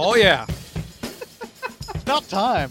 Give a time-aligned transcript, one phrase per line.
[0.00, 0.46] Oh yeah.
[2.02, 2.70] About time.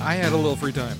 [0.00, 0.96] I had a little free time.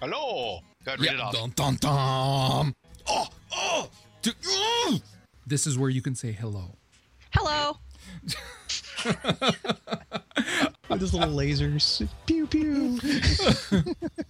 [0.00, 0.58] Hello.
[0.84, 1.34] Got read it off.
[1.34, 2.74] Dun, dun, dun.
[3.06, 3.88] Oh, oh,
[4.22, 4.98] d- ooh.
[5.46, 6.74] This is where you can say hello.
[7.32, 7.76] Hello.
[10.88, 12.08] With his little lasers.
[12.26, 12.98] Pew pew.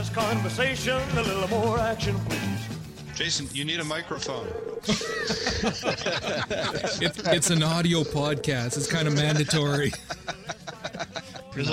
[0.00, 2.68] A less conversation, a little more action, please.
[3.14, 4.48] Jason, you need a microphone.
[7.02, 8.78] It's, it's an audio podcast.
[8.78, 9.92] It's kind of mandatory.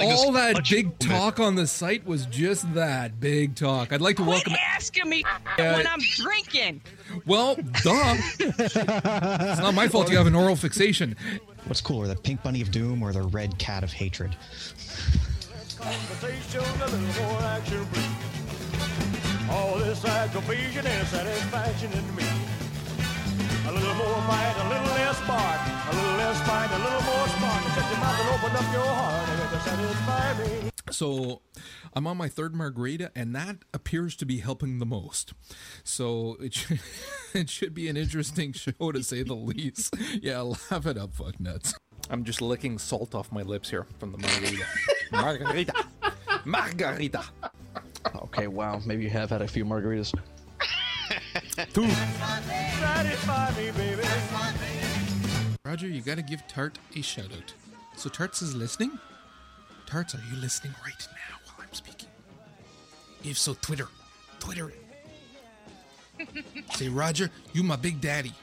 [0.01, 3.93] All that big talk on the site was just that big talk.
[3.93, 4.53] I'd like to Quit welcome.
[4.75, 5.23] asking me
[5.57, 5.77] Yeah.
[5.77, 6.81] when I'm drinking.
[7.25, 8.17] Well, duh.
[8.39, 8.75] It's
[9.61, 11.15] not my fault you have an oral fixation.
[11.65, 14.35] What's cooler, the pink bunny of doom or the red cat of hatred?
[19.49, 22.25] All this aggravation and satisfaction in me.
[23.67, 25.61] A little more fight, a little less spark.
[25.91, 27.63] A little less fight, a little more spark.
[27.75, 30.71] Shut your mouth and open up your heart and to satisfy me.
[30.91, 31.41] So
[31.93, 35.33] I'm on my third margarita, and that appears to be helping the most.
[35.83, 36.79] So it should,
[37.33, 39.95] it should be an interesting show to say the least.
[40.21, 41.73] Yeah, laugh it up, fuck nuts.
[42.09, 44.65] I'm just licking salt off my lips here from the margarita.
[45.11, 45.73] margarita.
[46.45, 47.23] Margarita.
[48.15, 48.81] Okay, wow.
[48.85, 50.13] Maybe you have had a few margaritas.
[51.73, 51.87] Two.
[51.89, 54.03] Satisfy me, baby.
[55.65, 57.53] Roger, you gotta give Tart a shout out.
[57.95, 58.97] So Tarts is listening?
[59.85, 62.09] Tarts, are you listening right now while I'm speaking?
[63.23, 63.87] If so, Twitter.
[64.39, 64.71] Twitter
[66.19, 66.35] it.
[66.75, 68.33] Say, Roger, you my big daddy.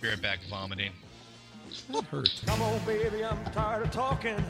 [0.00, 0.92] Be right back vomiting.
[1.90, 2.42] That hurt.
[2.46, 4.42] Come on, baby, I'm tired of talking.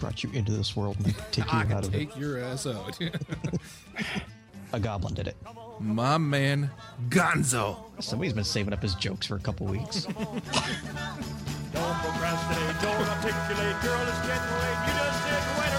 [0.00, 1.98] Brought you into this world and take you I out can of it.
[1.98, 2.98] take your ass out.
[4.72, 5.36] A goblin did it.
[5.80, 6.70] my man,
[7.08, 7.76] Gonzo.
[8.02, 10.04] Somebody's been saving up his jokes for a couple weeks.
[11.72, 14.78] Don't procrastinate, don't articulate, girl, it's getting late.
[14.86, 15.72] You just sit and wait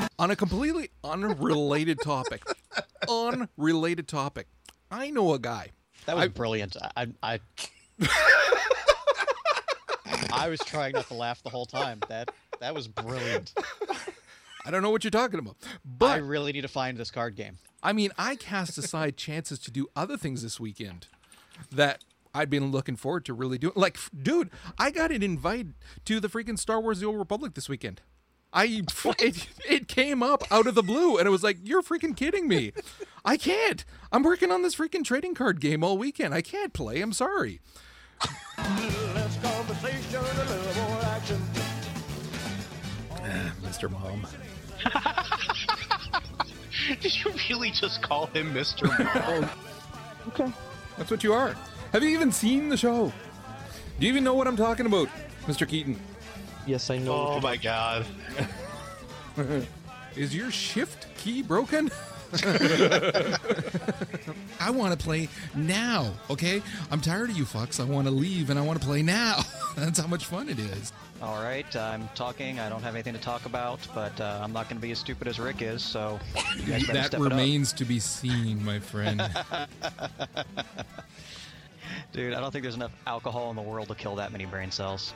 [0.00, 0.08] around.
[0.20, 2.42] On a completely unrelated topic.
[3.08, 4.46] unrelated topic.
[4.90, 5.70] I know a guy.
[6.06, 6.76] That was I- brilliant.
[6.96, 7.40] I, I,
[10.32, 12.00] I was trying not to laugh the whole time.
[12.08, 12.30] That
[12.64, 13.52] that was brilliant.
[14.64, 15.56] I don't know what you're talking about.
[15.84, 17.58] But I really need to find this card game.
[17.82, 21.08] I mean, I cast aside chances to do other things this weekend
[21.70, 23.74] that I'd been looking forward to really doing.
[23.76, 24.48] Like, f- dude,
[24.78, 25.66] I got an invite
[26.06, 28.00] to the freaking Star Wars: The Old Republic this weekend.
[28.50, 28.64] I
[29.18, 32.48] it, it came up out of the blue, and it was like, "You're freaking kidding
[32.48, 32.72] me!
[33.26, 33.84] I can't.
[34.10, 36.32] I'm working on this freaking trading card game all weekend.
[36.32, 37.02] I can't play.
[37.02, 37.60] I'm sorry."
[43.74, 43.90] Mr.
[43.90, 44.26] Mom.
[47.00, 48.86] Did you really just call him Mr.
[49.40, 49.48] Mom?
[50.28, 50.50] Okay.
[50.96, 51.54] That's what you are.
[51.92, 53.12] Have you even seen the show?
[54.00, 55.08] Do you even know what I'm talking about,
[55.46, 55.68] Mr.
[55.68, 56.00] Keaton?
[56.66, 57.12] Yes, I know.
[57.12, 58.06] oh my god.
[60.16, 61.90] Is your shift key broken?
[64.60, 66.62] I want to play now, okay?
[66.90, 67.80] I'm tired of you fucks.
[67.80, 69.40] I want to leave and I want to play now.
[69.76, 70.92] That's how much fun it is.
[71.22, 72.58] All right, I'm talking.
[72.60, 74.98] I don't have anything to talk about, but uh, I'm not going to be as
[74.98, 76.18] stupid as Rick is, so
[76.66, 77.20] That step it up.
[77.20, 79.20] remains to be seen, my friend.
[82.12, 84.70] Dude, I don't think there's enough alcohol in the world to kill that many brain
[84.70, 85.14] cells.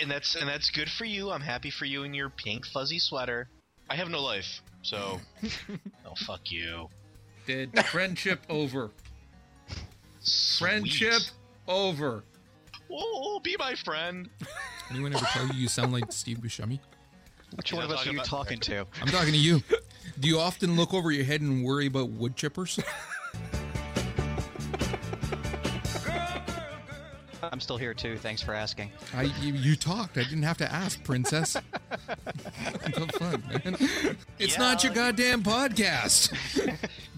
[0.00, 1.30] And that's and that's good for you.
[1.30, 3.48] I'm happy for you in your pink fuzzy sweater.
[3.88, 5.20] I have no life, so
[6.06, 6.88] oh fuck you.
[7.46, 8.90] Did friendship over.
[10.58, 11.22] Friendship
[11.66, 12.24] over.
[12.92, 14.28] Oh, be my friend.
[14.90, 16.80] Anyone ever tell you you sound like Steve Buscemi?
[17.54, 18.86] Which one of us are you talking to?
[19.00, 19.62] I'm talking to you.
[20.20, 22.82] Do you often look over your head and worry about wood chippers?
[27.50, 28.16] I'm still here too.
[28.16, 28.90] Thanks for asking.
[29.14, 30.16] I you, you talked.
[30.16, 31.54] I didn't have to ask, princess.
[32.54, 33.76] Have fun, man.
[34.38, 36.32] It's not your goddamn podcast.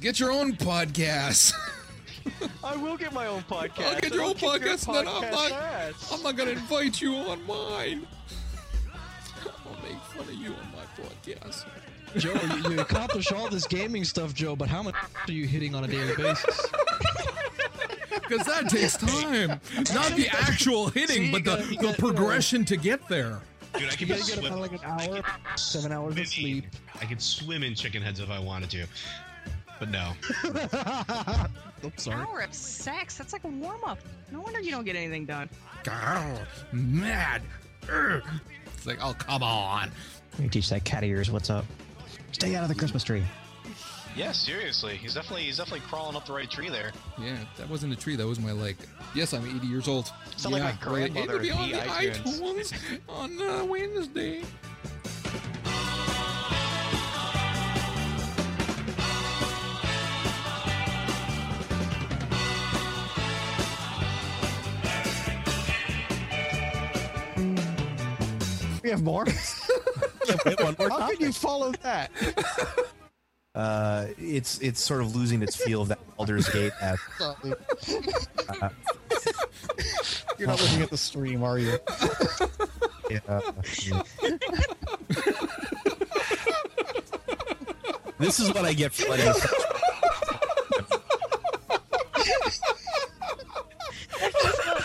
[0.00, 1.52] Get your own podcast.
[2.64, 3.94] I will get my own podcast.
[3.94, 5.52] I'll get your own podcast, and then I'm not.
[6.10, 8.06] I'm not gonna invite you on mine.
[9.44, 11.66] I'll make fun of you on my podcast.
[12.16, 14.94] Joe, you, you accomplish all this gaming stuff, Joe, but how much
[15.26, 16.66] are you hitting on a daily basis?
[18.32, 19.60] Because that takes time.
[19.94, 23.40] Not the actual hitting, but the, the progression to get there.
[23.74, 24.46] Dude, I You could gotta get swim.
[24.46, 25.22] about like an hour,
[25.56, 26.66] seven hours of sleep.
[27.00, 28.86] I could swim in chicken heads if I wanted to,
[29.78, 30.12] but no.
[31.84, 32.20] Oops, sorry.
[32.22, 33.16] Hour of sex.
[33.18, 33.98] That's like a warm up.
[34.30, 35.48] No wonder you don't get anything done.
[35.84, 37.42] Grr, mad.
[37.82, 38.22] Grr.
[38.74, 39.90] It's like, oh, come on.
[40.32, 41.64] Let me teach that cat of yours what's up.
[42.32, 43.24] Stay out of the Christmas tree.
[44.14, 44.96] Yeah, seriously.
[44.96, 46.92] He's definitely he's definitely crawling up the right tree there.
[47.18, 48.14] Yeah, that wasn't a tree.
[48.16, 48.76] That was my leg.
[49.14, 50.12] Yes, I'm 80 years old.
[50.36, 50.80] Sound like yeah, my right.
[50.80, 52.40] grandmother It'll be on the the iTunes.
[52.40, 54.42] iTunes on uh, Wednesday.
[68.82, 69.24] We have more.
[70.78, 72.10] more How can you follow that?
[73.54, 76.72] Uh, it's it's sort of losing its feel of that Baldur's Gate.
[76.80, 77.34] As, uh,
[80.38, 81.78] You're not looking at the stream, are you?
[83.10, 83.40] yeah.
[88.18, 89.34] this is what I get for letting.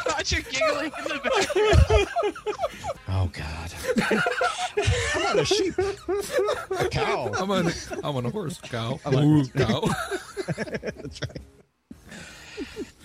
[0.07, 2.07] Roger giggling in the back.
[3.09, 3.73] Oh God.
[5.15, 5.73] I'm on a sheep.
[5.77, 7.31] A cow.
[7.37, 7.71] I'm on,
[8.03, 8.59] I'm on a horse.
[8.61, 8.99] Cow.
[9.05, 9.81] I'm Ooh, cow.
[10.57, 11.41] That's right.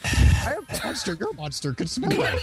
[0.05, 1.17] I am a monster.
[1.19, 1.73] You're a monster.
[1.73, 2.43] Could smell it.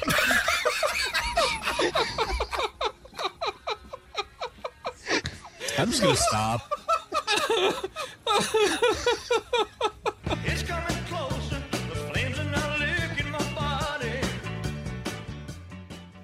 [5.77, 6.71] I'm just gonna stop.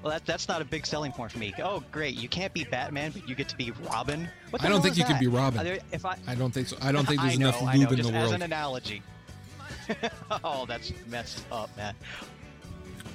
[0.06, 1.52] Well, that, that's not a big selling point for me.
[1.64, 2.14] Oh, great.
[2.14, 4.30] You can't be Batman, but you get to be Robin.
[4.52, 5.64] What the I don't think is you can be Robin.
[5.64, 6.78] There- if I, I don't think so.
[6.80, 9.02] I don't think there's know, enough I know, lube in just the as an analogy.
[10.44, 11.96] oh, that's messed up, man.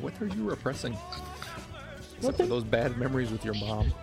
[0.01, 0.95] What are you repressing?
[2.23, 3.95] What for those bad memories with your mom.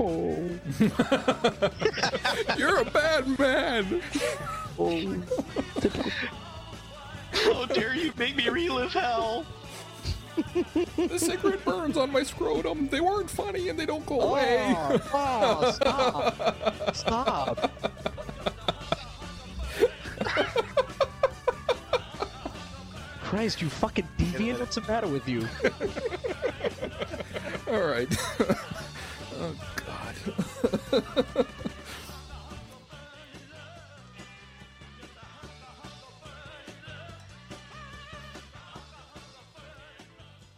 [0.00, 0.38] Oh,
[2.56, 4.00] You're a bad man.
[4.78, 5.22] Oh.
[7.32, 9.44] How dare you make me relive hell?
[10.96, 12.88] The cigarette burns on my scrotum.
[12.88, 14.74] They weren't funny and they don't go away.
[14.76, 16.94] Oh, oh, stop.
[16.94, 17.70] Stop.
[23.30, 24.58] Christ, you fucking deviant!
[24.58, 25.46] What's the matter with you?
[27.72, 28.08] All right.
[29.38, 30.16] oh God.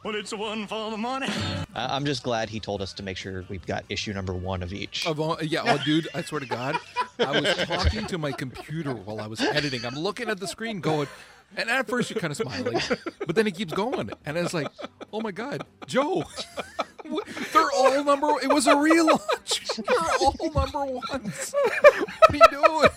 [0.05, 1.29] Well, it's the one for the money.
[1.75, 4.63] I- I'm just glad he told us to make sure we've got issue number one
[4.63, 5.07] of each.
[5.07, 6.77] Of all, yeah, oh, dude, I swear to God,
[7.21, 9.85] I was talking to my computer while I was editing.
[9.87, 11.07] I'm looking at the screen, going,
[11.57, 12.81] and at first you're kind of smiling,
[13.27, 14.67] but then it keeps going, and it's like,
[15.13, 16.25] oh my God, Joe,
[17.09, 18.27] what- they're all number.
[18.43, 19.77] It was a relaunch.
[19.87, 21.55] They're all number ones.
[21.55, 22.89] What are you doing?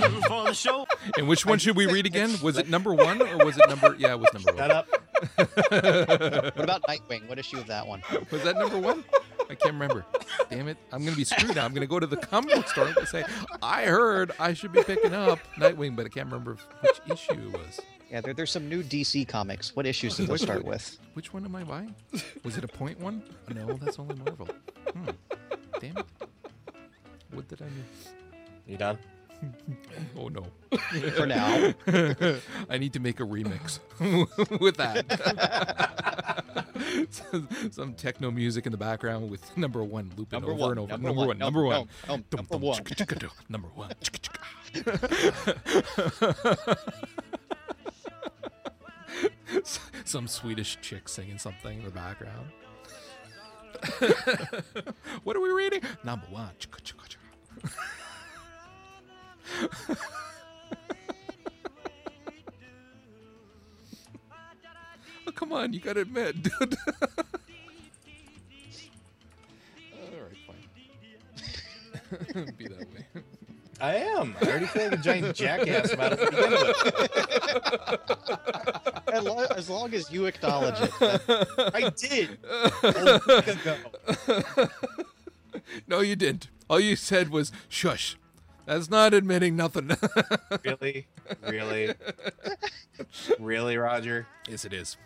[0.00, 0.86] Two for the show.
[1.16, 2.34] And which one should we read again?
[2.42, 3.94] Was it number one or was it number?
[3.98, 4.70] Yeah, it was number Shut one.
[4.70, 4.88] up.
[5.36, 7.28] What about Nightwing?
[7.28, 8.02] What issue of that one?
[8.30, 9.04] Was that number one?
[9.50, 10.04] I can't remember.
[10.50, 10.78] Damn it!
[10.92, 11.64] I'm gonna be screwed now.
[11.64, 13.24] I'm gonna go to the comic book store and say
[13.62, 17.52] I heard I should be picking up Nightwing, but I can't remember which issue it
[17.52, 17.80] was.
[18.10, 19.74] Yeah, there, there's some new DC comics.
[19.74, 20.98] What issues did those start with?
[21.14, 21.94] Which one am I buying?
[22.44, 23.22] Was it a point one?
[23.54, 24.48] No, that's only Marvel.
[24.92, 25.10] Hmm.
[25.80, 26.06] Damn it!
[27.32, 28.12] What did I miss?
[28.66, 28.98] You done?
[30.18, 30.44] Oh no!
[31.16, 31.72] For now.
[32.70, 33.78] I need to make a remix
[34.60, 36.44] with that.
[37.72, 40.90] some, techno music in the background with number one looping Number over one, and over.
[40.92, 41.38] number Number one, one.
[41.38, 41.88] Number one.
[42.06, 42.78] Dum, number one.
[42.84, 43.28] chicka, chicka, do.
[43.48, 43.90] Number one.
[44.02, 44.28] Chicka,
[44.72, 46.78] chicka.
[49.56, 52.46] S- Some Swedish chick singing something in the background.
[55.24, 55.80] what are we reading?
[56.04, 56.50] Number one.
[65.26, 66.52] Oh, come on, you gotta admit, dude.
[69.94, 70.36] All right,
[72.34, 72.44] fine.
[72.58, 73.06] Be that way.
[73.80, 74.34] I am.
[74.40, 76.76] I already feel like a giant jackass about it to begin with.
[79.12, 80.90] As lo- as long as you acknowledge it.
[81.74, 82.38] I did.
[82.82, 84.68] A.
[85.86, 86.48] No, you didn't.
[86.68, 88.16] All you said was shush.
[88.66, 89.90] That's not admitting nothing.
[90.64, 91.06] Really?
[91.48, 91.94] Really?
[93.40, 94.26] Really, Roger?
[94.48, 94.96] yes, it is.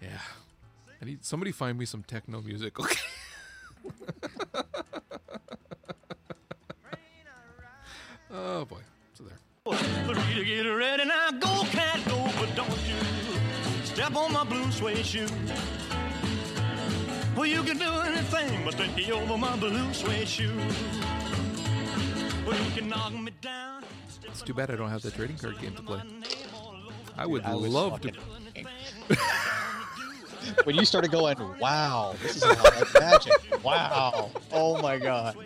[0.00, 0.18] Yeah.
[1.02, 2.96] I need somebody find me some techno music, okay?
[8.30, 8.78] oh boy.
[9.14, 9.38] So there.
[10.06, 11.30] Three to get ready now.
[11.32, 15.26] Go, cat, go, but don't you step on my blue suede shoe.
[17.36, 20.74] Well, you can do anything but take you over my blue suede shoes.
[22.46, 26.00] It's too bad I don't have the trading card game to play.
[27.16, 28.12] I would I was love to.
[30.64, 33.32] when you started going, wow, this is a like magic.
[33.64, 34.30] Wow.
[34.52, 35.36] Oh my god.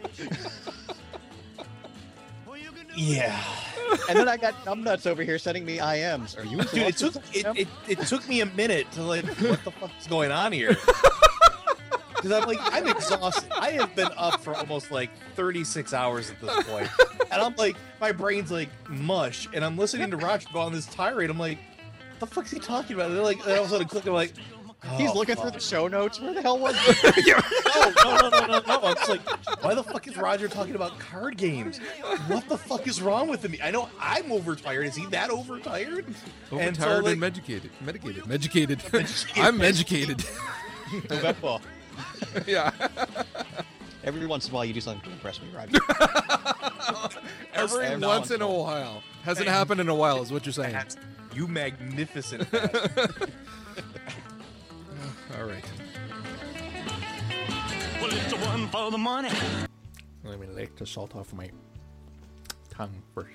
[2.96, 3.40] Yeah.
[4.08, 6.36] And then I got numbnuts over here sending me IMs.
[6.36, 9.64] Are you Dude, it took it, it, it took me a minute to like what
[9.64, 10.76] the fuck is going on here?
[12.22, 13.50] Because I'm like I'm exhausted.
[13.52, 16.88] I have been up for almost like 36 hours at this point,
[17.30, 20.86] and I'm like my brain's like mush, and I'm listening to Roger go on this
[20.86, 21.30] tirade.
[21.30, 21.58] I'm like,
[22.10, 23.06] what the fuck is he talking about?
[23.08, 24.06] And they're like, and all of a sudden, click.
[24.06, 24.32] I'm like,
[24.96, 25.42] He's oh, looking fuck.
[25.44, 26.20] through the show notes.
[26.20, 27.26] Where the hell was it?
[27.26, 28.80] no, no, no, no, no, no.
[28.88, 31.78] I'm just like, why the fuck is Roger talking about card games?
[32.28, 33.58] What the fuck is wrong with me?
[33.60, 34.86] I know I'm overtired.
[34.86, 36.06] Is he that overtired?
[36.06, 37.70] And so, Overtired like- and medicated.
[37.80, 38.26] Medicated.
[38.28, 38.80] Medicated.
[39.36, 40.24] I'm medicated.
[41.10, 41.58] November.
[42.46, 42.70] yeah.
[44.04, 45.68] Every once in a while, you do something to impress me, right?
[47.54, 49.02] Every Every once in a while.
[49.22, 50.76] Hasn't happened in a while, is what you're saying.
[51.34, 52.48] You magnificent.
[52.54, 52.60] All
[55.44, 55.64] right.
[58.00, 59.30] Well, it's the one for the money.
[60.24, 61.50] Let me lick the salt off my
[62.70, 63.28] tongue first.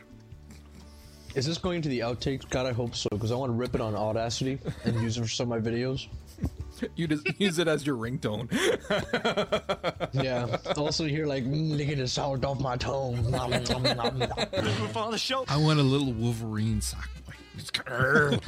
[1.35, 2.47] Is this going to the outtakes?
[2.49, 5.21] God, I hope so, because I want to rip it on Audacity and use it
[5.21, 6.07] for some of my videos.
[6.95, 8.51] You just use it as your ringtone.
[10.13, 10.57] Yeah.
[10.77, 13.31] Also, hear like, mm, look the salt off my tongue.
[13.31, 14.19] Nom, nom, nom, nom.
[14.19, 15.45] Looking for the show.
[15.47, 17.33] I want a little Wolverine sock boy.
[17.57, 18.39] It's grr,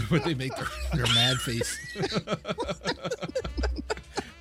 [0.10, 1.78] Where they make their, their mad face.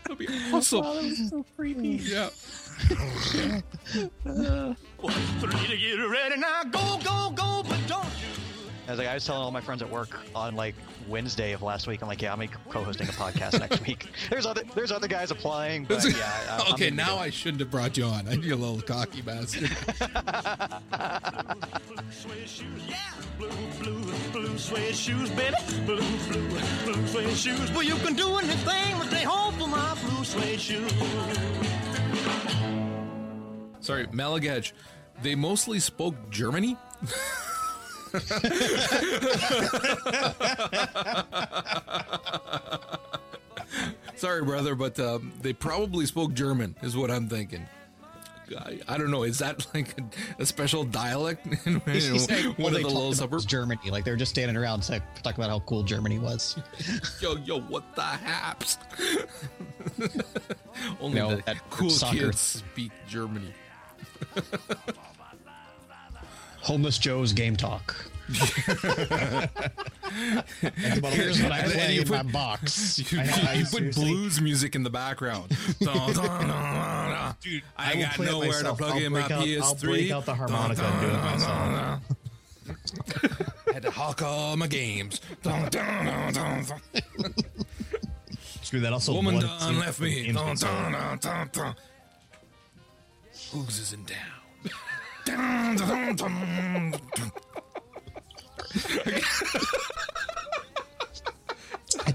[0.03, 1.15] That'll be awesome.
[1.27, 1.99] so creepy.
[2.03, 2.29] Yeah.
[4.99, 6.63] One, three to get ready now.
[6.63, 8.36] Go, go, go, but don't you?
[8.87, 10.73] I was like, I was telling all my friends at work on like
[11.09, 12.01] Wednesday of last week.
[12.01, 14.07] I'm like, yeah, I'm co-hosting a podcast next week.
[14.29, 16.23] There's other there's other guys applying, but yeah.
[16.49, 17.17] I, okay, now.
[17.17, 18.27] I shouldn't have brought you on.
[18.27, 19.69] I you little cocky bastard.
[22.11, 22.95] Suede shoes, yeah.
[23.37, 25.55] Blue, blue, blue suede shoes, baby.
[25.85, 25.97] Blue,
[26.29, 26.49] blue,
[26.85, 27.71] blue suede shoes.
[27.71, 30.91] Well, you can do anything but stay home for my blue suede shoes.
[33.81, 34.71] Sorry, Malagaj.
[35.21, 36.77] They mostly spoke Germany.
[44.15, 47.67] Sorry, brother, but um, they probably spoke German, is what I'm thinking.
[48.57, 49.23] I, I don't know.
[49.23, 52.87] Is that like a, a special dialect in you know, saying, one well, of the
[52.87, 53.45] little suburbs?
[53.45, 53.91] Germany.
[53.91, 56.57] Like they were just standing around talking about how cool Germany was.
[57.21, 58.77] Yo, yo, what the haps?
[61.01, 63.53] Only No, the that cool soccer- kids speak Germany.
[66.67, 67.95] Homeless Joe's game talk.
[68.27, 68.41] Here's
[71.41, 72.99] what I And play you in put- my box.
[73.11, 75.47] You, I- I you put blues music in the background.
[75.79, 77.33] Dude, I,
[77.95, 79.61] will got nowhere to plug I'll in my out- PS3.
[79.63, 82.01] I'll break out the harmonica and do it myself.
[83.73, 85.21] Had to hawk all my games.
[88.61, 88.91] Screw that.
[88.91, 90.25] Also, Woman done left me.
[90.33, 90.69] Dun, console.
[90.69, 91.75] dun, dun, dun, dun.
[93.51, 94.17] Hoogs isn't down.
[95.29, 96.93] I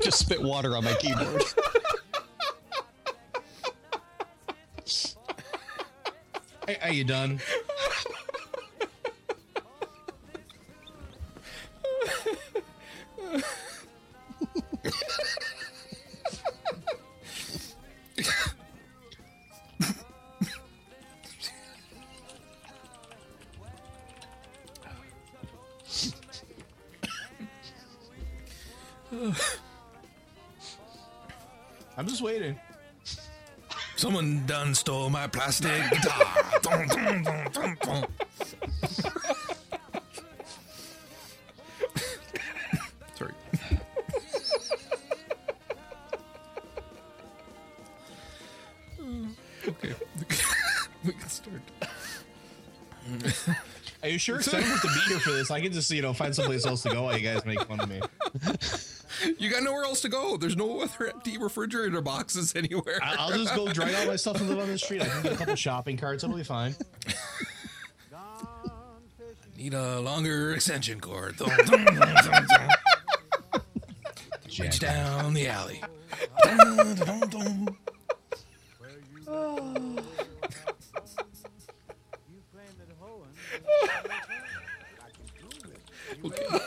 [0.01, 1.43] just spit water on my keyboard.
[6.67, 7.41] Hey, are you done?
[31.97, 32.59] I'm just waiting.
[33.97, 36.27] Someone done stole my plastic guitar.
[36.63, 38.07] Dun, dun, dun.
[43.15, 43.33] Sorry.
[49.69, 49.95] okay.
[51.05, 51.61] we can start.
[54.03, 54.37] Are you sure?
[54.37, 55.51] 'Cause I don't have to be here for this.
[55.51, 57.81] I can just, you know, find someplace else to go while you guys make fun
[57.81, 58.01] of me.
[59.39, 60.37] You got nowhere else to go.
[60.37, 62.99] There's no other empty refrigerator boxes anywhere.
[63.03, 65.03] I- I'll just go drag all my stuff and live on the street.
[65.03, 66.25] I can get a couple shopping carts.
[66.25, 66.75] I'll be fine.
[69.57, 71.37] Need a longer extension cord.
[74.59, 75.81] Reach down the alley.
[76.45, 77.69] Dun.
[86.25, 86.59] Okay.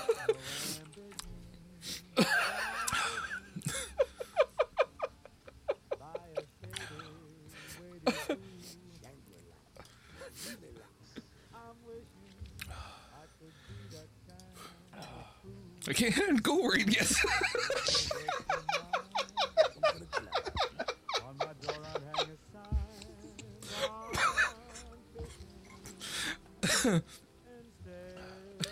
[15.87, 17.23] I can't go he gets.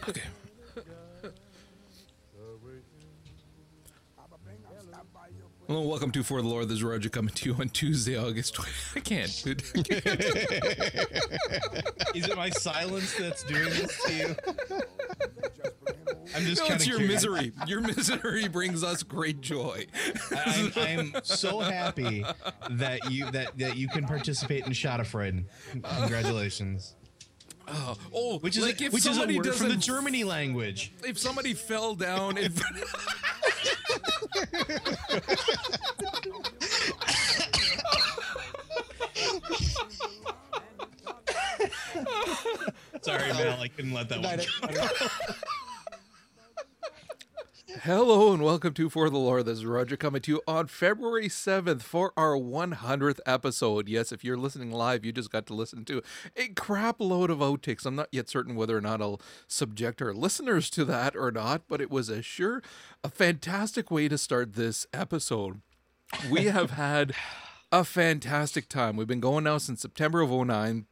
[0.09, 0.21] okay.
[5.67, 6.67] Hello, welcome to For the Lord.
[6.67, 8.71] This is Roger coming to you on Tuesday, August 20.
[8.95, 9.63] I can't, dude.
[9.75, 10.05] I can't.
[12.15, 14.35] Is it my silence that's doing this to you?
[16.35, 17.51] I'm just No, it's of your misery.
[17.67, 19.85] Your misery brings us great joy.
[20.45, 22.25] I'm, I'm so happy
[22.71, 25.45] that you that that you can participate in Schadenfreude.
[25.71, 26.95] Congratulations.
[27.67, 30.91] Oh, oh, Which is like a, if which is a word from the Germany language.
[31.03, 32.61] If somebody fell down, if
[43.01, 44.39] Sorry, Mel, I couldn't let that one.
[47.83, 49.45] Hello and welcome to For the Lord.
[49.45, 53.89] This is Roger coming to you on February 7th for our 100th episode.
[53.89, 56.01] Yes, if you're listening live, you just got to listen to
[56.37, 57.85] a crap load of outtakes.
[57.85, 61.63] I'm not yet certain whether or not I'll subject our listeners to that or not,
[61.67, 62.63] but it was a sure
[63.03, 65.59] a fantastic way to start this episode.
[66.31, 67.13] We have had
[67.69, 68.95] a fantastic time.
[68.95, 70.85] We've been going now since September of 09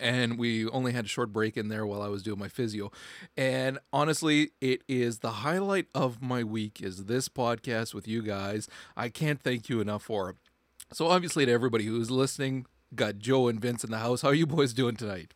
[0.00, 2.90] and we only had a short break in there while I was doing my physio.
[3.36, 8.68] And honestly, it is the highlight of my week is this podcast with you guys.
[8.96, 10.36] I can't thank you enough for it.
[10.92, 14.22] So obviously to everybody who's listening, got Joe and Vince in the house.
[14.22, 15.34] How are you boys doing tonight?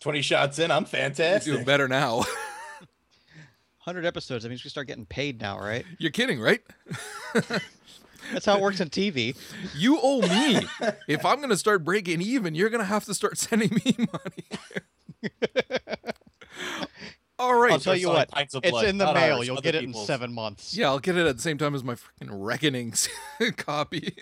[0.00, 1.52] 20 shots in, I'm fantastic.
[1.52, 2.16] Doing better now.
[3.84, 4.42] 100 episodes.
[4.42, 5.84] That means we start getting paid now, right?
[5.98, 6.60] You're kidding, right?
[8.32, 9.36] That's how it works on TV.
[9.76, 10.66] You owe me.
[11.06, 13.94] if I'm going to start breaking even, you're going to have to start sending me
[14.12, 15.30] money.
[17.38, 17.72] All right.
[17.72, 18.28] I'll tell you what.
[18.36, 19.36] It's in the not mail.
[19.36, 20.76] ours, You'll get it in seven months.
[20.76, 23.08] Yeah, I'll get it at the same time as my freaking reckonings
[23.56, 24.16] copy.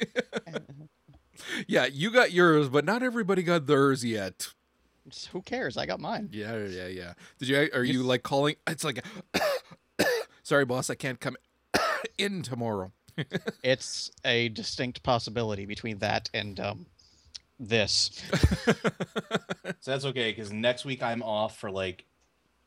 [1.66, 4.48] yeah, you got yours, but not everybody got theirs yet.
[5.32, 5.76] Who cares?
[5.76, 6.28] I got mine.
[6.32, 7.12] Yeah, yeah, yeah.
[7.38, 7.68] Did you?
[7.72, 8.56] Are you like calling?
[8.66, 9.04] It's like,
[10.42, 11.36] sorry, boss, I can't come
[12.18, 12.92] in tomorrow.
[13.62, 16.86] It's a distinct possibility between that and um,
[17.58, 18.22] this.
[19.80, 22.04] So that's okay because next week I'm off for like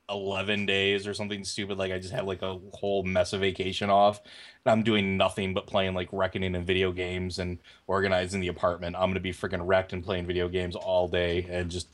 [0.09, 1.77] 11 days or something stupid.
[1.77, 4.21] Like I just have like a whole mess of vacation off.
[4.65, 8.95] And I'm doing nothing but playing like Reckoning and video games and organizing the apartment.
[8.95, 11.45] I'm going to be freaking wrecked and playing video games all day.
[11.49, 11.87] And just,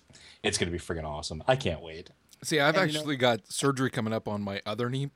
[0.43, 1.43] it's going to be freaking awesome.
[1.47, 2.11] I can't wait.
[2.43, 5.09] See, I've And you know- actually got surgery coming up on my other knee.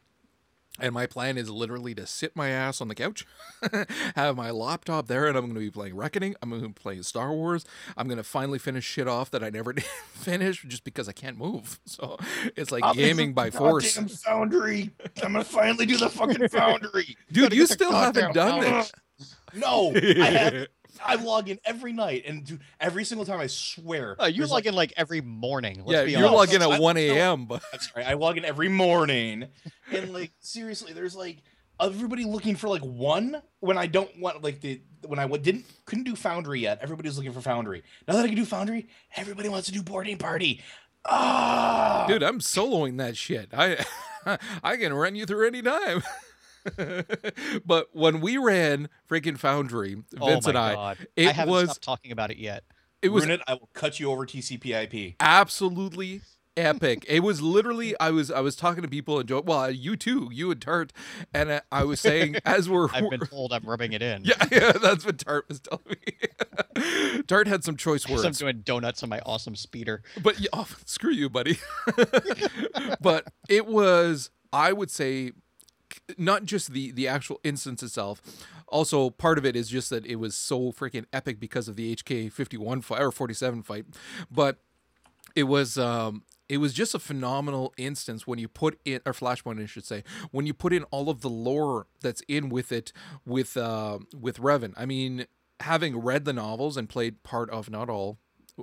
[0.79, 3.25] And my plan is literally to sit my ass on the couch,
[4.15, 6.35] have my laptop there, and I'm going to be playing Reckoning.
[6.41, 7.65] I'm going to be playing Star Wars.
[7.97, 11.13] I'm going to finally finish shit off that I never did finish just because I
[11.13, 11.79] can't move.
[11.89, 12.17] So
[12.55, 13.97] it's like gaming by force.
[14.23, 14.91] Foundry.
[15.23, 17.17] I'm going to finally do the fucking Foundry.
[17.31, 18.91] Dude, you still haven't done this.
[19.53, 20.67] No, I have.
[21.05, 23.39] I log in every night and do every single time.
[23.39, 24.15] I swear.
[24.21, 25.83] Uh, you there's log in like every morning.
[25.85, 26.53] Let's yeah, be you're honest.
[26.53, 28.05] logging I- at 1 a.m., but That's right.
[28.05, 29.47] I log in every morning,
[29.91, 31.43] and like seriously, there's like
[31.81, 36.03] everybody looking for like one when I don't want like the when I didn't couldn't
[36.03, 36.79] do Foundry yet.
[36.81, 37.83] Everybody's looking for Foundry.
[38.07, 40.61] Now that I can do Foundry, everybody wants to do boarding party.
[41.05, 43.49] Ah, dude, I'm soloing that shit.
[43.53, 43.85] I
[44.63, 46.03] I can run you through any time.
[47.65, 50.97] but when we ran freaking Foundry, Oh Vince my and I, God.
[51.15, 52.63] it I haven't was stopped talking about it yet.
[53.01, 53.45] it was ruin it.
[53.47, 55.15] I will cut you over TCP/IP.
[55.19, 56.21] absolutely
[56.57, 57.05] epic.
[57.07, 59.41] It was literally I was I was talking to people and Joe.
[59.45, 60.91] Well, you too, you and Tart,
[61.33, 64.23] and I, I was saying as we're I've been told I'm rubbing it in.
[64.25, 67.21] yeah, yeah, that's what Tart was telling me.
[67.27, 68.25] Tart had some choice words.
[68.25, 70.01] I'm doing donuts on my awesome speeder.
[70.21, 71.59] but yeah, oh, screw you, buddy.
[73.01, 75.31] but it was, I would say,
[76.17, 78.21] not just the the actual instance itself.
[78.67, 81.95] Also, part of it is just that it was so freaking epic because of the
[81.95, 83.85] HK fifty one fight or forty seven fight,
[84.31, 84.57] but
[85.35, 89.61] it was um it was just a phenomenal instance when you put in or flashpoint
[89.61, 92.91] I should say when you put in all of the lore that's in with it
[93.25, 94.73] with uh with Revan.
[94.75, 95.25] I mean,
[95.59, 98.17] having read the novels and played part of not all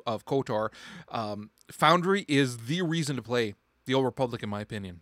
[0.06, 0.70] of KOTOR
[1.08, 3.54] um, Foundry is the reason to play
[3.86, 5.00] the Old Republic in my opinion.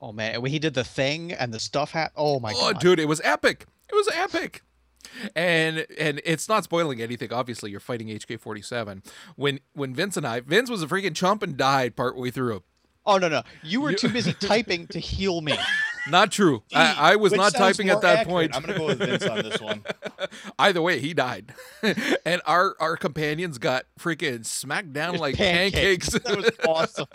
[0.00, 2.12] Oh man, when he did the thing and the stuff hat.
[2.16, 2.58] Oh my god.
[2.60, 3.66] oh, god, dude, it was epic.
[3.88, 4.62] It was epic.
[5.34, 7.32] And and it's not spoiling anything.
[7.32, 9.04] Obviously, you're fighting HK47.
[9.36, 12.62] When when Vince and I, Vince was a freaking chump and died partway through.
[13.06, 15.54] Oh no no, you were too busy typing to heal me.
[16.10, 16.62] Not true.
[16.74, 18.28] I, I was not typing at that accurate?
[18.28, 18.56] point.
[18.56, 19.84] I'm gonna go with Vince on this one.
[20.58, 21.54] Either way, he died,
[22.24, 26.08] and our our companions got freaking smacked down like pancakes.
[26.24, 27.06] that was awesome.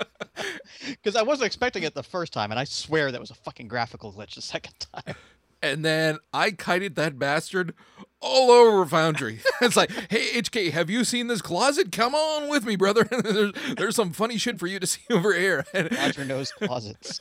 [0.88, 3.68] Because I wasn't expecting it the first time, and I swear that was a fucking
[3.68, 5.16] graphical glitch the second time.
[5.64, 7.74] And then I kited that bastard
[8.20, 9.40] all over Foundry.
[9.62, 11.92] it's like, hey HK, have you seen this closet?
[11.92, 13.04] Come on with me, brother.
[13.24, 15.66] there's, there's some funny shit for you to see over here.
[15.74, 17.20] Roger knows closets.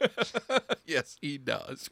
[0.85, 1.89] yes, he does.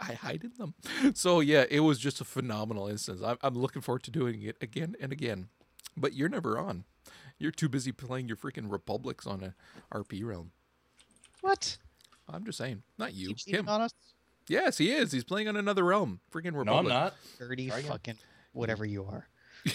[0.00, 0.74] I hide in them.
[1.14, 3.22] So yeah, it was just a phenomenal instance.
[3.24, 5.48] I'm, I'm looking forward to doing it again and again.
[5.96, 6.84] But you're never on.
[7.38, 9.54] You're too busy playing your freaking republics on a
[9.96, 10.50] RP realm.
[11.40, 11.78] What?
[12.28, 13.66] I'm just saying, not you, him.
[14.50, 14.64] On us?
[14.64, 15.12] Yes, he is.
[15.12, 16.20] He's playing on another realm.
[16.32, 16.66] Freaking republic.
[16.66, 17.14] No, I'm not.
[17.38, 17.90] Dirty Try again.
[17.90, 18.18] fucking
[18.52, 19.28] whatever you are.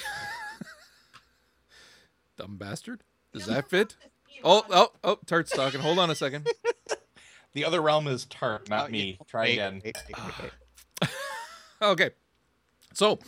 [2.38, 3.04] Dumb bastard.
[3.34, 3.96] Does that fit?
[4.44, 5.80] Oh, oh, oh, Tart's talking.
[5.80, 6.48] Hold on a second.
[7.56, 9.18] The other realm is Tart, not Oh, me.
[9.20, 9.26] yeah.
[9.28, 9.82] Try Wait, again.
[9.86, 9.96] wait,
[11.02, 11.10] wait.
[11.84, 12.10] Okay.
[12.96, 13.20] So,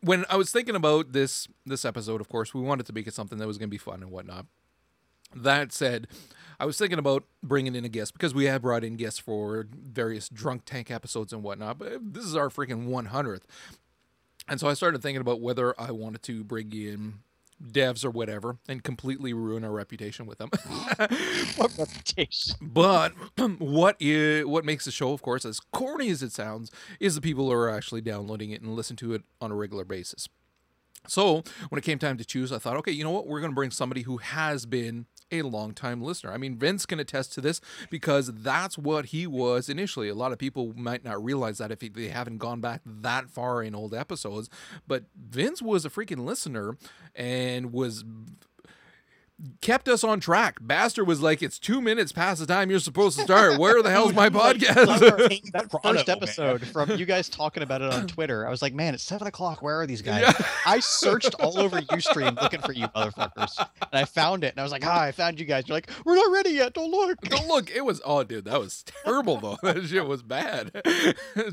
[0.00, 3.12] when I was thinking about this this episode, of course, we wanted to make it
[3.12, 4.46] something that was going to be fun and whatnot.
[5.34, 6.08] That said,
[6.60, 9.66] I was thinking about bringing in a guest because we have brought in guests for
[9.72, 11.78] various drunk tank episodes and whatnot.
[11.78, 13.42] But this is our freaking 100th,
[14.48, 17.14] and so I started thinking about whether I wanted to bring in
[17.62, 20.50] devs or whatever and completely ruin our reputation with them.
[21.56, 22.56] What reputation?
[22.60, 23.12] But
[23.58, 27.20] what is what makes the show, of course, as corny as it sounds, is the
[27.20, 30.28] people who are actually downloading it and listen to it on a regular basis.
[31.06, 33.26] So when it came time to choose, I thought, okay, you know what?
[33.26, 36.32] We're going to bring somebody who has been a long-time listener.
[36.32, 40.08] I mean, Vince can attest to this because that's what he was initially.
[40.08, 43.62] A lot of people might not realize that if they haven't gone back that far
[43.62, 44.48] in old episodes,
[44.86, 46.76] but Vince was a freaking listener
[47.14, 48.04] and was
[49.60, 50.58] kept us on track.
[50.60, 53.58] Bastard was like, "It's two minutes past the time you're supposed to start.
[53.58, 58.06] Where the hell's my podcast?" that first episode from you guys talking about it on
[58.06, 59.62] Twitter, I was like, man, it's seven o'clock.
[59.62, 60.32] Where are these guys?
[60.66, 64.52] I searched all over UStream looking for you motherfuckers, and I found it.
[64.52, 65.68] And I was like, ah, I found you guys.
[65.68, 66.74] You're like, we're not ready yet.
[66.74, 67.20] Don't look.
[67.22, 67.70] Don't look.
[67.70, 69.58] It was oh, dude, that was terrible though.
[69.72, 70.72] That shit was bad.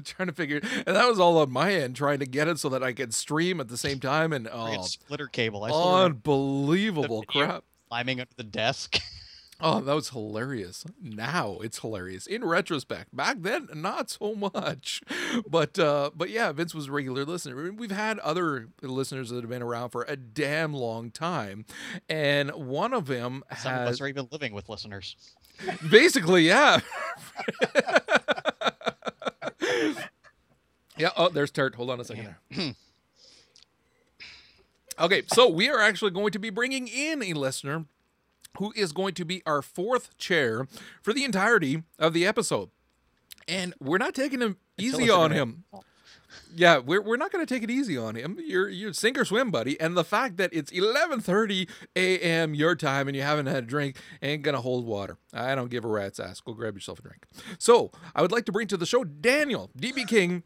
[0.04, 2.68] trying to figure, and that was all on my end, trying to get it so
[2.70, 4.34] that I could stream at the same time.
[4.34, 5.64] And oh, splitter cable.
[5.64, 7.64] I still unbelievable crap.
[7.90, 9.00] Climbing under the desk.
[9.62, 10.86] Oh, that was hilarious.
[11.02, 12.26] Now it's hilarious.
[12.26, 15.02] In retrospect, back then not so much.
[15.50, 17.70] But uh but yeah, Vince was a regular listener.
[17.74, 21.66] We've had other listeners that have been around for a damn long time.
[22.08, 25.18] And one of them Some of us has are even living with listeners.
[25.92, 26.80] basically, yeah.
[30.98, 31.76] yeah, oh, there's Tart.
[31.76, 32.74] Hold on a second there.
[35.00, 37.86] Okay, so we are actually going to be bringing in a listener
[38.58, 40.68] who is going to be our fourth chair
[41.02, 42.70] for the entirety of the episode.
[43.48, 45.64] And we're not taking him easy on him.
[46.54, 48.38] Yeah, we're, we're not going to take it easy on him.
[48.40, 49.80] You're you're sink or swim, buddy.
[49.80, 52.54] And the fact that it's 11:30 a.m.
[52.54, 55.18] your time and you haven't had a drink ain't going to hold water.
[55.34, 56.40] I don't give a rat's ass.
[56.42, 57.26] Go grab yourself a drink.
[57.58, 60.44] So I would like to bring to the show Daniel DB King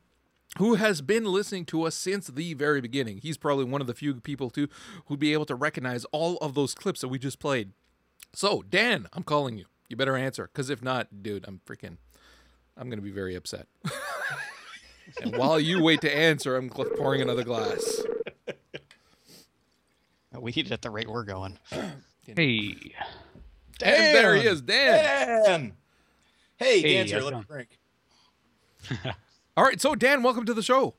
[0.57, 3.19] who has been listening to us since the very beginning.
[3.21, 4.67] He's probably one of the few people too
[5.05, 7.71] who'd be able to recognize all of those clips that we just played.
[8.33, 9.65] So, Dan, I'm calling you.
[9.89, 11.97] You better answer, because if not, dude, I'm freaking,
[12.77, 13.67] I'm gonna be very upset.
[15.21, 18.01] and while you wait to answer, I'm pouring another glass.
[20.39, 21.57] We need it at the rate we're going.
[22.25, 22.77] Hey.
[23.83, 25.43] And there he is, Dan.
[25.43, 25.73] Dan!
[26.55, 27.19] Hey, Hey, Dan's here.
[27.19, 29.15] how's it Let me drink.
[29.55, 30.95] All right, so Dan, welcome to the show.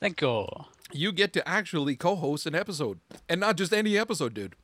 [0.00, 0.46] Thank you.
[0.92, 4.54] You get to actually co-host an episode, and not just any episode, dude.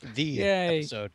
[0.00, 0.78] The Yay.
[0.78, 1.10] episode.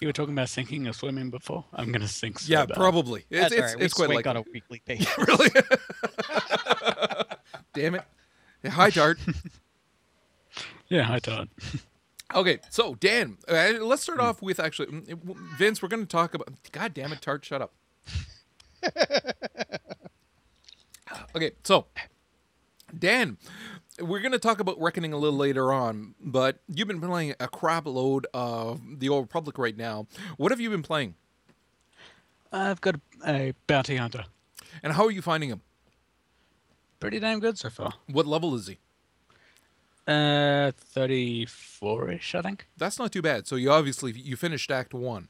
[0.00, 1.64] You were talking about sinking or swimming before.
[1.72, 2.40] I'm gonna sink.
[2.40, 2.76] So yeah, bad.
[2.76, 3.24] probably.
[3.30, 3.78] It's That's it's, all right.
[3.78, 5.08] We it's quite like on a weekly basis.
[5.18, 5.48] really.
[7.72, 8.02] Damn it.
[8.68, 9.18] Hi, Tart.
[10.88, 11.48] Yeah, hi, thought.
[12.34, 15.80] Okay, so Dan, uh, let's start off with actually mm, Vince.
[15.80, 16.50] We're going to talk about.
[16.70, 17.72] God damn it, Tart, shut up.
[21.36, 21.86] okay, so
[22.98, 23.38] Dan,
[24.00, 27.48] we're going to talk about Reckoning a little later on, but you've been playing a
[27.48, 30.06] crap load of the Old Republic right now.
[30.36, 31.14] What have you been playing,
[32.52, 34.24] I've got a bounty hunter.
[34.82, 35.62] and how are you finding him?
[37.00, 37.94] Pretty damn good so far.
[38.06, 38.78] What level is he?
[40.06, 42.66] Uh, 34-ish, I think.
[42.76, 43.46] That's not too bad.
[43.46, 45.28] So you obviously you finished Act One.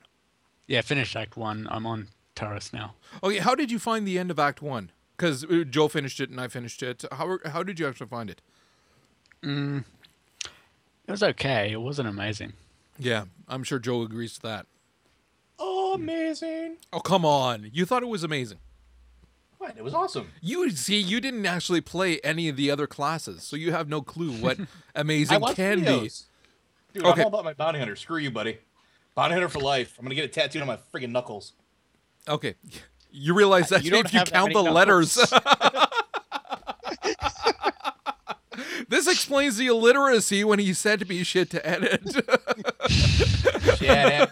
[0.67, 1.67] Yeah, finished Act One.
[1.71, 2.95] I'm on Taris now.
[3.23, 4.91] Okay, how did you find the end of Act One?
[5.17, 7.05] Because Joe finished it and I finished it.
[7.13, 8.41] How how did you actually find it?
[9.43, 9.85] Mm,
[11.07, 11.73] it was okay.
[11.73, 12.55] It wasn't amazing.
[12.99, 14.67] Yeah, I'm sure Joe agrees to that.
[15.59, 16.77] Oh, amazing.
[16.93, 17.71] Oh come on!
[17.73, 18.59] You thought it was amazing.
[19.59, 19.77] What?
[19.77, 20.29] It was awesome.
[20.41, 24.03] You see, you didn't actually play any of the other classes, so you have no
[24.03, 24.59] clue what
[24.97, 26.11] amazing watched can be.
[26.95, 27.21] Dude, Okay.
[27.21, 27.95] I'm all about my bounty hunter.
[27.95, 28.59] Screw you, buddy.
[29.15, 29.95] Bounty hunter for life.
[29.99, 31.53] I'm gonna get it tattooed on my friggin' knuckles.
[32.29, 32.55] Okay,
[33.11, 35.15] you realize uh, that You if you count the many letters.
[38.89, 42.03] this explains the illiteracy when he said to me shit to edit.
[43.81, 44.27] Yeah.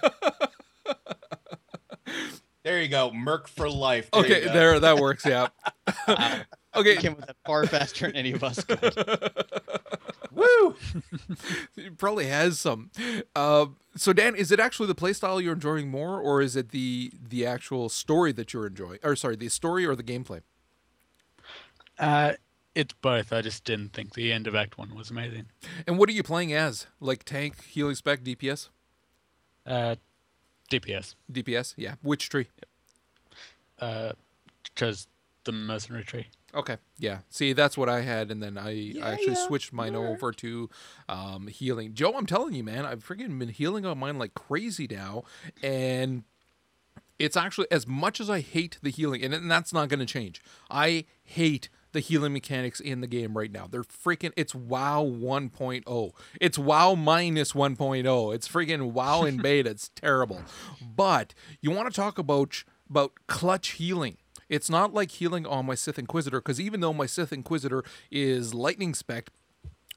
[2.63, 3.11] there you go.
[3.11, 4.09] Merc for life.
[4.13, 5.27] There okay, there, that works.
[5.27, 5.49] Yeah.
[6.07, 6.41] Uh,
[6.77, 6.97] okay.
[6.97, 8.79] Came with that far faster than any of us could.
[11.77, 12.91] It probably has some.
[13.35, 17.13] Uh, so Dan, is it actually the playstyle you're enjoying more, or is it the
[17.29, 18.99] the actual story that you're enjoying?
[19.03, 20.43] Or sorry, the story or the gameplay?
[21.99, 22.33] Uh,
[22.75, 23.33] it's both.
[23.33, 25.47] I just didn't think the end of Act One was amazing.
[25.87, 26.87] And what are you playing as?
[27.01, 28.69] Like tank, healing spec, DPS,
[29.67, 29.97] Uh,
[30.71, 31.15] DPS.
[31.31, 31.75] DPS?
[31.77, 31.95] Yeah.
[32.03, 32.47] Which tree?
[33.81, 34.13] Uh,
[34.77, 35.07] chose
[35.45, 36.27] the mercenary tree.
[36.55, 36.77] Okay.
[36.99, 37.19] Yeah.
[37.29, 40.69] See, that's what I had, and then I, I actually switched mine over to
[41.09, 41.95] um, healing.
[41.95, 45.25] Joe, I'm telling you, man, I've freaking been healing on mine like crazy now,
[45.63, 46.25] and
[47.19, 50.07] it's actually as much as I hate the healing, and, and that's not going to
[50.07, 50.43] change.
[50.71, 53.67] I hate the healing mechanics in the game right now.
[53.71, 54.33] They're freaking.
[54.37, 56.11] It's WoW 1.0.
[56.41, 58.35] It's WoW minus 1.0.
[58.35, 59.71] It's freaking WoW in beta.
[59.71, 60.43] It's terrible.
[60.81, 64.17] But you want to talk about about clutch healing.
[64.51, 68.53] It's not like healing on my Sith Inquisitor because even though my Sith Inquisitor is
[68.53, 69.31] lightning spec,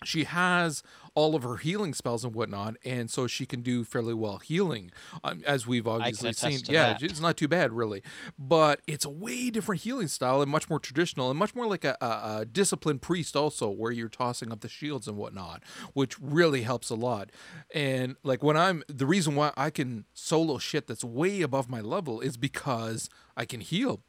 [0.05, 0.83] she has
[1.15, 4.91] all of her healing spells and whatnot, and so she can do fairly well healing,
[5.23, 6.59] um, as we've obviously seen.
[6.67, 7.03] Yeah, that.
[7.03, 8.01] it's not too bad really,
[8.37, 11.85] but it's a way different healing style and much more traditional and much more like
[11.85, 15.63] a, a, a disciplined priest also, where you're tossing up the shields and whatnot,
[15.93, 17.29] which really helps a lot.
[17.73, 21.81] And like when I'm the reason why I can solo shit that's way above my
[21.81, 24.01] level is because I can heal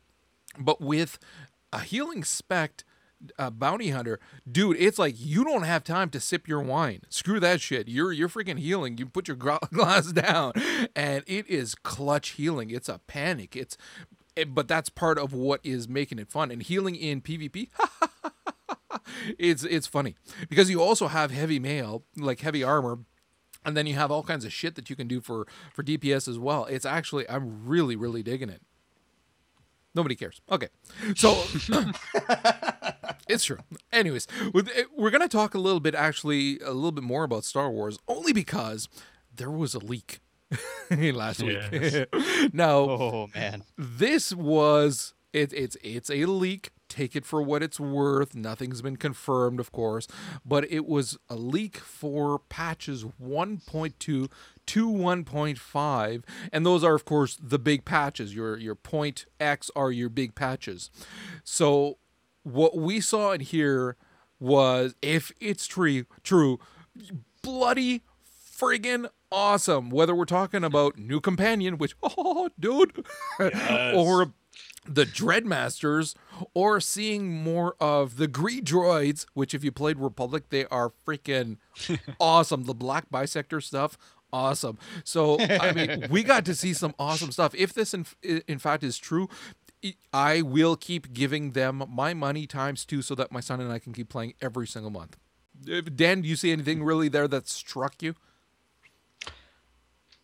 [0.59, 1.19] but with
[1.73, 2.85] a healing spec
[3.39, 7.03] uh, bounty hunter, dude, it's like you don't have time to sip your wine.
[7.09, 7.89] Screw that shit.
[7.89, 8.99] You're you're freaking healing.
[8.99, 10.53] You put your gla- glass down,
[10.95, 12.71] and it is clutch healing.
[12.71, 13.57] It's a panic.
[13.57, 13.77] It's,
[14.37, 16.51] it, but that's part of what is making it fun.
[16.51, 17.69] And healing in PvP,
[19.39, 20.17] it's it's funny
[20.49, 22.99] because you also have heavy mail, like heavy armor,
[23.65, 26.29] and then you have all kinds of shit that you can do for for DPS
[26.29, 26.65] as well.
[26.67, 28.63] It's actually I'm really really digging it.
[29.95, 30.41] Nobody cares.
[30.51, 30.69] Okay,
[31.15, 31.41] so
[33.29, 33.59] it's true.
[33.93, 37.71] Anyways, eh, we're gonna talk a little bit, actually, a little bit more about Star
[37.71, 38.89] Wars, only because
[39.35, 40.21] there was a leak
[40.91, 41.59] last week.
[41.73, 42.07] Yes.
[42.53, 43.63] now, Oh man.
[43.79, 46.71] this was it, it's it's a leak.
[46.95, 48.37] Take it for what it's worth.
[48.37, 50.07] Nothing's been confirmed, of course,
[50.47, 54.29] but it was a leak for patches 1.2 to
[54.65, 58.33] 1.5, and those are, of course, the big patches.
[58.33, 60.89] Your your point X are your big patches.
[61.43, 61.99] So
[62.45, 63.97] what we saw in here
[64.39, 66.61] was, if it's true, true,
[67.43, 68.03] bloody
[68.57, 69.91] friggin' awesome.
[69.91, 73.05] Whether we're talking about new companion, which oh dude,
[73.41, 74.33] or
[74.85, 76.15] the Dreadmasters,
[76.53, 81.59] or seeing more of the Greed Droids, which if you played Republic, they are freaking
[82.21, 82.65] awesome.
[82.65, 83.97] The Black Bisector stuff.
[84.33, 84.79] Awesome.
[85.05, 87.55] So I mean, we got to see some awesome stuff.
[87.55, 89.29] If this in, in fact is true,
[90.13, 93.79] I will keep giving them my money times two, so that my son and I
[93.79, 95.17] can keep playing every single month.
[95.95, 98.15] Dan, do you see anything really there that struck you?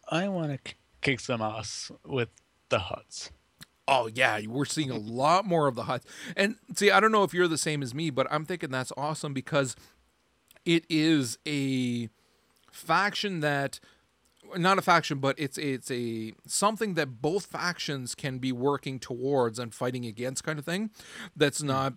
[0.09, 2.31] I want to kick some ass with
[2.69, 3.31] the Hutts.
[3.93, 6.05] Oh yeah, we're seeing a lot more of the Hutts.
[6.37, 8.93] And see, I don't know if you're the same as me, but I'm thinking that's
[8.97, 9.75] awesome because
[10.65, 12.09] it is a
[12.71, 13.81] faction that
[14.57, 19.59] not a faction, but it's it's a something that both factions can be working towards
[19.59, 20.91] and fighting against kind of thing.
[21.37, 21.67] That's hmm.
[21.67, 21.95] not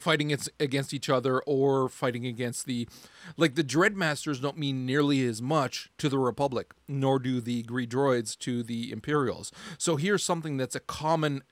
[0.00, 2.88] fighting it's against each other or fighting against the
[3.36, 7.90] like the dreadmasters don't mean nearly as much to the republic nor do the greed
[7.90, 11.42] droids to the imperials so here's something that's a common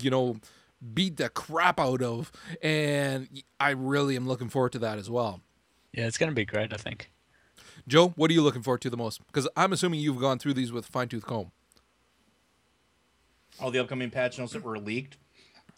[0.00, 0.36] you know
[0.92, 2.30] beat the crap out of
[2.62, 5.40] and i really am looking forward to that as well
[5.92, 6.72] Yeah, it's gonna be great.
[6.72, 7.10] I think.
[7.88, 10.54] joe what are you looking forward to the most because i'm assuming you've gone through
[10.54, 11.50] these with fine-tooth comb
[13.60, 15.16] All the upcoming patch notes that were leaked.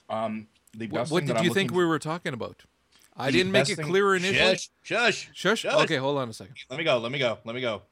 [0.09, 2.65] Um, the what, best what thing did you I'm think we were talking about
[3.17, 5.83] i didn't make best it thing- clear initially Shush, shush, shush shush.
[5.85, 6.99] okay hold on a second Let me go.
[6.99, 7.39] Let me go.
[7.45, 7.83] Let me go.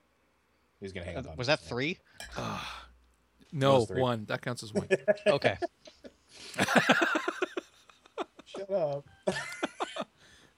[0.81, 1.27] He's gonna hang up.
[1.27, 1.99] Uh, on Was that three?
[3.53, 4.01] no Those three.
[4.03, 4.87] one that counts as one
[5.27, 5.57] Okay.
[8.45, 9.05] Shut up.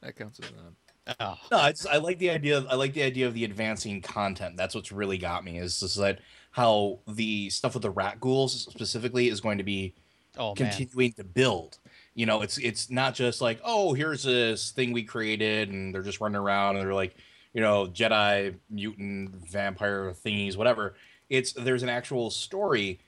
[0.03, 0.77] that counts as one
[1.21, 1.37] Oh.
[1.53, 2.65] No, it's I like the idea.
[2.69, 4.57] I like the idea of the advancing content.
[4.57, 5.59] That's what's really got me.
[5.59, 6.19] Is just that
[6.51, 9.95] how the stuff with the rakghouls specifically is going to be
[10.37, 10.57] Oh man.
[10.57, 11.79] continuing to build.
[12.17, 16.03] You know, it's it's not just like, oh, here's this thing we created, and they're
[16.03, 17.15] just running around and they're like,
[17.53, 20.95] you know, Jedi, mutant, vampire thingies, whatever.
[21.29, 23.01] It's there's an actual story,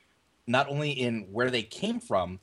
[0.46, 2.40] not only in where they came from,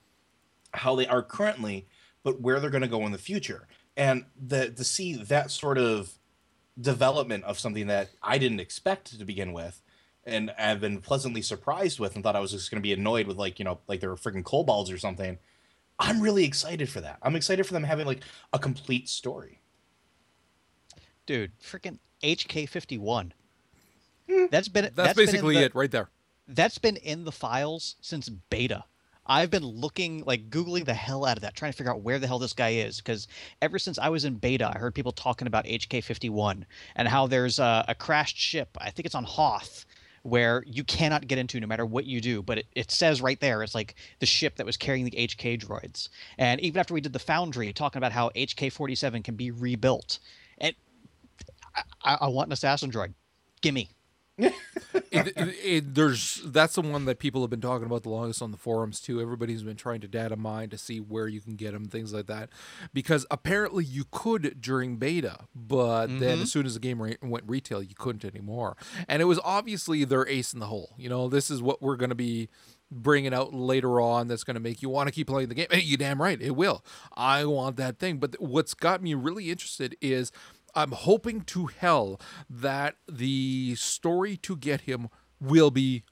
[0.73, 1.87] how they are currently,
[2.23, 3.67] but where they're going to go in the future.
[3.95, 6.13] And the to see that sort of
[6.81, 9.83] development of something that I didn't expect to begin with,
[10.25, 13.27] and I've been pleasantly surprised with, and thought I was just going to be annoyed
[13.27, 15.37] with, like you know, like they were freaking kobolds or something.
[15.99, 17.17] I'm really excited for that.
[17.21, 18.21] I'm excited for them having like
[18.53, 19.59] a complete story.
[21.25, 23.31] Dude, freaking HK51.
[24.29, 24.45] Hmm.
[24.51, 26.09] That's been That's, been in basically the- it right there.
[26.47, 28.83] That's been in the files since beta.
[29.27, 32.19] I've been looking, like googling the hell out of that, trying to figure out where
[32.19, 32.97] the hell this guy is.
[32.97, 33.27] Because
[33.59, 36.63] ever since I was in beta, I heard people talking about HK51
[36.95, 38.77] and how there's a, a crashed ship.
[38.79, 39.85] I think it's on Hoth,
[40.25, 42.41] where you cannot get into no matter what you do.
[42.41, 45.61] But it, it says right there, it's like the ship that was carrying the HK
[45.61, 46.09] droids.
[46.39, 50.17] And even after we did the Foundry, talking about how HK47 can be rebuilt,
[50.57, 50.75] and
[52.03, 53.13] I, I want an assassin droid.
[53.61, 53.87] Gimme.
[54.37, 54.53] It,
[55.11, 58.51] it- it- there's that's the one that people have been talking about the longest on
[58.51, 59.21] the forums too.
[59.21, 62.27] Everybody's been trying to data mine to see where you can get them, things like
[62.27, 62.49] that,
[62.93, 66.41] because apparently you could during beta, but then Mhm.
[66.43, 68.75] as soon as the game re- went retail, you couldn't anymore.
[69.07, 70.93] And it was obviously their ace in the hole.
[70.97, 72.49] You know, this is what we're going to be
[72.91, 75.65] bringing out later on that's going to make you want to keep playing the game.
[75.71, 76.85] Hey, you damn right, it will.
[77.17, 78.17] I want that thing.
[78.19, 80.31] But what's got me really interested is
[80.75, 85.09] I'm hoping to hell that the story to get him
[85.39, 86.03] will be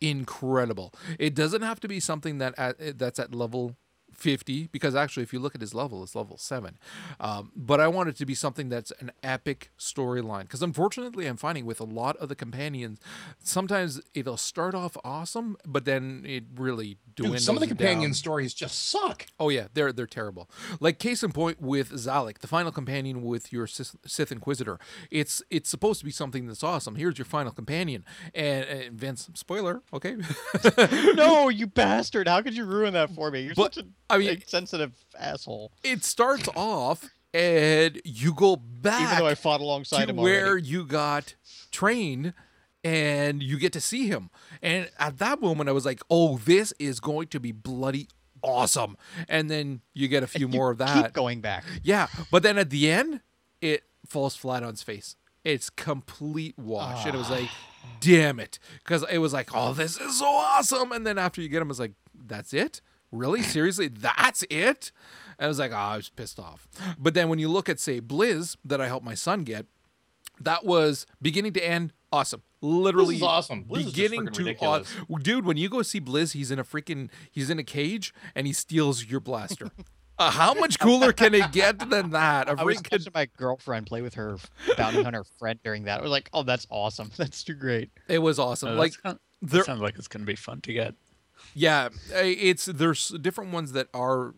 [0.00, 0.92] incredible.
[1.18, 3.76] It doesn't have to be something that at, that's at level
[4.18, 6.76] 50 because actually if you look at his level it's level 7
[7.20, 11.36] um, but i want it to be something that's an epic storyline because unfortunately i'm
[11.36, 13.00] finding with a lot of the companions
[13.38, 18.14] sometimes it'll start off awesome but then it really Dude, some of the companion down.
[18.14, 19.26] stories just suck.
[19.40, 20.48] Oh yeah, they're they're terrible.
[20.78, 24.78] Like case in point with Xalek, the final companion with your Sith, Sith Inquisitor.
[25.10, 26.94] It's it's supposed to be something that's awesome.
[26.94, 28.04] Here's your final companion,
[28.34, 30.16] and, and Vince, spoiler, okay?
[31.14, 32.28] no, you bastard!
[32.28, 33.42] How could you ruin that for me?
[33.42, 35.72] You're But, such a I mean- sensitive asshole.
[35.82, 40.48] it starts off and you go back Even though I fought alongside to him where
[40.48, 40.66] already.
[40.66, 41.34] you got
[41.70, 42.32] trained
[42.82, 44.30] and you get to see him.
[44.62, 48.08] And at that moment I was like, "Oh, this is going to be bloody
[48.42, 48.96] awesome."
[49.28, 51.04] And then you get a few more of that.
[51.04, 51.64] Keep going back.
[51.82, 53.20] Yeah, but then at the end,
[53.60, 55.16] it falls flat on its face.
[55.44, 57.04] It's complete wash.
[57.04, 57.88] And it was like, ah.
[58.00, 58.58] damn it.
[58.78, 60.92] Because it was like, oh, this is so awesome.
[60.92, 62.80] And then after you get him, it's like, that's it?
[63.12, 63.42] Really?
[63.42, 63.88] Seriously?
[63.88, 64.92] That's it?
[65.38, 66.68] And I was like, oh, I was pissed off.
[66.98, 69.66] But then when you look at, say, Blizz, that I helped my son get,
[70.40, 72.42] that was beginning to end awesome.
[72.60, 73.64] Literally Blizz is awesome.
[73.64, 74.94] Blizz is just beginning to ridiculous.
[75.08, 75.44] aw- dude.
[75.46, 78.52] When you go see Blizz, he's in a freaking he's in a cage and he
[78.52, 79.70] steals your blaster.
[80.18, 82.48] Uh, how much cooler can it get than that?
[82.48, 84.36] A I was freaking watching my girlfriend play with her
[84.76, 86.00] bounty hunter friend during that.
[86.00, 87.12] I was like, "Oh, that's awesome!
[87.16, 88.70] That's too great." It was awesome.
[88.70, 90.96] Oh, like kind- that there, sounds like it's going to be fun to get.
[91.54, 94.34] Yeah, it's there's different ones that are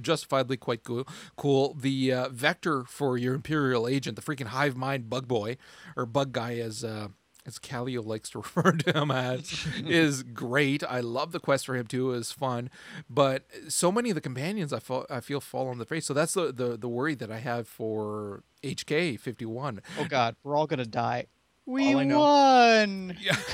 [0.00, 1.06] justifiably quite cool.
[1.36, 1.74] Cool.
[1.74, 5.56] The uh, vector for your imperial agent, the freaking hive mind bug boy
[5.96, 7.08] or bug guy, as uh,
[7.46, 10.82] as Calio likes to refer to him as, is great.
[10.84, 12.12] I love the quest for him too.
[12.12, 12.70] Is fun,
[13.08, 16.06] but so many of the companions I feel I feel fall on the face.
[16.06, 19.80] So that's the the, the worry that I have for HK fifty one.
[19.98, 21.26] Oh God, we're all gonna die.
[21.66, 23.16] We All I know- won.
[23.20, 23.36] Yeah.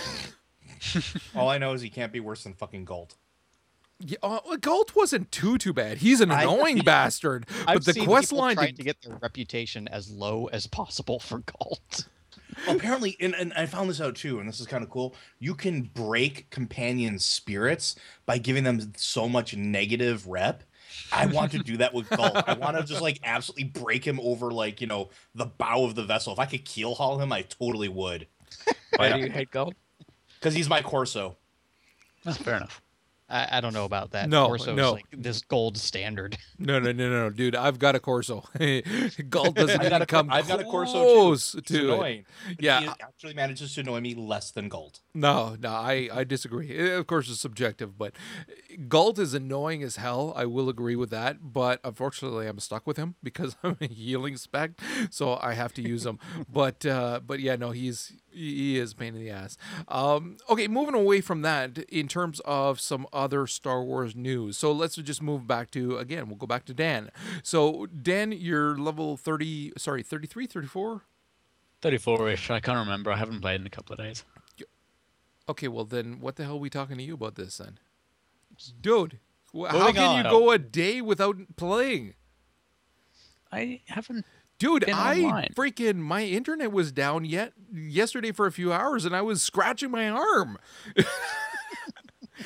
[1.35, 3.14] All I know is he can't be worse than fucking Gault.
[4.01, 5.99] Yeah, uh, Gault wasn't too too bad.
[5.99, 7.47] He's an I- annoying bastard.
[7.66, 10.66] I've but the seen quest line trying to to get their reputation as low as
[10.66, 12.07] possible for Gault.
[12.66, 15.14] Well, apparently, and, and I found this out too, and this is kind of cool.
[15.38, 17.94] You can break companion spirits
[18.27, 20.64] by giving them so much negative rep.
[21.12, 22.37] I want to do that with Gault.
[22.49, 25.94] I want to just like absolutely break him over, like you know, the bow of
[25.94, 26.33] the vessel.
[26.33, 28.27] If I could keel haul him, I totally would.
[28.96, 29.75] Why do you hate gold?
[30.45, 31.37] Because he's my Corso.
[32.23, 32.83] That's fair enough.
[33.31, 34.29] I, I don't know about that.
[34.29, 34.92] No, Corso's no.
[34.92, 36.37] like this gold standard.
[36.59, 37.57] No, no, no, no, dude.
[37.57, 38.45] I've got a Corso.
[39.31, 41.59] gold doesn't I've got a, come I've got a Corso close too.
[41.67, 42.25] He's to annoying.
[42.47, 42.81] but Yeah.
[42.83, 45.01] he actually manages to annoy me less than gold.
[45.15, 46.77] No, no, I, I disagree.
[46.77, 48.13] Eh, Of course, it's subjective, but
[48.88, 50.35] gold is annoying as hell.
[50.37, 51.51] I will agree with that.
[51.53, 54.73] But unfortunately, I'm stuck with him because I'm a healing spec,
[55.11, 56.19] so I have to use him.
[56.47, 59.57] but uh, but yeah, no, he's he is a pain in the ass.
[59.89, 64.59] Um, okay, moving away from that, in terms of some other Star Wars news.
[64.59, 66.29] So let's just move back to again.
[66.29, 67.11] We'll go back to Dan.
[67.43, 69.73] So Dan, you're level thirty.
[69.79, 71.03] Sorry, 33, 34?
[71.83, 72.51] 34-ish.
[72.51, 73.13] I can't remember.
[73.13, 74.25] I haven't played in a couple of days.
[75.49, 77.79] Okay, well then, what the hell are we talking to you about this then,
[78.81, 79.19] dude?
[79.55, 82.15] wh- How can you go a day without playing?
[83.53, 84.25] I haven't.
[84.59, 85.48] Dude, I online.
[85.57, 89.90] freaking my internet was down yet yesterday for a few hours, and I was scratching
[89.90, 90.59] my arm.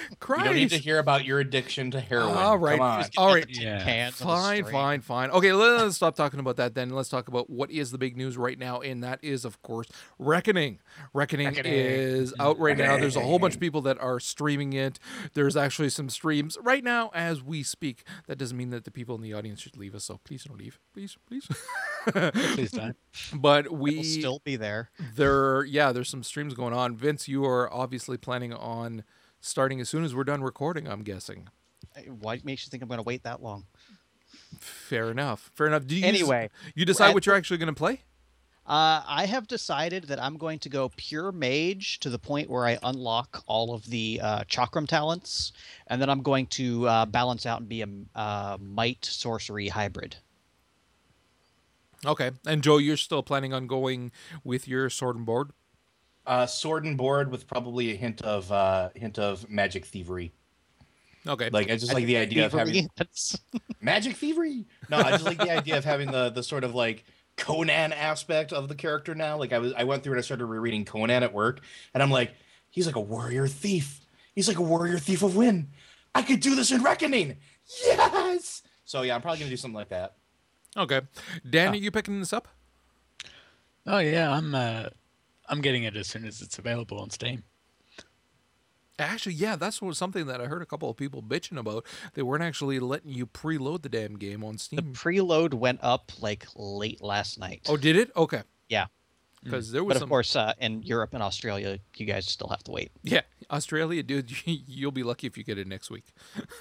[0.29, 2.37] We don't need to hear about your addiction to heroin.
[2.37, 3.05] All right, Come on.
[3.17, 3.47] all right.
[3.49, 3.83] Yeah.
[3.83, 5.31] Cans on Fine, fine, fine.
[5.31, 6.91] Okay, let's stop talking about that then.
[6.91, 9.89] Let's talk about what is the big news right now, and that is, of course,
[10.19, 10.79] Reckoning.
[11.13, 12.97] Reckoning, is out right now.
[12.99, 14.99] There's a whole bunch of people that are streaming it.
[15.35, 18.05] There's actually some streams right now as we speak.
[18.27, 20.59] That doesn't mean that the people in the audience should leave us, so please don't
[20.59, 20.79] leave.
[20.93, 21.49] Please, please.
[22.55, 22.97] Please don't.
[23.35, 24.91] but We'll still be there.
[25.15, 29.05] there yeah there's some streams going on vince you are obviously planning on
[29.41, 31.49] starting as soon as we're done recording i'm guessing.
[32.21, 33.65] Why makes you think I'm going to wait that long?
[34.61, 35.51] fair enough.
[35.55, 35.87] Fair enough.
[35.87, 38.03] Do you Anyway, you decide what you're actually going to play?
[38.67, 42.67] Uh, I have decided that I'm going to go pure mage to the point where
[42.67, 45.53] I unlock all of the uh, chakram talents,
[45.87, 50.17] and then I'm going to uh, balance out and be a uh, might sorcery hybrid.
[52.05, 52.33] okay.
[52.47, 54.13] And joe you're still planning on going
[54.45, 55.53] with your sword and board
[56.29, 60.33] Uh, sword and board with probably a hint of uh, hint of magic thievery.
[61.27, 62.89] okay Like I just like the idea of having
[63.81, 64.67] magic thievery.
[64.91, 67.05] No, I just like the idea of having the the sort of like
[67.37, 69.39] Conan aspect of the character now.
[69.39, 71.61] Like I was I went through and I started rereading Conan at work,
[71.95, 72.33] and I'm like,
[72.71, 74.05] he's like a warrior thief.
[74.35, 75.69] He's like a warrior thief of win.
[76.15, 77.37] I could do this in Reckoning.
[77.85, 78.63] Yes.
[78.85, 80.17] So yeah, I'm probably gonna do something like that.
[80.77, 81.01] okay
[81.49, 82.49] dan are you picking this up
[83.87, 84.55] Oh yeah, I'm.
[84.55, 84.91] Uh,
[85.49, 87.43] I'm getting it as soon as it's available on Steam.
[88.99, 92.23] actually yeah that's what, something that i heard a couple of people bitching about they
[92.23, 94.77] weren't actually letting you preload the damn game on Steam.
[94.77, 97.61] the steam preload went up like late last night.
[97.69, 98.87] oh did it okay Yeah.
[99.45, 102.49] because there was but of some course, uh, in Europe and Australia, you guys still
[102.49, 102.91] have to wait.
[103.05, 103.21] yeah
[103.51, 106.07] australia dude you'll be lucky if you get it next week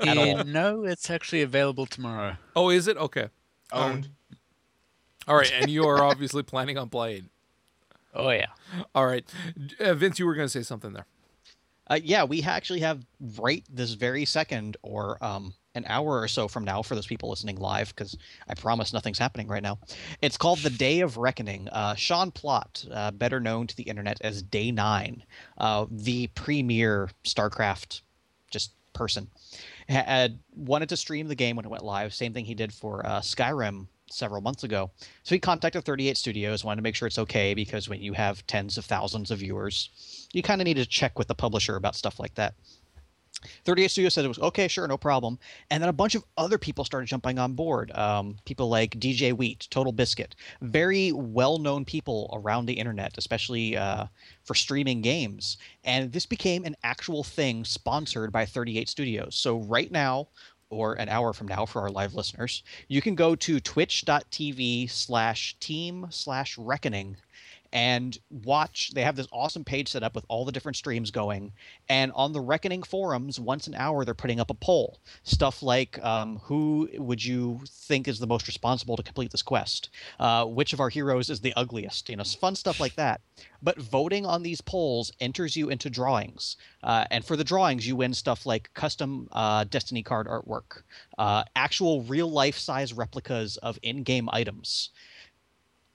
[0.00, 0.36] At all.
[0.40, 2.36] Uh, no, it's actually available tomorrow.
[2.54, 3.28] oh is it okay
[3.72, 4.10] Owned.
[5.26, 7.30] All right, and you are obviously planning on playing.
[8.14, 8.46] Oh yeah.
[8.94, 9.24] All right,
[9.80, 11.06] uh, Vince, you were going to say something there.
[11.86, 13.04] Uh, yeah, we actually have
[13.38, 17.28] right this very second, or um, an hour or so from now, for those people
[17.28, 18.16] listening live, because
[18.48, 19.78] I promise nothing's happening right now.
[20.22, 21.68] It's called the Day of Reckoning.
[21.68, 25.24] Uh, Sean Plott, uh, better known to the internet as Day Nine,
[25.58, 28.00] uh, the premier StarCraft
[28.50, 29.28] just person,
[29.88, 32.14] had wanted to stream the game when it went live.
[32.14, 34.90] Same thing he did for uh, Skyrim several months ago.
[35.22, 38.46] So he contacted 38 Studios, wanted to make sure it's okay because when you have
[38.46, 41.96] tens of thousands of viewers, you kind of need to check with the publisher about
[41.96, 42.54] stuff like that.
[43.64, 45.38] 38 Studios said it was okay, sure, no problem.
[45.70, 47.90] And then a bunch of other people started jumping on board.
[47.92, 53.76] Um, people like DJ Wheat, Total Biscuit, very well known people around the internet, especially
[53.76, 54.06] uh,
[54.44, 55.58] for streaming games.
[55.84, 59.36] And this became an actual thing sponsored by 38 Studios.
[59.36, 60.28] So right now,
[60.74, 65.56] or an hour from now for our live listeners, you can go to twitch.tv slash
[65.60, 67.16] team slash reckoning
[67.74, 68.92] and watch.
[68.94, 71.52] They have this awesome page set up with all the different streams going.
[71.88, 75.00] And on the Reckoning forums, once an hour, they're putting up a poll.
[75.24, 79.90] Stuff like um, who would you think is the most responsible to complete this quest?
[80.20, 82.08] Uh, which of our heroes is the ugliest?
[82.08, 83.20] You know, fun stuff like that.
[83.60, 86.56] But voting on these polls enters you into drawings.
[86.82, 90.82] Uh, and for the drawings, you win stuff like custom uh, Destiny card artwork,
[91.18, 94.90] uh, actual real life size replicas of in game items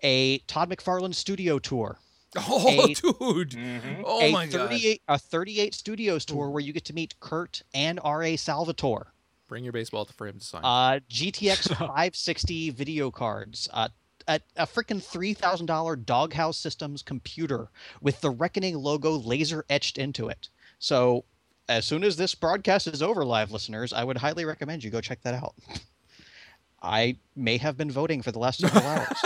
[0.04, 2.00] a Todd McFarlane studio tour.
[2.48, 3.58] Oh, A- dude!
[4.06, 4.70] Oh a my god!
[4.70, 8.36] 38 a 38 studios tour where you get to meet Curt and R.A.
[8.36, 9.14] Salvatore.
[9.48, 10.62] Bring your baseball to frame to sign.
[10.64, 13.68] Uh, GTX 560 video cards.
[13.74, 13.88] Uh,
[14.28, 17.70] a, a freaking $3,000 Doghouse Systems computer
[18.00, 20.50] with the Reckoning logo laser etched into it.
[20.78, 21.26] So,
[21.68, 25.02] as soon as this broadcast is over, live listeners, I would highly recommend you go
[25.02, 25.56] check that out.
[26.84, 29.18] I may have been voting for the last several hours.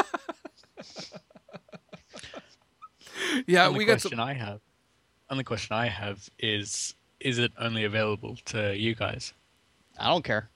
[3.48, 4.20] Yeah, only we got question some.
[4.20, 4.60] I have.
[5.30, 9.34] Only question I have is: Is it only available to you guys?
[10.00, 10.50] I don't care.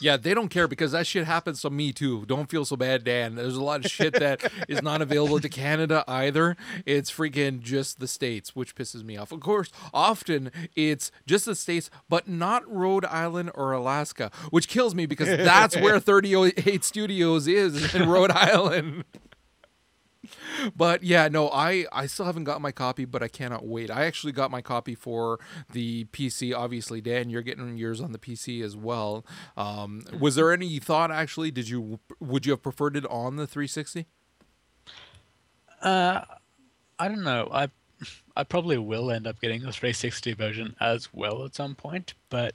[0.00, 2.24] Yeah, they don't care because that shit happens to me too.
[2.26, 3.34] Don't feel so bad, Dan.
[3.34, 6.56] There's a lot of shit that is not available to Canada either.
[6.84, 9.32] It's freaking just the states, which pisses me off.
[9.32, 14.94] Of course, often it's just the states, but not Rhode Island or Alaska, which kills
[14.94, 19.04] me because that's where 38 Studios is in Rhode Island.
[20.76, 23.90] But yeah, no, I I still haven't got my copy, but I cannot wait.
[23.90, 25.38] I actually got my copy for
[25.72, 26.54] the PC.
[26.56, 29.24] Obviously, Dan, you're getting yours on the PC as well.
[29.56, 31.50] Um, was there any thought actually?
[31.50, 34.06] Did you would you have preferred it on the 360?
[35.82, 36.22] Uh,
[36.98, 37.48] I don't know.
[37.52, 37.68] I
[38.36, 42.54] I probably will end up getting the 360 version as well at some point, but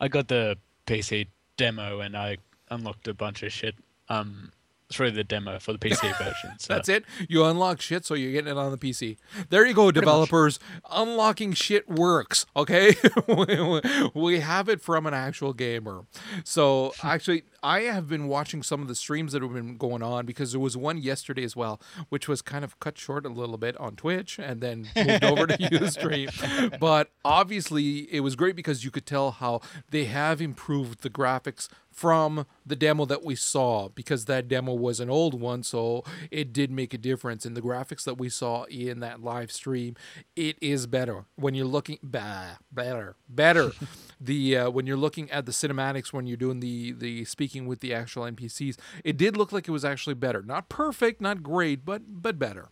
[0.00, 2.38] I got the PC demo and I
[2.70, 3.74] unlocked a bunch of shit
[4.08, 4.50] um
[4.92, 6.58] through the demo for the PC version.
[6.58, 7.04] So That's it.
[7.28, 9.16] You unlock shit, so you're getting it on the PC.
[9.50, 10.58] There you go, developers.
[10.90, 12.46] Unlocking shit works.
[12.56, 12.94] Okay,
[13.26, 13.80] we,
[14.14, 16.04] we have it from an actual gamer.
[16.44, 20.26] So actually, I have been watching some of the streams that have been going on
[20.26, 23.56] because there was one yesterday as well, which was kind of cut short a little
[23.56, 26.78] bit on Twitch and then moved over to UStream.
[26.80, 31.68] But obviously, it was great because you could tell how they have improved the graphics
[31.92, 36.52] from the demo that we saw because that demo was an old one so it
[36.52, 37.46] did make a difference.
[37.46, 39.94] In the graphics that we saw in that live stream
[40.36, 41.24] it is better.
[41.36, 43.72] When you're looking bah, better better.
[44.24, 47.80] The uh, when you're looking at the cinematics when you're doing the the speaking with
[47.80, 50.42] the actual npcs it did look like it was actually better.
[50.42, 52.68] Not perfect not great but but better.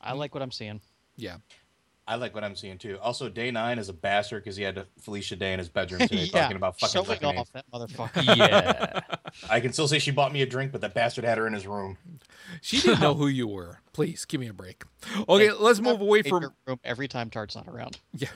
[0.00, 0.80] I like what I'm seeing.
[1.16, 1.38] yeah
[2.06, 2.98] I like what I'm seeing too.
[3.00, 6.24] Also, Day Nine is a bastard because he had Felicia Day in his bedroom today
[6.24, 7.38] yeah, talking about fucking showing reckoning.
[7.38, 8.36] off that motherfucker.
[8.36, 9.00] yeah.
[9.48, 11.52] I can still say she bought me a drink, but that bastard had her in
[11.52, 11.98] his room.
[12.60, 14.84] she didn't know who you were please give me a break
[15.28, 17.98] okay let's move away from room every time Tart's not around.
[18.14, 18.28] Yeah,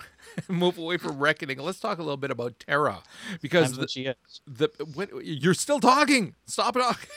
[0.48, 1.58] move away from reckoning.
[1.58, 3.02] Let's talk a little bit about TERA,
[3.40, 4.40] because Times the, she is.
[4.46, 6.34] the what, you're still talking.
[6.46, 7.08] Stop talking.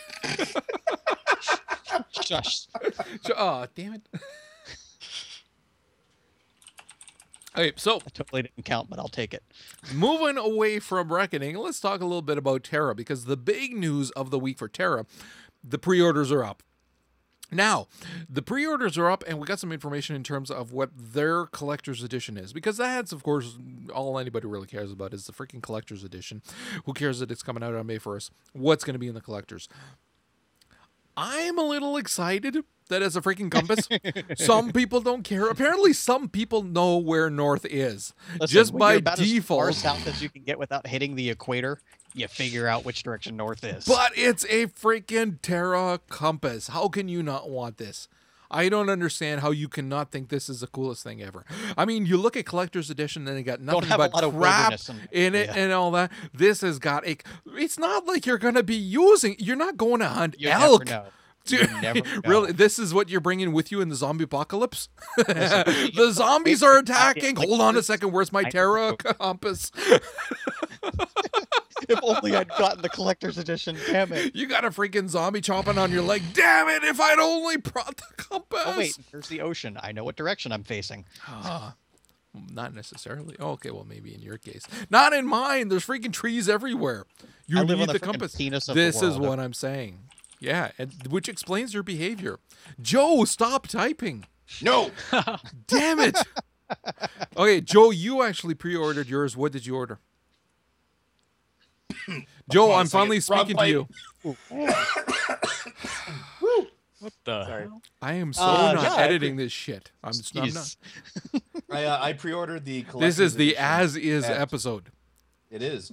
[2.21, 2.67] Shush.
[3.35, 4.07] oh, damn it.
[7.59, 9.43] Okay, so I totally didn't count, but I'll take it.
[9.93, 14.11] moving away from reckoning, let's talk a little bit about TERA because the big news
[14.11, 15.05] of the week for TERA,
[15.61, 16.63] the pre-orders are up.
[17.51, 17.87] Now,
[18.29, 22.01] the pre-orders are up, and we got some information in terms of what their collector's
[22.01, 23.57] edition is, because that's, of course,
[23.93, 26.41] all anybody really cares about is the freaking collector's edition.
[26.85, 28.31] Who cares that it's coming out on May first?
[28.53, 29.67] What's going to be in the collectors?
[31.17, 33.87] I'm a little excited that as a freaking compass.
[34.45, 35.47] some people don't care.
[35.49, 39.69] Apparently, some people know where north is Listen, just when by you're about As far
[39.69, 39.75] default.
[39.75, 41.79] south as you can get without hitting the equator,
[42.13, 43.85] you figure out which direction north is.
[43.85, 46.67] But it's a freaking TERA compass.
[46.67, 48.07] How can you not want this?
[48.51, 51.45] I don't understand how you cannot think this is the coolest thing ever.
[51.77, 55.35] I mean, you look at collector's edition and they got nothing but crap and- in
[55.35, 55.55] it yeah.
[55.55, 56.11] and all that.
[56.33, 57.17] This has got a.
[57.53, 59.35] It's not like you're gonna be using.
[59.37, 60.89] You're not going to hunt you elk.
[61.51, 61.67] Never know.
[61.67, 62.21] Dude, You never know.
[62.25, 64.89] really, this is what you're bringing with you in the zombie apocalypse?
[65.17, 67.35] the zombies are attacking.
[67.35, 68.11] Hold on a second.
[68.11, 69.71] Where's my I- TERA compass?
[71.87, 73.77] if only I'd gotten the collector's edition.
[73.87, 74.35] Damn it.
[74.35, 76.21] You got a freaking zombie chomping on your leg.
[76.33, 76.83] Damn it!
[76.83, 78.63] If I'd only brought the compass.
[78.65, 79.77] Oh wait, there's the ocean.
[79.81, 81.05] I know what direction I'm facing.
[81.27, 81.75] Ah,
[82.51, 83.35] not necessarily.
[83.39, 84.65] Oh, okay, well maybe in your case.
[84.89, 85.69] Not in mine.
[85.69, 87.05] There's freaking trees everywhere.
[87.47, 88.35] You I live need on the the compass.
[88.35, 89.99] penis of the This is what I'm saying.
[90.39, 92.39] Yeah, and, which explains your behavior.
[92.81, 94.25] Joe, stop typing.
[94.61, 94.91] No,
[95.67, 96.17] Damn it.
[97.37, 99.35] okay, Joe, you actually pre-ordered yours.
[99.35, 99.99] What did you order?
[102.51, 103.87] Joe, on a I'm finally Wrong speaking to you.
[106.99, 107.45] What the?
[107.45, 107.63] sorry.
[107.63, 107.81] hell?
[108.01, 109.91] I am so Uh, not yeah, I editing this shit.
[110.03, 110.53] I'm, just, I'm not.
[110.53, 110.77] Jeez.
[111.71, 112.81] I uh, I pre-ordered the.
[112.81, 114.91] This collector's is the edition as is at- episode.
[115.49, 115.91] It is.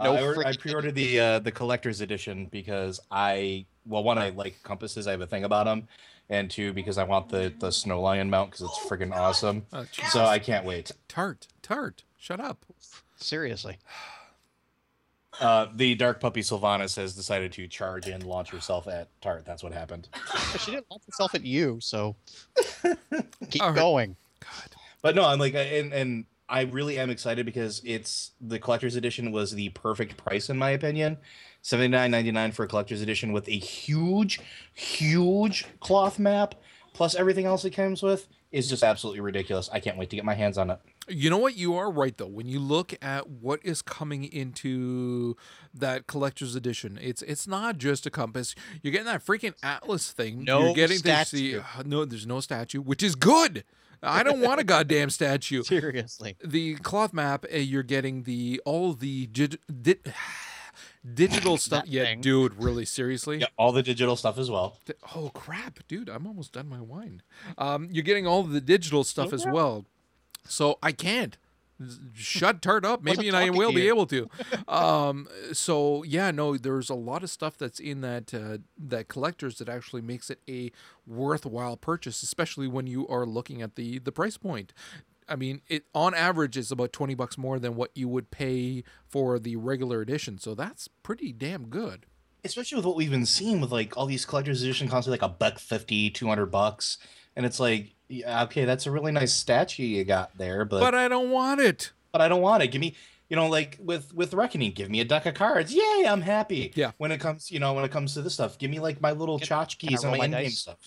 [0.00, 4.30] No Uh, I, I pre-ordered the uh, the collector's edition because I well one I
[4.30, 5.06] like compasses.
[5.06, 5.88] I have a thing about them,
[6.28, 9.66] and two because I want the the snow lion mount because it's freaking awesome.
[9.72, 10.92] Oh, so I can't wait.
[11.08, 12.04] Tart, tart.
[12.16, 12.64] Shut up.
[13.16, 13.78] Seriously.
[15.40, 19.44] Uh, the dark puppy Sylvanas has decided to charge and launch herself at Tart.
[19.46, 20.08] That's what happened.
[20.58, 22.16] She didn't launch herself at you, so
[23.48, 23.76] keep All right.
[23.76, 24.16] going.
[24.40, 24.74] God.
[25.00, 29.32] But no, I'm like, and and I really am excited because it's the collector's edition
[29.32, 31.18] was the perfect price in my opinion.
[31.60, 34.40] Seventy nine ninety nine for a collector's edition with a huge,
[34.72, 36.54] huge cloth map
[36.94, 39.68] plus everything else it comes with is just absolutely ridiculous.
[39.72, 40.80] I can't wait to get my hands on it.
[41.06, 41.56] You know what?
[41.56, 42.26] You are right though.
[42.26, 45.36] When you look at what is coming into
[45.74, 48.54] that collector's edition, it's it's not just a compass.
[48.82, 50.44] You're getting that freaking atlas thing.
[50.44, 51.50] No You're getting to see.
[51.52, 51.62] statue.
[51.84, 53.64] No, there's no statue, which is good.
[54.02, 55.62] I don't want a goddamn statue.
[55.64, 56.36] Seriously.
[56.44, 57.44] The cloth map.
[57.52, 59.96] Uh, you're getting the all the dig- di-
[61.14, 61.84] digital stuff.
[61.86, 62.20] Yeah, thing.
[62.20, 62.62] dude.
[62.62, 63.38] Really, seriously.
[63.38, 64.78] Yeah, all the digital stuff as well.
[65.14, 66.08] Oh crap, dude!
[66.08, 67.22] I'm almost done my wine.
[67.56, 69.84] Um, you're getting all the digital stuff as well,
[70.46, 71.36] so I can't
[72.14, 73.02] shut Tart up.
[73.02, 74.28] Maybe and I will be able to.
[74.68, 79.58] Um, so yeah, no, there's a lot of stuff that's in that uh, that collectors
[79.58, 80.70] that actually makes it a
[81.06, 84.72] worthwhile purchase, especially when you are looking at the the price point.
[85.28, 88.84] I mean, it on average is about twenty bucks more than what you would pay
[89.06, 92.06] for the regular edition, so that's pretty damn good.
[92.44, 95.34] Especially with what we've been seeing with like all these collector's edition constantly like a
[95.34, 96.98] buck 50, 200 bucks.
[97.36, 100.94] And it's like Yeah, okay, that's a really nice statue you got there, but But
[100.94, 101.92] I don't want it.
[102.12, 102.68] but I don't want it.
[102.68, 102.94] Give me,
[103.28, 105.74] you know, like with with reckoning, give me a deck of cards.
[105.74, 106.72] Yay, I'm happy.
[106.74, 106.92] Yeah.
[106.96, 109.12] When it comes, you know, when it comes to this stuff, give me like my
[109.12, 110.58] little tchotchkes roll and my my in game dice?
[110.58, 110.78] stuff.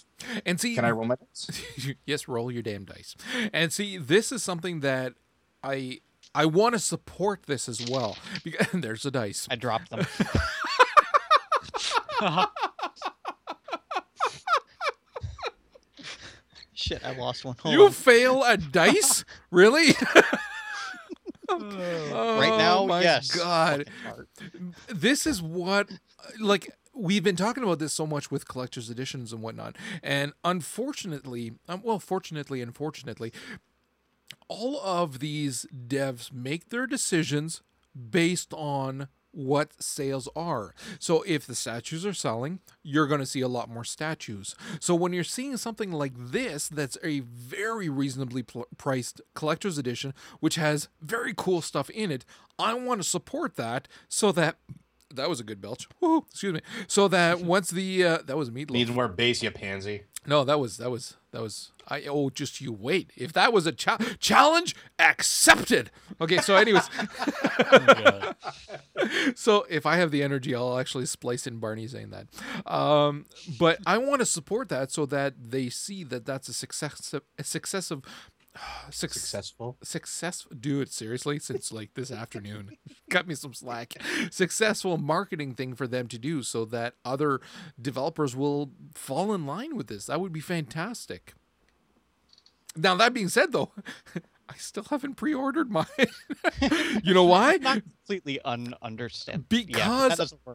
[0.46, 1.62] And see, Can I roll my dice?
[2.08, 3.16] yes, roll your damn dice.
[3.54, 5.14] And see, this is something that
[5.64, 6.00] I
[6.34, 8.18] I want to support this as well.
[8.44, 9.48] Because there's a dice.
[9.52, 10.08] I dropped them.
[16.82, 17.56] Shit, I lost one.
[17.62, 17.92] Hold You on.
[17.92, 19.24] fail a dice?
[19.52, 19.94] really?
[21.50, 23.32] right now, oh my yes.
[23.36, 23.88] God.
[24.88, 25.90] This is what
[26.40, 31.54] like we've been talking about this so much with collector's editions and whatnot and unfortunately
[31.70, 33.32] um, well fortunately unfortunately
[34.50, 37.62] all of these devs make their decisions
[38.10, 40.74] based on what sales are.
[41.00, 44.56] So if the statues are selling, you're going to see a lot more statues.
[44.80, 50.14] So when you're seeing something like this that's a very reasonably pl- priced collector's edition
[50.40, 52.26] which has very cool stuff in it,
[52.60, 54.58] I want to support that so that
[55.14, 55.88] that was a good belch.
[56.00, 56.62] Woo, excuse me.
[56.88, 58.72] So that once the uh, that was meatloaf.
[58.72, 60.04] Need more base, you pansy.
[60.26, 63.12] No, that was that was that was I oh just you wait.
[63.16, 65.92] If that was a cha- challenge accepted.
[66.20, 66.90] Okay, so anyways.
[69.36, 72.72] so if I have the energy, I'll actually splice in Barney saying that.
[72.72, 73.26] Um,
[73.60, 77.44] but I want to support that so that they see that that's a success a
[77.44, 78.02] successive
[78.90, 79.78] suc- Successful.
[79.84, 82.72] success do it seriously since like this afternoon
[83.10, 83.94] cut me some slack
[84.30, 87.40] successful marketing thing for them to do so that other
[87.82, 91.34] developers will fall in line with this that would be fantastic
[92.76, 93.72] now that being said though
[94.50, 95.86] i still haven't pre-ordered mine
[97.04, 99.48] you know why Not completely un-understand.
[99.50, 100.54] Because- yeah,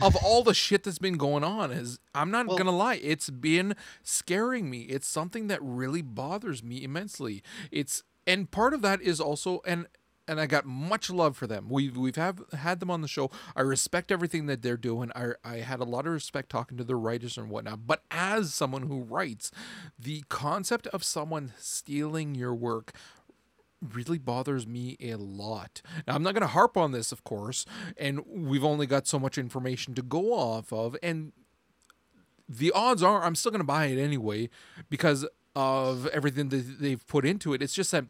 [0.00, 3.30] of all the shit that's been going on is I'm not Well- gonna lie, it's
[3.30, 4.80] been scaring me.
[4.82, 7.42] It's something that really bothers me immensely.
[7.70, 9.86] It's and part of that is also and
[10.30, 11.66] and I got much love for them.
[11.68, 13.30] We've we've have had them on the show.
[13.56, 15.10] I respect everything that they're doing.
[15.16, 17.86] I I had a lot of respect talking to the writers and whatnot.
[17.86, 19.50] But as someone who writes,
[19.98, 22.92] the concept of someone stealing your work
[23.94, 25.82] really bothers me a lot.
[26.06, 27.64] Now, I'm not going to harp on this, of course,
[27.96, 31.32] and we've only got so much information to go off of, and
[32.48, 34.48] the odds are I'm still going to buy it anyway
[34.88, 35.26] because
[35.56, 37.62] of everything that they've put into it.
[37.62, 38.04] It's just that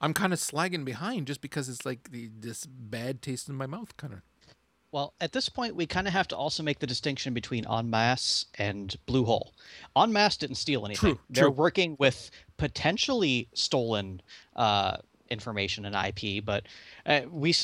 [0.00, 3.66] I'm kind of slagging behind just because it's like the, this bad taste in my
[3.66, 4.20] mouth, kind of.
[4.90, 7.90] Well, at this point, we kind of have to also make the distinction between En
[7.90, 9.52] Masse and Blue Hole.
[9.94, 11.16] En Masse didn't steal anything.
[11.16, 11.52] True, They're true.
[11.52, 14.22] working with potentially stolen
[14.56, 14.96] uh,
[15.28, 16.64] information and IP, but
[17.04, 17.54] uh, we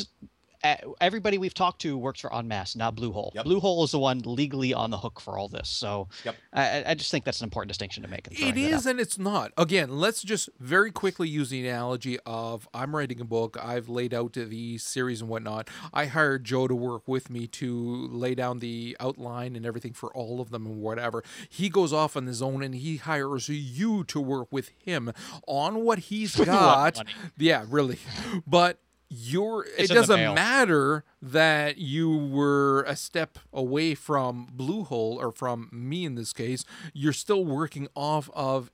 [1.01, 3.33] everybody we've talked to works for En Masse, not Blue Hole.
[3.35, 3.45] Yep.
[3.45, 5.69] Blue Hole is the one legally on the hook for all this.
[5.69, 6.37] So Yep.
[6.53, 8.27] I, I just think that's an important distinction to make.
[8.27, 8.91] in It throwing that is out.
[8.91, 9.53] and it's not.
[9.59, 13.57] Again, let's just very quickly use the analogy of I'm writing a book.
[13.62, 15.69] I've laid out the series and whatnot.
[15.93, 20.12] I hired Joe to work with me to lay down the outline and everything for
[20.15, 21.23] all of them and whatever.
[21.49, 25.12] He goes off on his own and he hires you to work with him
[25.47, 27.03] on what he's got.
[27.37, 27.99] Yeah, really.
[28.47, 35.18] But you're It's it doesn't matter that you were a step away from Blue Hole
[35.20, 36.64] or from me in this case.
[36.92, 38.70] You're still working off of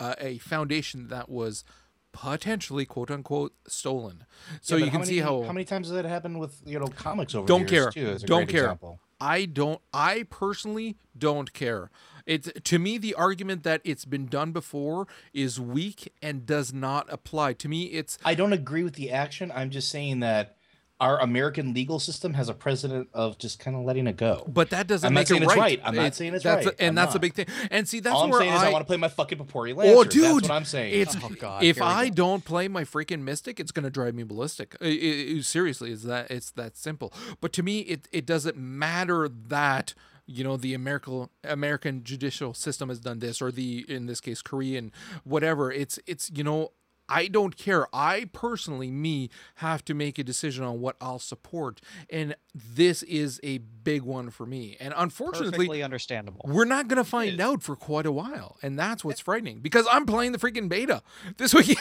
[0.00, 1.64] uh, a foundation that was
[2.12, 4.24] potentially quote unquote stolen.
[4.60, 6.78] So Yeah, you can how see how how many times has that happened with you
[6.78, 8.18] know comics over don't the years, care.
[8.18, 8.64] too, don't care.
[8.64, 9.00] example.
[9.20, 9.80] I don't.
[9.92, 11.90] I personally don't care.
[12.28, 17.06] It's to me the argument that it's been done before is weak and does not
[17.10, 17.54] apply.
[17.54, 19.50] To me, it's I don't agree with the action.
[19.54, 20.54] I'm just saying that
[21.00, 24.42] our American legal system has a precedent of just kind of letting it go.
[24.48, 25.56] but that doesn't I'm not make saying it right.
[25.56, 25.80] right.
[25.84, 26.74] I'm not It- saying it's that's right.
[26.80, 27.46] and I'm that's a big thing.
[27.70, 29.38] And see, that's All I'm where saying I, is I want to play my fucking
[29.38, 29.94] Popori oh, Lancer.
[29.96, 30.42] Oh, dude, That's dude!
[30.42, 31.00] what I'm saying.
[31.00, 32.14] It's Oh, God, if I go.
[32.16, 34.74] don't play my freaking Mystic, it's gonna drive me ballistic.
[34.82, 37.12] I- I- I- seriously, is that it's that simple.
[37.40, 39.94] But to me, it it doesn't matter that
[40.28, 44.42] you know the American American judicial system has done this, or the in this case
[44.42, 44.92] Korean,
[45.24, 45.72] whatever.
[45.72, 46.72] It's it's you know.
[47.10, 47.86] I don't care.
[47.90, 53.40] I personally, me, have to make a decision on what I'll support, and this is
[53.42, 54.76] a big one for me.
[54.78, 56.42] And unfortunately, Perfectly understandable.
[56.44, 58.58] we're not going to find out for quite a while.
[58.60, 61.02] And that's what's frightening because I'm playing the freaking beta
[61.38, 61.78] this weekend,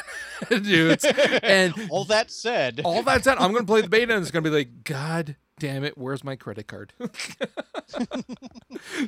[0.50, 1.04] dudes.
[1.44, 4.32] And All that said, all that said, I'm going to play the beta and it's
[4.32, 6.94] going to be like, God damn it, where's my credit card?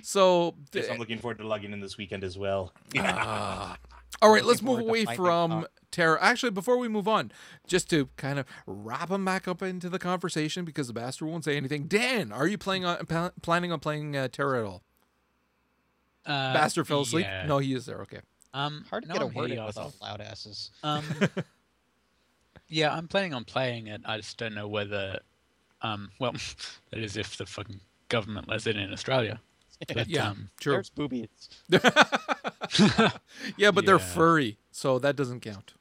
[0.02, 2.74] so, Yes, I'm looking forward to logging in this weekend as well.
[2.98, 3.78] ah.
[4.22, 5.72] all right, let's move away from out.
[5.92, 6.18] TERA.
[6.22, 7.32] Actually, before we move on,
[7.68, 11.44] just to kind of wrap them back up into the conversation because the bastard won't
[11.46, 11.84] say anything.
[11.88, 14.84] Dan, are you playing on, pa- planning on playing uh, TERA at all?
[16.26, 17.26] Uh, Bastard fell asleep?
[17.26, 17.46] yeah.
[17.48, 18.02] No, he is there.
[18.02, 18.20] Okay.
[18.54, 20.70] Um, Hard to no, get a I'm word here, in with all loud asses.
[20.84, 21.04] Um,
[22.68, 24.02] yeah, I'm planning on playing it.
[24.06, 25.20] I just don't know whether,
[25.82, 26.34] um, well,
[26.92, 29.40] that is if the fucking government lets it in Australia.
[29.94, 30.74] But, Yeah, um, true.
[30.74, 31.30] There's boobies.
[33.58, 35.74] yeah, but they're furry, so that doesn't count.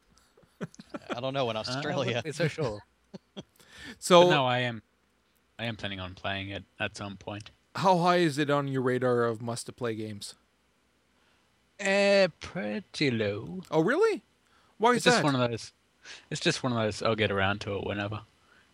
[1.11, 2.07] I don't know in Australia.
[2.07, 2.85] wouldn't be so sure.
[3.99, 4.83] So But no, I am,
[5.59, 7.51] I am planning on playing it at some point.
[7.75, 10.37] how high is it on your radar of must to play games?
[11.85, 13.63] Uh, pretty low.
[13.71, 14.23] Oh, really?
[14.79, 15.73] Why is it's just one of those.
[16.31, 17.03] It's just one of those.
[17.03, 18.21] I'll get around to it whenever.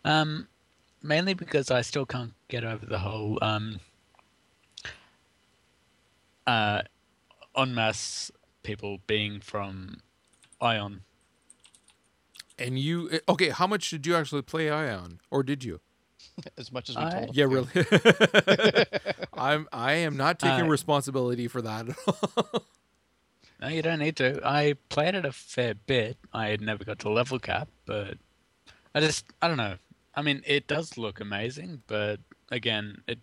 [0.04, 0.48] Um,
[1.04, 3.78] mainly because I still can't get over the whole um.
[6.46, 6.82] Uh,
[7.56, 8.30] en masse
[8.62, 10.00] people being from
[10.60, 11.00] Aion.
[12.58, 13.48] and you eh, okay?
[13.48, 15.80] How much did you actually play Aion, or did you?
[16.58, 18.86] as much as we I- told them Yeah, really.
[19.38, 22.64] I'm I am not taking Uh, responsibility for that at all.
[23.60, 24.40] No, you don't need to.
[24.44, 26.18] I played it a fair bit.
[26.34, 28.18] I had never got to level cap, but
[28.94, 29.76] I just I don't know.
[30.16, 33.18] I mean, it does look amazing, but again, it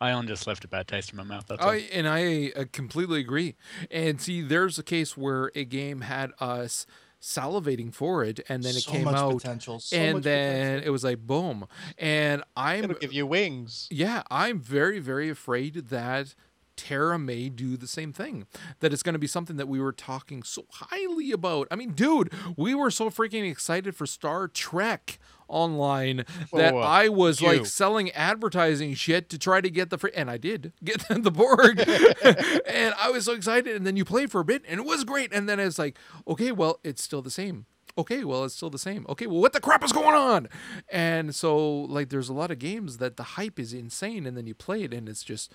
[0.00, 1.44] Aion just left a bad taste in my mouth.
[1.46, 1.70] That's all.
[1.70, 3.56] I and I uh, completely agree.
[3.90, 6.86] And see, there's a case where a game had us
[7.20, 10.82] salivating for it, and then it So came much out, potential, so and much then
[10.82, 11.66] it was like boom.
[11.98, 13.88] And I'm It'll give you wings.
[13.90, 16.34] yeah, I'm very very afraid that
[16.76, 18.46] TERA may do the same thing.
[18.78, 21.68] That it's going to be something that we were talking so highly about.
[21.70, 25.18] I mean, dude, we were so freaking excited for Star Trek
[25.50, 26.86] online that Whoa, whoa.
[26.86, 30.72] I was like selling advertising shit to try to get the free and I did
[30.82, 31.80] get the Borg.
[32.66, 35.04] and I was so excited and then you played for a bit and it was
[35.04, 37.66] great and then it's like, okay, well, it's still the same.
[37.98, 39.04] Okay, well, it's still the same.
[39.08, 40.48] Okay, well, what the crap is going on?
[40.88, 44.46] And so, like, there's a lot of games that the hype is insane, and then
[44.46, 45.52] you play it, and it's just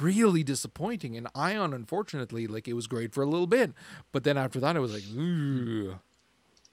[0.00, 1.16] really disappointing.
[1.16, 3.72] And Aion, unfortunately, like, it was great for a little bit,
[4.12, 5.98] but then after that, it was like, ooh,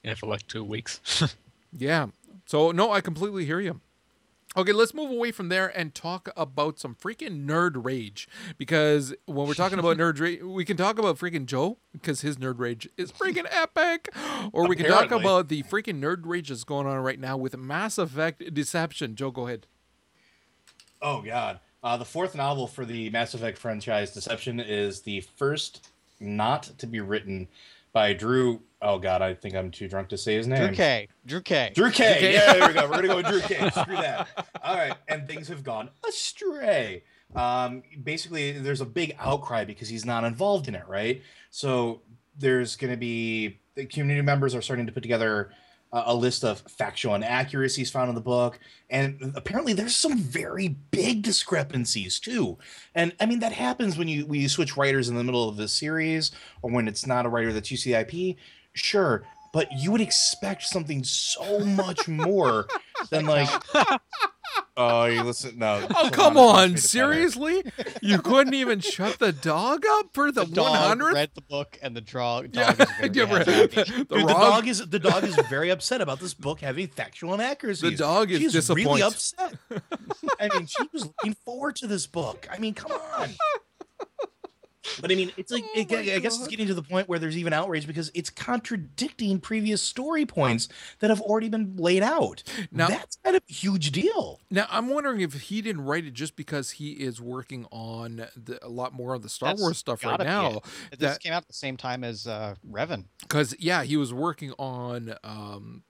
[0.04, 1.36] yeah, for like two weeks.
[1.78, 2.08] yeah.
[2.52, 3.80] So, no, I completely hear you.
[4.58, 8.28] Okay, let's move away from there and talk about some freaking nerd rage.
[8.58, 12.36] Because when we're talking about nerd rage, we can talk about freaking Joe because his
[12.36, 14.10] nerd rage is freaking epic.
[14.52, 17.56] Or we can talk about the freaking nerd rage that's going on right now with
[17.56, 19.16] Mass Effect Deception.
[19.16, 19.66] Joe, go ahead.
[21.02, 21.62] Oh God!
[21.82, 25.88] Uh, the fourth novel for the Mass Effect franchise, Deception, is the first
[26.20, 27.48] not to be written
[27.94, 28.62] by Drew.
[28.82, 30.68] Oh God, I think I'm too drunk to say his name.
[30.68, 31.08] Drew K.
[31.26, 31.72] Drew K.
[31.76, 32.16] Drew K.
[32.20, 32.34] K.
[32.34, 32.90] Yeah, there we go.
[32.90, 33.70] We're gonna go with Drew K.
[33.82, 34.28] Screw that.
[34.64, 37.04] All right, and things have gone astray.
[37.36, 41.22] Um, basically, there's a big outcry because he's not involved in it, right?
[41.52, 42.02] So
[42.38, 45.52] there's gonna be the community members are starting to put together
[45.94, 48.60] a, a list of factual inaccuracies found in the book,
[48.90, 52.58] and apparently there's some very big discrepancies too.
[52.96, 55.58] And I mean that happens when you when you switch writers in the middle of
[55.58, 56.32] the series,
[56.64, 58.38] or when it's not a writer that's UCIP.
[58.74, 62.68] Sure, but you would expect something so much more
[63.10, 63.50] than like.
[64.78, 65.60] Oh, you listen.
[65.60, 65.86] No.
[65.90, 66.78] Oh, hold come on.
[66.78, 67.62] Seriously?
[68.02, 71.14] You couldn't even shut the dog up for the, The dog 100th?
[71.14, 73.52] read the book, and the dog, Yeah, dog is yeah, happy.
[73.52, 73.86] right.
[73.86, 77.34] Dude, The the dog is the dog is very upset about this book having factual
[77.34, 77.92] inaccuracies.
[77.92, 79.54] The dog is She's really upset.
[80.40, 82.48] I mean, she was looking forward to this book.
[82.52, 83.30] I mean, come on.
[85.00, 87.20] But I mean, it's like Oh my I guess it's getting to the point where
[87.20, 90.68] there's even outrage because it's contradicting previous story points
[91.00, 92.44] that have already been laid out.
[92.72, 94.40] Now- That's kind of a huge deal.
[94.50, 98.60] Now, I'm wondering if he didn't write it just because he is working on the,
[98.62, 100.58] a lot more of the Star That's Wars stuff right now.
[100.58, 100.64] it.
[100.92, 103.06] This That came out at the same time as uh, Revan.
[103.22, 105.84] because yeah, he was working on um,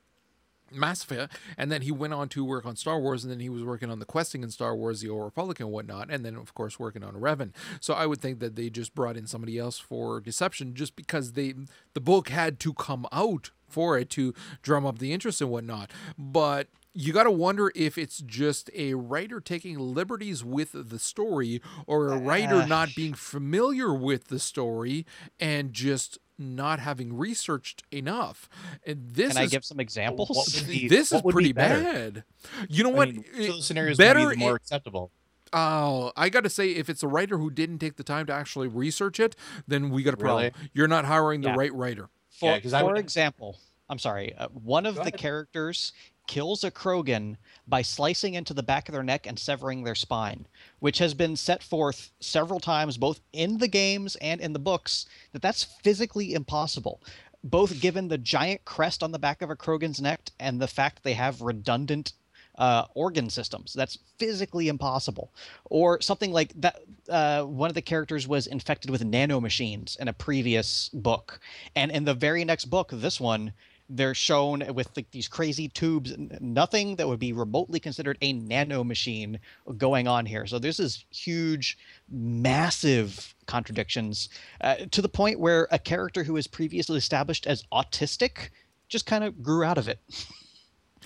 [0.71, 3.49] Mass Effect, and then he went on to work on Star Wars, and then he
[3.49, 6.35] was working on the questing in Star Wars, the Old Republic, and whatnot, and then
[6.35, 7.51] of course working on Revan.
[7.79, 11.33] So I would think that they just brought in somebody else for Deception, just because
[11.33, 11.53] they
[11.93, 15.91] the book had to come out for it to drum up the interest and whatnot.
[16.17, 21.61] But you got to wonder if it's just a writer taking liberties with the story
[21.87, 25.05] or a writer not being familiar with the story
[25.39, 28.49] and just not having researched enough.
[28.85, 30.61] And this Can I is give some examples?
[30.63, 32.23] Be- this is what would be pretty bad.
[32.69, 33.09] You know I what?
[33.09, 35.11] mean, It- so the scenarios better would be more i- acceptable.
[35.53, 38.33] Oh, I got to say, if it's a writer who didn't take the time to
[38.33, 39.35] actually research it,
[39.67, 40.43] then we got a problem.
[40.55, 40.69] Really?
[40.73, 41.55] You're not hiring the Yeah.
[41.57, 42.07] right writer.
[42.29, 45.19] For, Yeah, 'cause I for would- example, I'm sorry, uh, one of Go the ahead.
[45.19, 45.91] characters
[46.31, 47.35] kills a Krogan
[47.67, 50.47] by slicing into the back of their neck and severing their spine,
[50.79, 55.07] which has been set forth several times, both in the games and in the books,
[55.33, 57.01] that that's physically impossible.
[57.43, 61.03] Both given the giant crest on the back of a Krogan's neck and the fact
[61.03, 62.13] they have redundant
[62.57, 63.73] uh, organ systems.
[63.73, 65.33] That's physically impossible.
[65.65, 66.77] Or something like that.
[67.09, 71.41] Uh, one of the characters was infected with nanomachines in a previous book,
[71.75, 73.51] and in the very next book, this one,
[73.91, 76.13] they're shown with like these crazy tubes.
[76.39, 79.39] Nothing that would be remotely considered a nanomachine
[79.77, 80.47] going on here.
[80.47, 81.77] So this is huge,
[82.09, 84.29] massive contradictions
[84.61, 88.49] uh, to the point where a character who was previously established as autistic
[88.87, 89.99] just kind of grew out of it.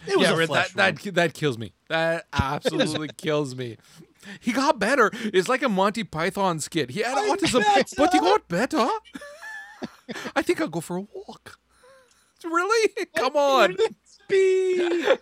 [0.08, 1.72] It was yeah, a Red, flesh that, that that kills me.
[1.88, 3.78] That absolutely kills me.
[4.42, 5.10] He got better.
[5.14, 6.90] It's like a Monty Python skit.
[6.90, 7.64] He had I'm autism,
[7.98, 8.88] but he got better.
[10.36, 11.60] I think I'll go for a walk.
[12.46, 13.08] Really?
[13.16, 13.78] Come on.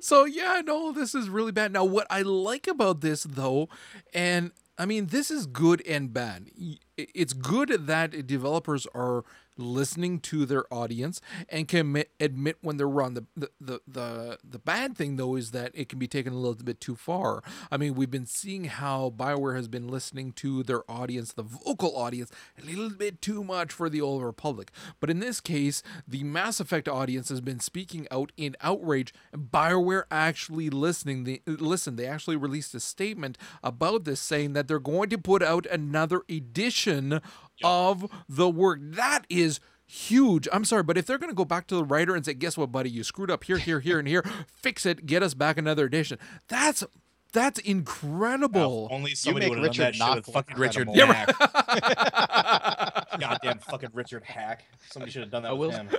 [0.00, 1.72] so yeah, no, this is really bad.
[1.72, 3.68] Now, what I like about this though,
[4.14, 6.50] and I mean, this is good and bad.
[6.96, 9.24] It's good that developers are
[9.58, 13.14] listening to their audience and can admit, admit when they're wrong.
[13.14, 16.36] The, the the the the bad thing though is that it can be taken a
[16.36, 17.42] little bit too far.
[17.70, 21.96] I mean, we've been seeing how Bioware has been listening to their audience, the vocal
[21.96, 22.30] audience,
[22.60, 24.70] a little bit too much for the Old Republic.
[25.00, 29.50] But in this case, the Mass Effect audience has been speaking out in outrage, and
[29.50, 31.24] Bioware actually listening.
[31.24, 31.96] They listen.
[31.96, 36.22] They actually released a statement about this, saying that they're going to put out another
[36.28, 37.20] edition
[37.64, 38.78] of the work.
[38.82, 40.48] That is huge.
[40.52, 42.56] I'm sorry, but if they're going to go back to the writer and say, "Guess
[42.56, 42.90] what, buddy?
[42.90, 44.24] You screwed up here, here, here, and here.
[44.52, 45.06] Fix it.
[45.06, 46.84] Get us back another edition." That's
[47.32, 48.88] that's incredible.
[48.90, 51.34] Only somebody make would have done that Richard shit with fucking Richard incredible.
[51.34, 53.08] Hack.
[53.20, 54.58] Goddamn fucking Richard Knaak.
[54.90, 55.88] Somebody should have done that I with will- him.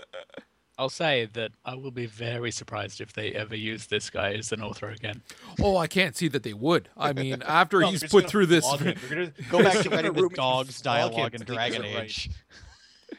[0.79, 4.51] I'll say that I will be very surprised if they ever use this guy as
[4.51, 5.23] an author again.
[5.61, 6.87] Oh, I can't see that they would.
[6.95, 8.95] I mean, after No, he's put through this, flog him.
[9.09, 11.95] They're gonna- Go back to gonna writing room with it, dogs dialogue in Dragon gets
[11.95, 12.03] right.
[12.03, 12.29] Age.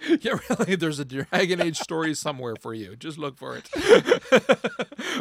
[0.20, 2.96] yeah, really, there's a Dragon Age story somewhere for you.
[2.96, 3.68] Just look for it.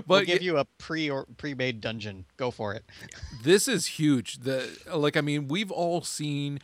[0.07, 2.25] We'll but give you a pre or pre-made dungeon.
[2.37, 2.85] Go for it.
[3.43, 4.39] this is huge.
[4.39, 6.59] The like, I mean, we've all seen.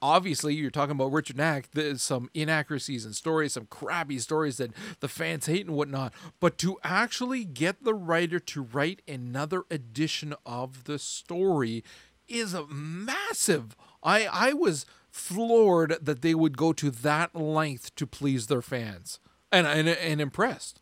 [0.00, 1.66] Obviously, you're talking about Richard Knaak.
[1.72, 6.12] There's some inaccuracies in stories, some crappy stories that the fans hate and whatnot.
[6.40, 11.84] But to actually get the writer to write another edition of the story
[12.28, 13.76] is a massive.
[14.02, 19.20] I I was floored that they would go to that length to please their fans,
[19.52, 20.80] and and, and impressed.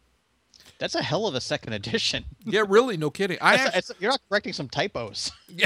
[0.79, 2.25] That's a hell of a second edition.
[2.47, 3.37] Yeah, really, no kidding.
[3.43, 5.31] I actually, it's- you're not correcting some typos.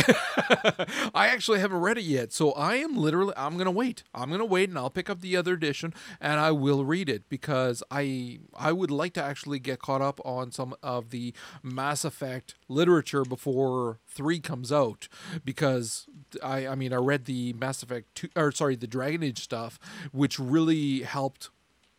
[1.15, 4.03] I actually haven't read it yet, so I am literally I'm gonna wait.
[4.13, 7.29] I'm gonna wait, and I'll pick up the other edition, and I will read it
[7.29, 12.05] because I I would like to actually get caught up on some of the Mass
[12.05, 15.07] Effect literature before three comes out,
[15.45, 16.07] because
[16.43, 19.79] I I mean I read the Mass Effect two or sorry the Dragon Age stuff,
[20.13, 21.51] which really helped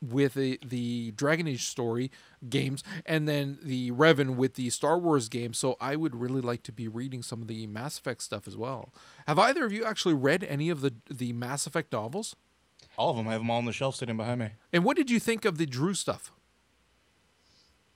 [0.02, 2.12] with the, the Dragon Age story
[2.48, 5.58] games and then the Revan with the Star Wars games.
[5.58, 8.56] So I would really like to be reading some of the Mass Effect stuff as
[8.56, 8.94] well.
[9.28, 12.36] Have either of you actually read any of the the Mass Effect novels?
[12.98, 13.28] All of them.
[13.28, 14.50] I have them all on the shelf sitting behind me.
[14.72, 16.32] And what did you think of the Drew stuff?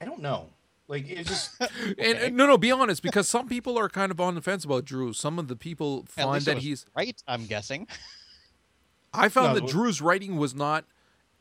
[0.01, 0.49] I don't know.
[0.89, 1.51] Like it just.
[1.97, 4.65] And and no, no, be honest, because some people are kind of on the fence
[4.65, 5.13] about Drew.
[5.13, 6.85] Some of the people find that he's.
[6.97, 7.21] right.
[7.27, 7.87] I'm guessing.
[9.13, 10.85] I found No, that the- Drew's writing was not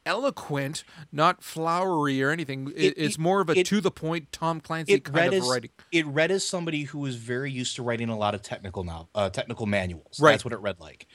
[0.07, 2.69] eloquent, not flowery or anything.
[2.75, 5.27] It, It- it's more of a it- to the point Tom Clancy It kind read
[5.35, 5.71] of as writing.
[5.93, 9.09] it read as somebody who was very used to writing a lot of technical now
[9.15, 10.19] uh, technical manuals.
[10.21, 10.33] Right.
[10.33, 11.07] That's what it read like.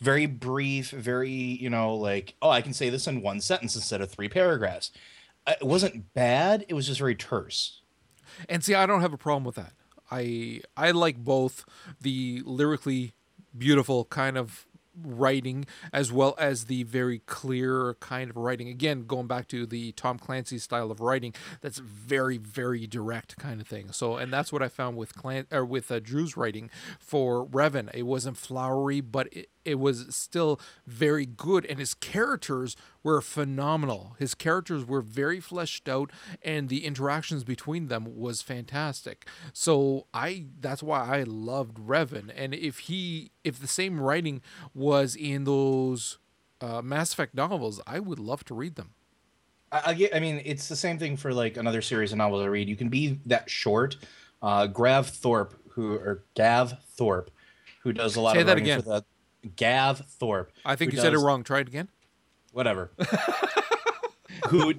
[0.00, 4.00] Very brief, very you know like oh I can say this in one sentence instead
[4.00, 4.90] of three paragraphs.
[5.46, 6.64] Uh, It wasn't bad.
[6.68, 7.79] It was just very terse.
[8.48, 9.72] And see, I don't have a problem with that.
[10.10, 11.64] I I like both
[12.00, 13.12] the lyrically
[13.56, 14.66] beautiful kind of
[15.02, 18.68] writing as well as the very clear kind of writing.
[18.68, 23.60] Again, going back to the Tom Clancy style of writing, that's very very direct kind
[23.60, 23.92] of thing.
[23.92, 27.90] So, and that's what I found with Clan or with uh, Drew's writing for Revan.
[27.94, 34.14] It wasn't flowery, but it, it was still very good and his characters were phenomenal
[34.18, 36.10] his characters were very fleshed out
[36.42, 42.54] and the interactions between them was fantastic so i that's why i loved revan and
[42.54, 44.40] if he if the same writing
[44.74, 46.18] was in those
[46.60, 48.90] uh, mass effect novels i would love to read them
[49.72, 50.14] I, I get.
[50.16, 52.68] I mean, it's the same thing for like another series of novels I read.
[52.68, 53.96] You can be that short.
[54.42, 57.30] Uh, Grav Thorpe, who or Gav Thorpe,
[57.82, 58.82] who does a lot Say of that again.
[58.82, 59.04] for the
[59.56, 60.52] Gav Thorpe.
[60.64, 61.88] i think you said it wrong try it again
[62.52, 62.92] Whatever.
[64.48, 64.74] who?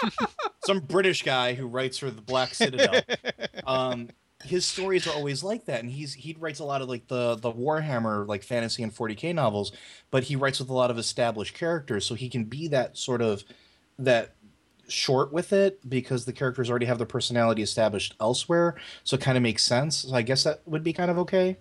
[0.64, 3.00] some British guy who writes for the Black Citadel.
[3.66, 4.10] Um,
[4.44, 7.36] his stories are always like that, and he's he writes a lot of like the
[7.36, 9.72] the Warhammer like fantasy and 40k novels,
[10.10, 13.22] but he writes with a lot of established characters, so he can be that sort
[13.22, 13.44] of
[13.98, 14.34] that
[14.88, 19.36] short with it because the characters already have their personality established elsewhere, so it kind
[19.36, 19.98] of makes sense.
[19.98, 21.58] So I guess that would be kind of okay.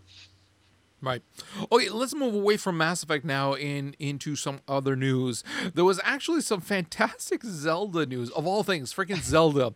[1.04, 1.24] Right.
[1.72, 5.44] Okay, let's move away from Mass Effect now in into some other news.
[5.74, 9.74] There was actually some fantastic Zelda news of all things, freaking Zelda.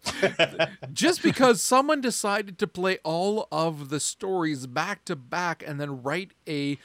[0.93, 6.03] Just because someone decided to play all of the stories back to back and then
[6.03, 6.77] write a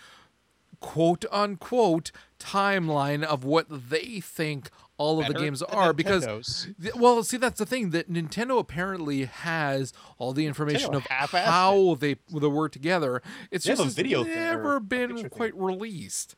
[0.80, 4.70] quote unquote timeline of what they think
[5.00, 6.26] all of the games are because
[6.94, 11.44] well see that's the thing that Nintendo apparently has all the information Nintendo of half-assed
[11.44, 14.76] how they they work together it's They have just a it's video thing or never
[14.76, 15.30] a been picture thing.
[15.30, 16.36] quite released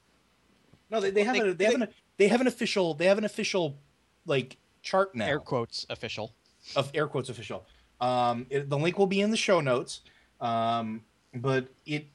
[0.91, 1.89] No, they, they have they- they have an
[2.19, 3.79] they have an official they have an official
[4.27, 6.33] like chart now Air quotes official.
[6.77, 7.67] of air quotes official.
[8.01, 10.01] Um, it, the link will be in the show notes.
[10.41, 11.03] Um,
[11.35, 12.07] but it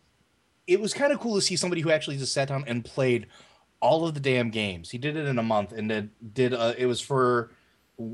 [0.68, 3.28] it was kind of cool to see somebody who actually just sat down and played
[3.80, 4.90] all of the damn games.
[4.92, 7.52] He did it in a month and did did uh, it was for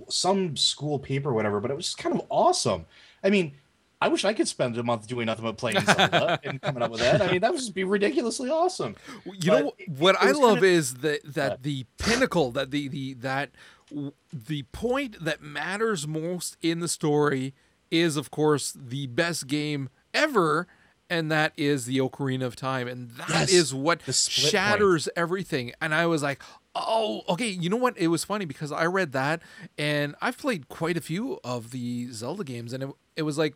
[0.10, 1.60] some school paper or whatever.
[1.60, 2.86] But it was just kind of awesome.
[3.24, 3.54] I mean.
[4.02, 6.92] I wish I could spend a month doing nothing but playing Zelda and coming up
[6.92, 7.22] with that.
[7.22, 8.98] I mean, that would just be ridiculously awesome.
[9.24, 13.14] you know what it I love kinda- is that that the pinnacle that the the
[13.14, 13.52] that
[14.34, 17.54] the point that matters most in the story
[17.92, 20.68] is of course the best game ever
[21.14, 24.52] and that is the Ocarina of Time and that is Yes, what the split point.
[24.52, 25.72] shatters everything.
[25.82, 26.42] And I was like
[26.76, 27.98] oh okay you know what?
[27.98, 29.42] It was funny because I read that
[29.78, 33.54] and I've played quite a few of the Zelda games and it, it was like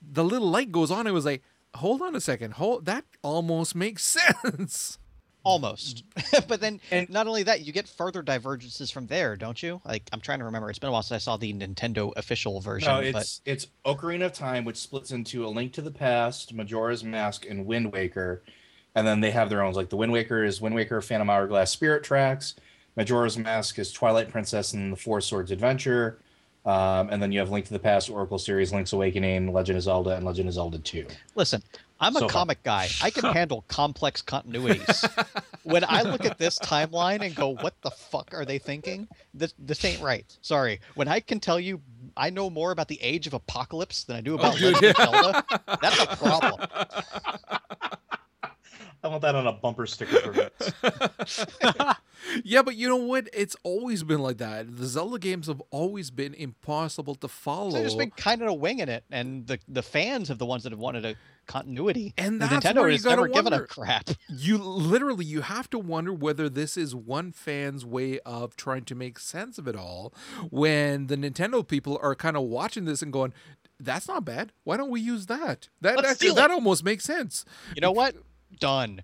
[0.00, 1.42] the little light goes on it was like
[1.76, 4.02] hold on a second hold that almost makes
[4.44, 4.98] sense
[5.44, 6.04] Almost.
[6.14, 6.46] Mm.
[6.48, 9.80] but then not only that, you get further divergences from there, don't you?
[9.84, 10.70] Like I'm trying to remember.
[10.70, 12.88] It's been a while since I saw the Nintendo official version.
[12.88, 16.54] No, but it's it's Ocarina of Time, which splits into A Link to the Past,
[16.54, 18.42] Majora's Mask, and Wind Waker,
[18.94, 19.74] and then they have their own.
[19.74, 22.54] Like the Wind Waker is Wind Waker, Phantom Hourglass, Spirit Tracks.
[22.96, 26.18] Majora's Mask is Twilight Princess and the Four Swords Adventure,
[26.64, 29.82] um, and then you have Link to the Past, Oracle series, Link's Awakening, Legend of
[29.84, 31.06] Zelda, and Legend of Zelda Two.
[31.34, 31.62] listen,
[32.00, 32.32] I'm a So far.
[32.40, 32.88] comic guy.
[33.02, 35.08] I can handle complex continuities.
[35.62, 39.54] when I look at this timeline and go, "What the fuck are they thinking?" This
[39.58, 40.24] this ain't right.
[40.42, 40.80] Sorry.
[40.94, 41.80] When I can tell you,
[42.16, 44.74] I know more about the Age of Apocalypse than I do about dude.
[44.74, 45.44] Legend of Zelda.
[45.80, 46.60] That's a problem.
[49.04, 51.46] I want that on a bumper sticker for this.
[52.44, 53.28] yeah, but you know what?
[53.32, 54.76] It's always been like that.
[54.76, 57.72] The Zelda games have always been impossible to follow.
[57.72, 60.70] They've just been kind of winging it, and the the fans have the ones that
[60.72, 62.14] have wanted a continuity.
[62.16, 63.66] And The that's Nintendo where has gotta never given a wonder.
[63.66, 64.10] crap.
[64.28, 68.94] you literally you have to wonder whether this is one fan's way of trying to
[68.94, 70.14] make sense of it all
[70.50, 73.32] when the Nintendo people are kind of watching this and going
[73.80, 74.52] that's not bad.
[74.62, 75.68] Why don't we use that?
[75.80, 77.44] That Let's that, that almost makes sense.
[77.74, 78.14] You know what?
[78.60, 79.02] Done.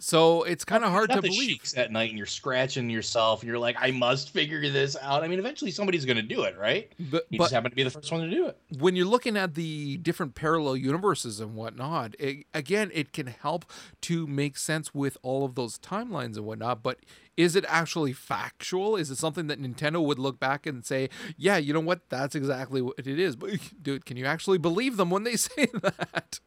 [0.00, 1.60] So it's kind of hard Not to believe.
[1.76, 5.28] at night, and you're scratching yourself, and you're like, "I must figure this out." I
[5.28, 6.92] mean, eventually somebody's going to do it, right?
[7.10, 8.56] But, You but just happen to be the first one to do it.
[8.78, 13.64] when you're looking at the different parallel universes and whatnot, it, again, it can help
[14.02, 16.80] to make sense with all of those timelines and whatnot.
[16.80, 17.00] But
[17.36, 18.94] is it actually factual?
[18.94, 22.08] Is it something that Nintendo would look back and say, "Yeah, you know what?
[22.08, 23.50] That's exactly what it is." But
[23.82, 26.38] dude, can you actually believe them when they say that?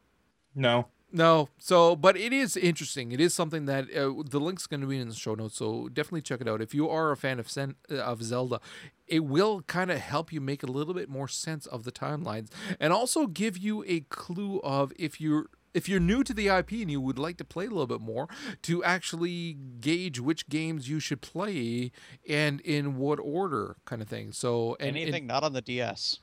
[0.55, 0.87] No.
[1.11, 1.49] No.
[1.57, 3.11] So, but it is interesting.
[3.11, 5.57] It is something that uh, the link's going to be in the show notes.
[5.57, 6.61] So definitely check it out.
[6.61, 8.59] If you are a fan of Sen- uh, of Zelda,
[9.07, 12.49] it will kind of help you make a little bit more sense of the timelines,
[12.79, 16.71] and also give you a clue of if you're if you're new to the IP
[16.73, 18.27] and you would like to play a little bit more,
[18.61, 21.91] to actually gauge which games you should play
[22.27, 24.33] and in what order, kind of thing.
[24.33, 26.19] So, and, and- Anything not on the DS.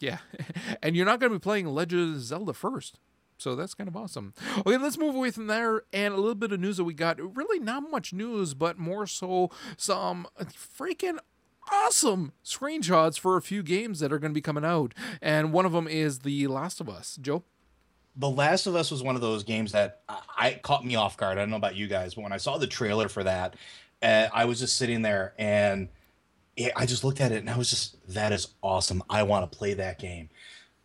[0.00, 0.18] yeah.
[0.82, 2.98] And you're not going to be playing Legend of Zelda first.
[3.38, 4.34] So that's kind of awesome.
[4.58, 7.36] Okay, let's move away from there and a little bit of news that we got.
[7.36, 11.18] Really not much news, but more so some freaking
[11.70, 14.92] awesome screenshots for a few games that are going to be coming out.
[15.22, 17.18] And one of them is The Last of Us.
[17.20, 17.44] Joe?
[18.16, 21.16] The Last of Us was one of those games that I, I caught me off
[21.16, 21.38] guard.
[21.38, 23.54] I don't know about you guys, but when I saw the trailer for that,
[24.02, 25.88] uh, I was just sitting there and
[26.56, 29.02] it, I just looked at it and I was just, that is awesome.
[29.08, 30.28] I want to play that game.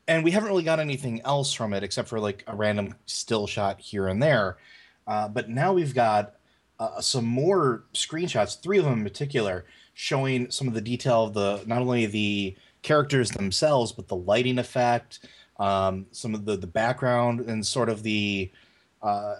[0.08, 3.48] And we haven't really got anything else from it except for like a random still
[3.48, 4.58] shot here and there.
[5.08, 6.36] Uh, but now we've got
[6.80, 11.34] uh, some more screenshots, three of them in particular, showing some of the detail of
[11.34, 15.20] the not only the characters themselves, but the lighting effect,
[15.60, 18.52] um, some of the the background, and sort of the
[19.02, 19.36] uh,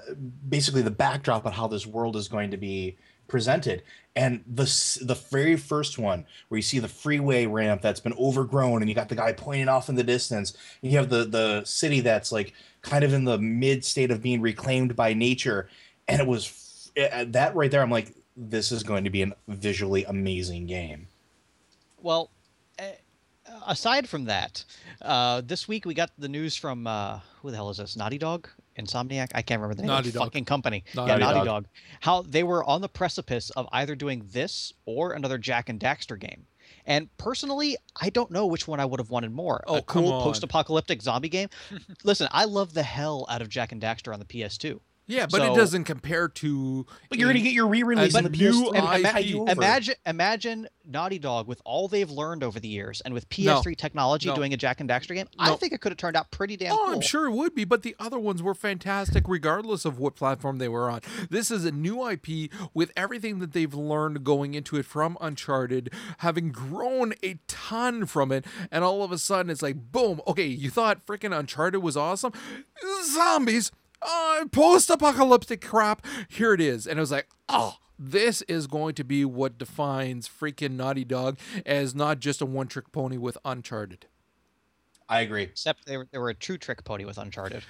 [0.48, 2.98] basically the backdrop of how this world is going to be
[3.28, 3.84] presented.
[4.16, 4.66] And the
[5.02, 8.94] the very first one where you see the freeway ramp that's been overgrown, and you
[8.94, 12.32] got the guy pointing off in the distance, and you have the the city that's
[12.32, 12.54] like
[12.84, 15.68] kind of in the mid state of being reclaimed by nature,
[16.08, 17.82] and it was that right there.
[17.82, 21.08] I'm like, this is going to be a visually amazing game.
[22.02, 22.30] Well,
[22.78, 22.84] uh,
[23.68, 24.64] aside from that,
[25.02, 27.96] uh, this week we got the news from uh, who the hell is this?
[27.96, 28.48] Naughty Dog,
[28.78, 29.30] Insomniac.
[29.36, 30.28] I can't remember the name Naughty of the Dog.
[30.28, 30.84] fucking company.
[30.96, 31.46] Naughty yeah, Naughty Dog.
[31.46, 31.68] Dog.
[32.02, 36.20] How they were on the precipice of either doing this or another Jak and Daxter
[36.20, 36.46] game.
[36.86, 39.64] And personally, I don't know which one I would have wanted more.
[39.68, 41.50] Oh, a cool post-apocalyptic zombie game.
[42.04, 44.80] Listen, I love the hell out of Jak and Daxter on the PS2.
[45.06, 46.86] Yeah, but it doesn't compare to.
[47.10, 49.18] But you're gonna get your re-release a on the new PS2.
[49.20, 49.26] IP.
[49.26, 49.48] You.
[49.48, 54.30] Imagine, imagine Naughty Dog with all they've learned over the years, and with PS3 technology
[54.30, 54.36] No.
[54.36, 55.28] doing a Jak and Daxter game.
[55.38, 55.54] No.
[55.54, 56.94] I think it could have turned out pretty damn Oh, cool.
[56.96, 60.58] I'm sure it would be, but the other ones were fantastic regardless of what platform
[60.58, 61.02] they were on.
[61.30, 65.90] This is a new IP with everything that they've learned going into it from Uncharted,
[66.20, 70.46] having grown a ton from it, and all of a sudden it's like, boom, okay,
[70.48, 72.32] you thought freaking Uncharted was awesome?
[73.14, 73.72] Zombies,
[74.06, 76.88] uh, post apocalyptic crap, here it is.
[76.88, 81.38] And it was like, oh, this is going to be what defines freaking Naughty Dog
[81.66, 84.08] as not just a one trick pony with Uncharted.
[85.14, 85.44] I agree.
[85.44, 87.64] Except they were, they were a true trick pony with Uncharted.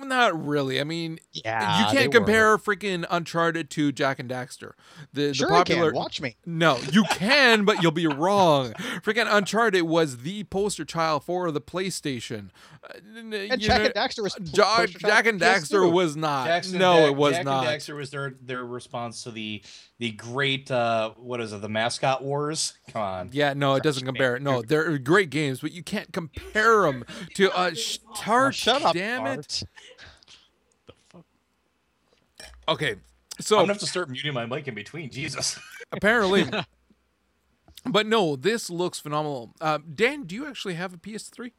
[0.00, 0.80] Not really.
[0.80, 2.18] I mean, Yeah, you can't were.
[2.20, 4.72] compare freaking Uncharted to Jak and Daxter.
[5.12, 5.98] The, Sure the I popular can.
[5.98, 6.36] Watch me.
[6.46, 8.72] No, you can, but you'll be wrong.
[9.02, 12.50] Freaking Uncharted was the poster child for the PlayStation.
[12.88, 15.92] Uh, And you Jack know, and Daxter was Ja- poster child Jak and Daxter PS2.
[15.92, 16.46] was not.
[16.46, 17.66] Jackson no, Da- it was Jack not.
[17.66, 19.62] And Daxter was their their response to the
[19.98, 22.74] the great uh what is it the mascot wars?
[22.92, 23.30] Come on.
[23.32, 24.38] Yeah, no, it doesn't compare.
[24.38, 27.04] No, they're great games, but you can't compare them
[27.34, 28.54] to uh, sh- Tart.
[28.54, 29.62] shut up, damn it.
[31.12, 31.24] Bart.
[32.66, 32.96] Okay,
[33.40, 35.10] so I'm gonna have to start muting my mic in between.
[35.10, 35.58] Jesus.
[35.92, 36.46] apparently,
[37.86, 39.54] but no, this looks phenomenal.
[39.60, 41.52] Uh, Dan, do you actually have a PS3?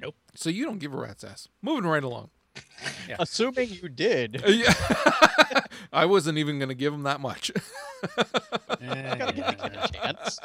[0.00, 0.16] Nope.
[0.34, 1.48] So you don't give a rat's ass.
[1.62, 2.30] Moving right along.
[3.18, 4.42] Assuming you did.
[4.44, 4.74] Uh, yeah.
[5.92, 7.50] I wasn't even going to give him that much.
[8.06, 10.38] Gotta give the kid a chance.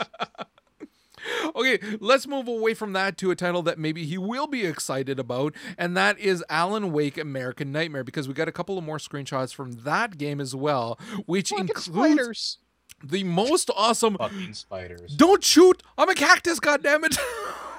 [1.66, 5.20] Okay, let's move away from that to a title that maybe he will be excited
[5.20, 8.98] about, and that is Alan Wake American Nightmare, because we got a couple of more
[8.98, 12.58] screenshots from that game as well, which Fucking includes spiders.
[13.04, 14.18] the most awesome.
[14.18, 15.16] Fucking spiders.
[15.16, 15.82] Don't shoot!
[15.98, 17.18] I'm a cactus, goddammit!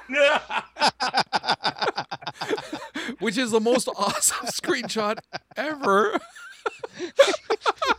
[3.19, 5.19] which is the most awesome screenshot
[5.57, 6.17] ever.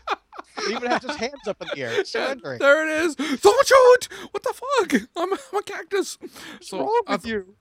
[0.66, 2.60] He even has his hands up in the air, surrendering.
[2.60, 3.16] There it is.
[3.16, 4.10] Don't shoot!
[4.32, 5.02] What the fuck?
[5.16, 6.18] I'm, I'm a cactus.
[6.62, 7.56] So wrong I with th- you?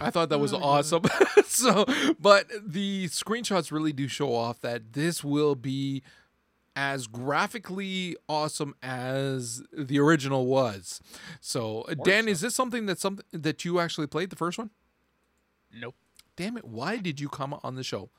[0.00, 1.02] I thought that was awesome.
[1.46, 1.84] so,
[2.18, 6.02] but the screenshots really do show off that this will be
[6.74, 11.00] as graphically awesome as the original was.
[11.40, 14.70] So, uh, Dan, is this something that something that you actually played the first one?
[15.72, 15.94] Nope.
[16.36, 16.64] Damn it!
[16.64, 18.10] Why did you come on the show?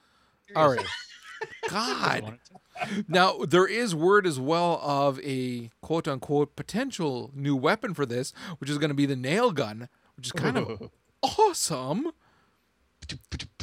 [0.55, 0.85] All right.
[1.69, 2.39] God.
[3.07, 8.33] Now there is word as well of a quote unquote potential new weapon for this,
[8.59, 10.91] which is going to be the nail gun, which is kind of
[11.23, 12.11] awesome.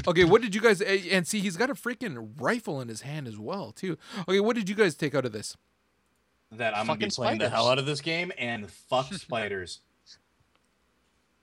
[0.06, 1.40] Okay, what did you guys eh, and see?
[1.40, 3.98] He's got a freaking rifle in his hand as well, too.
[4.28, 5.56] Okay, what did you guys take out of this?
[6.58, 9.80] that I'm gonna be Fucking playing the hell out of this game and fuck spiders.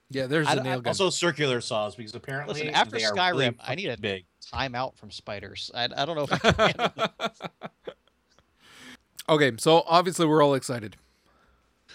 [0.10, 0.90] Yeah, there's I the d- nail gun.
[0.90, 4.26] Also circular saws because apparently Listen, after they are really Skyrim, I need a big.
[4.52, 5.72] Time out from spiders.
[5.74, 6.92] I, I don't know if I can
[9.30, 10.98] okay, so obviously we're all excited.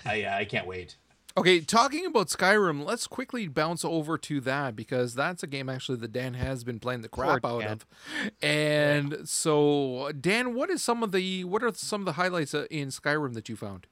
[0.05, 0.97] I uh, I can't wait.
[1.39, 5.99] Okay, talking about Skyrim, let's quickly bounce over to that because that's a game actually
[5.99, 7.73] that Dan has been playing the crap Poor out Dan.
[7.73, 7.87] of.
[8.41, 12.65] And so, Dan, what is some of the what are some of the highlights uh,
[12.71, 13.87] in Skyrim that you found?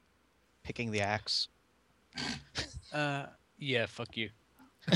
[0.63, 1.49] Picking the axe.
[2.95, 3.27] Uh,
[3.59, 4.31] yeah, fuck you.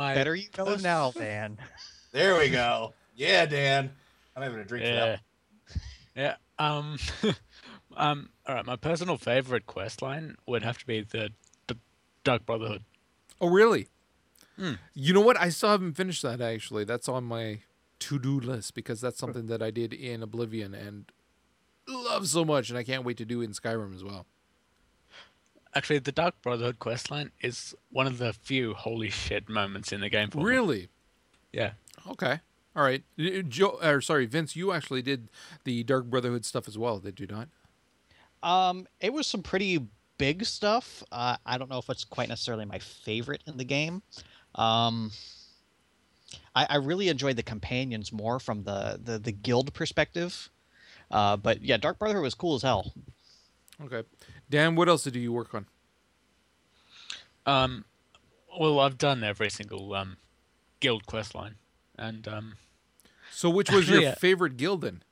[0.00, 1.58] My Better you know pers- now, Dan.
[2.12, 2.94] There we go.
[3.14, 3.90] Yeah, Dan.
[4.34, 5.16] I'm having a drink for Yeah.
[5.16, 5.20] that.
[6.16, 6.34] Yeah.
[6.58, 6.98] Um.
[7.96, 8.30] um.
[8.46, 8.64] All right.
[8.66, 11.30] My personal favorite quest line would have to be the,
[11.66, 11.76] the
[12.24, 12.82] Dark Brotherhood.
[13.42, 13.88] Oh, really?
[14.58, 14.72] Hmm.
[14.94, 15.38] You know what?
[15.38, 16.84] I still haven't finished that actually.
[16.84, 17.58] That's on my
[17.98, 21.12] to-do list because that's something that I did in Oblivion and
[21.86, 24.24] love so much, and I can't wait to do in Skyrim as well.
[25.74, 30.00] Actually, the Dark Brotherhood quest line is one of the few holy shit moments in
[30.00, 30.30] the game.
[30.30, 30.44] For me.
[30.44, 30.88] Really?
[31.52, 31.72] Yeah.
[32.08, 32.40] Okay.
[32.74, 33.02] All right.
[33.48, 35.28] Joe, or sorry, Vince, you actually did
[35.64, 37.48] the Dark Brotherhood stuff as well, did you not?
[38.42, 39.86] Um, it was some pretty
[40.18, 41.02] big stuff.
[41.12, 44.02] Uh, I don't know if it's quite necessarily my favorite in the game.
[44.54, 45.12] Um,
[46.54, 50.50] I, I really enjoyed the companions more from the the, the guild perspective.
[51.10, 52.92] Uh, but yeah, Dark Brotherhood was cool as hell.
[53.82, 54.02] Okay.
[54.50, 55.66] Dan, what else do you work on?
[57.46, 57.84] Um.
[58.58, 60.16] Well, I've done every single um,
[60.80, 61.54] guild quest line,
[61.96, 62.54] and um,
[63.30, 65.02] So, which was your uh, favorite guild then?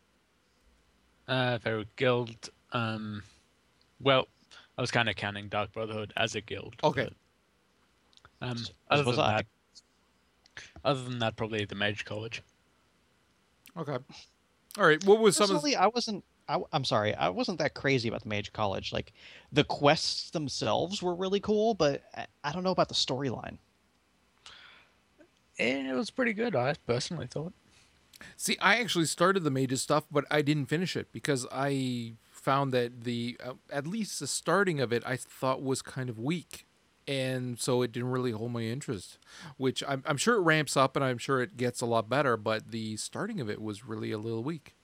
[1.29, 2.51] uh, favorite guild.
[2.73, 3.23] Um,
[4.01, 4.27] well,
[4.77, 6.75] I was kind of counting Dark Brotherhood as a guild.
[6.83, 7.09] Okay.
[8.41, 8.57] but, um,
[8.91, 9.37] other than I.
[9.37, 9.47] that,
[10.85, 12.43] other than that, probably the Mage College.
[13.77, 13.99] Okay.
[14.79, 15.03] All right.
[15.05, 15.51] What was some of?
[15.51, 16.25] Personally, I wasn't.
[16.49, 18.93] I, am sorry, I wasn't that crazy about the Mage College.
[18.93, 19.13] Like,
[19.53, 23.59] the quests themselves were really cool, but I, I don't know about the storyline.
[25.59, 26.57] Eh, It was pretty good.
[26.57, 27.53] I personally thought.
[28.37, 32.73] See, I actually started the mages stuff, but I didn't finish it because I found
[32.73, 36.67] that the uh, at least the starting of it I thought was kind of weak,
[37.07, 39.19] and so it didn't really hold my interest.
[39.57, 42.37] Which I'm, I'm sure it ramps up and I'm sure it gets a lot better,
[42.37, 44.75] but the starting of it was really a little weak.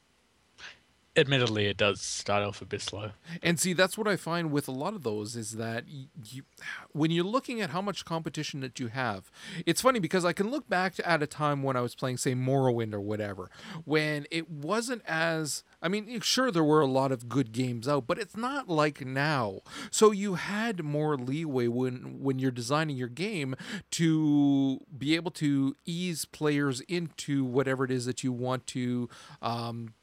[1.17, 3.11] Admittedly, it does start off a bit slow.
[3.41, 6.43] And see, that's what I find with a lot of those is that you,
[6.91, 9.31] when you're looking at how much competition that you have,
[9.65, 12.35] it's funny because I can look back at a time when I was playing, say,
[12.35, 13.49] Morrowind or whatever,
[13.85, 15.63] when it wasn't as.
[15.81, 19.05] I mean, sure, there were a lot of good games out, but it's not like
[19.05, 19.61] now.
[19.93, 23.55] So you had more leeway when when you're designing your game
[23.93, 29.09] to be able to ease players into whatever it is that you want to.
[29.41, 29.95] Um,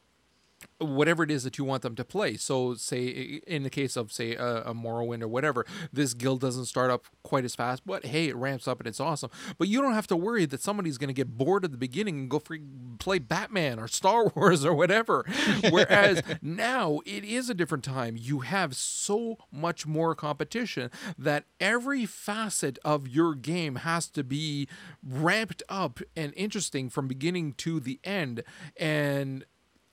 [0.81, 2.37] whatever it is that you want them to play.
[2.37, 6.65] So, say in the case of say a, a Morrowind or whatever, this guild doesn't
[6.65, 9.29] start up quite as fast, but hey, it ramps up and it's awesome.
[9.57, 12.19] But you don't have to worry that somebody's going to get bored at the beginning
[12.19, 12.61] and go free,
[12.99, 15.25] play Batman or Star Wars or whatever.
[15.69, 18.15] Whereas now it is a different time.
[18.17, 24.67] You have so much more competition that every facet of your game has to be
[25.03, 28.43] ramped up and interesting from beginning to the end.
[28.77, 29.45] And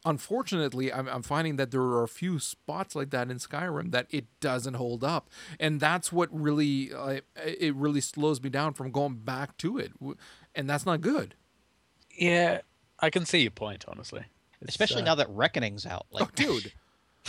[0.04, 4.06] unfortunately I'm, I'm finding that there are a few spots like that in skyrim that
[4.10, 8.90] it doesn't hold up and that's what really uh, it really slows me down from
[8.90, 9.92] going back to it
[10.54, 11.34] and that's not good
[12.16, 12.60] Yeah,
[13.00, 14.24] I can see your point, honestly.
[14.60, 16.06] It's, Especially uh, now that Reckoning's out.
[16.12, 16.72] Like, dude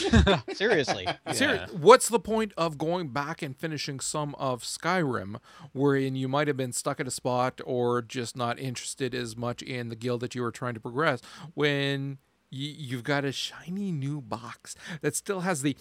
[0.54, 1.08] seriously.
[1.34, 5.38] Seri- what's the point of going back and finishing some of Skyrim,
[5.74, 9.62] wherein you might have been stuck at a spot or just not interested as much
[9.62, 11.22] in the guild that you were trying to progress,
[11.54, 12.18] when
[12.50, 15.76] you, you've got a shiny new box that still has the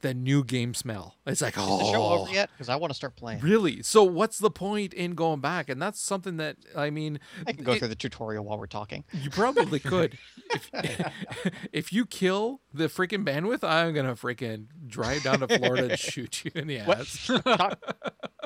[0.00, 1.16] the new game smell?
[1.26, 2.50] It's like, oh, Is oh, the show over yet?
[2.52, 3.40] Because I want to start playing.
[3.40, 3.82] Really?
[3.82, 5.68] So what's the point in going back?
[5.70, 8.66] And that's something that I mean, I can go it- through the tutorial while we're
[8.66, 9.04] talking.
[9.12, 10.18] you probably could.
[10.52, 10.70] if,
[11.72, 16.44] if you kill the freaking bandwidth, I'm gonna freaking drive down to Florida and shoot
[16.44, 17.00] you in the What?
[17.00, 17.30] ass.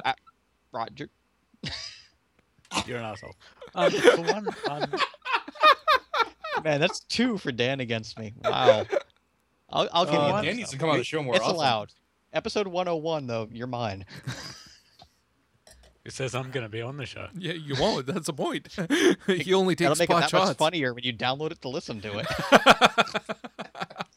[0.04, 0.12] Uh,
[0.72, 1.08] Roger.
[2.86, 3.34] You're an asshole.
[3.74, 4.84] Um, for one, um,
[6.64, 8.34] Man, that's two for Dan against me.
[8.44, 8.84] Wow.
[9.70, 11.44] I'll, I'll give Uh, you Dan this, needs to come on the show more It's
[11.44, 11.56] often.
[11.56, 11.92] allowed.
[12.32, 14.04] Episode 101, though, you're mine.
[16.04, 17.28] it says I'm going to be on the show.
[17.34, 18.06] Yeah, you won't.
[18.06, 18.68] That's the point.
[19.26, 20.48] he only takes That'll make it that shots.
[20.48, 22.26] much funnier when you download it to listen to it.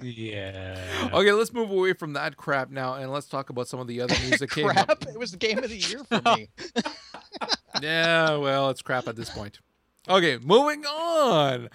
[0.03, 1.09] Yeah.
[1.13, 4.01] Okay, let's move away from that crap now, and let's talk about some of the
[4.01, 4.73] other news that came up.
[4.87, 5.03] Crap!
[5.03, 6.49] It was the game of the year for me.
[7.83, 9.59] Yeah, well, it's crap at this point.
[10.09, 11.69] Okay, moving on.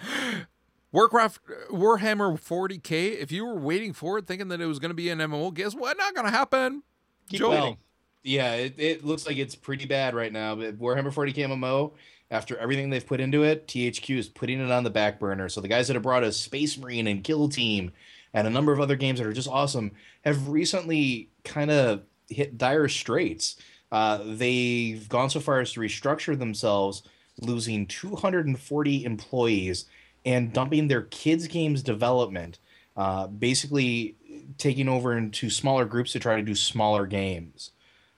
[0.91, 3.19] Warcraft Warhammer 40k.
[3.19, 5.53] If you were waiting for it, thinking that it was going to be an MMO,
[5.53, 5.97] guess what?
[5.97, 6.83] Not going to happen.
[7.29, 7.77] Keep Joe, waiting.
[8.23, 10.55] Yeah, it, it looks like it's pretty bad right now.
[10.55, 11.93] But Warhammer 40k MMO,
[12.31, 15.49] after everything they've put into it, THQ is putting it on the back burner.
[15.49, 17.91] So the guys that have brought us Space Marine and Kill Team
[18.33, 19.91] and a number of other games that are just awesome
[20.23, 23.57] have recently kind of hit dire straits.
[23.91, 27.03] Uh, they've gone so far as to restructure themselves,
[27.41, 29.85] losing 240 employees
[30.27, 32.59] and dumping their kids' games development,
[32.97, 34.15] uh, basically
[34.57, 37.71] taking over into smaller groups to try to do smaller games.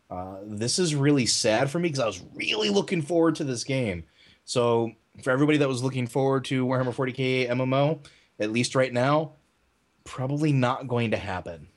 [0.10, 3.64] Uh, this is really sad for me because I was really looking forward to this
[3.64, 4.03] game.
[4.44, 4.91] So
[5.23, 7.99] for everybody that was looking forward to Warhammer 40k MMO,
[8.40, 9.34] at least right now,
[10.03, 11.68] probably not going to happen.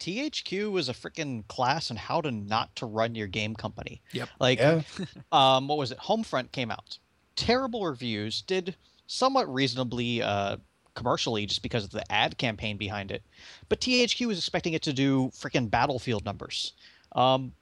[0.00, 4.02] THQ was a freaking class on how to not to run your game company.
[4.12, 4.28] Yep.
[4.38, 4.82] Like, Yeah.
[5.32, 5.98] um, what was it?
[5.98, 6.98] Homefront came out.
[7.36, 8.42] Terrible reviews.
[8.42, 8.76] Did
[9.10, 10.56] somewhat reasonably uh,
[10.94, 13.22] commercially just because of the ad campaign behind it.
[13.68, 16.74] But THQ was expecting it to do freaking Battlefield numbers.
[17.12, 17.52] Um,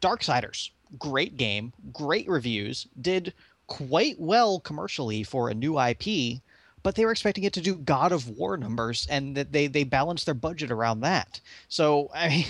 [0.00, 3.32] Darksiders, great game, great reviews, did
[3.66, 6.42] quite well commercially for a new IP,
[6.84, 9.82] but they were expecting it to do God of War numbers, and that they they
[9.82, 11.40] balanced their budget around that.
[11.68, 12.46] So I mean,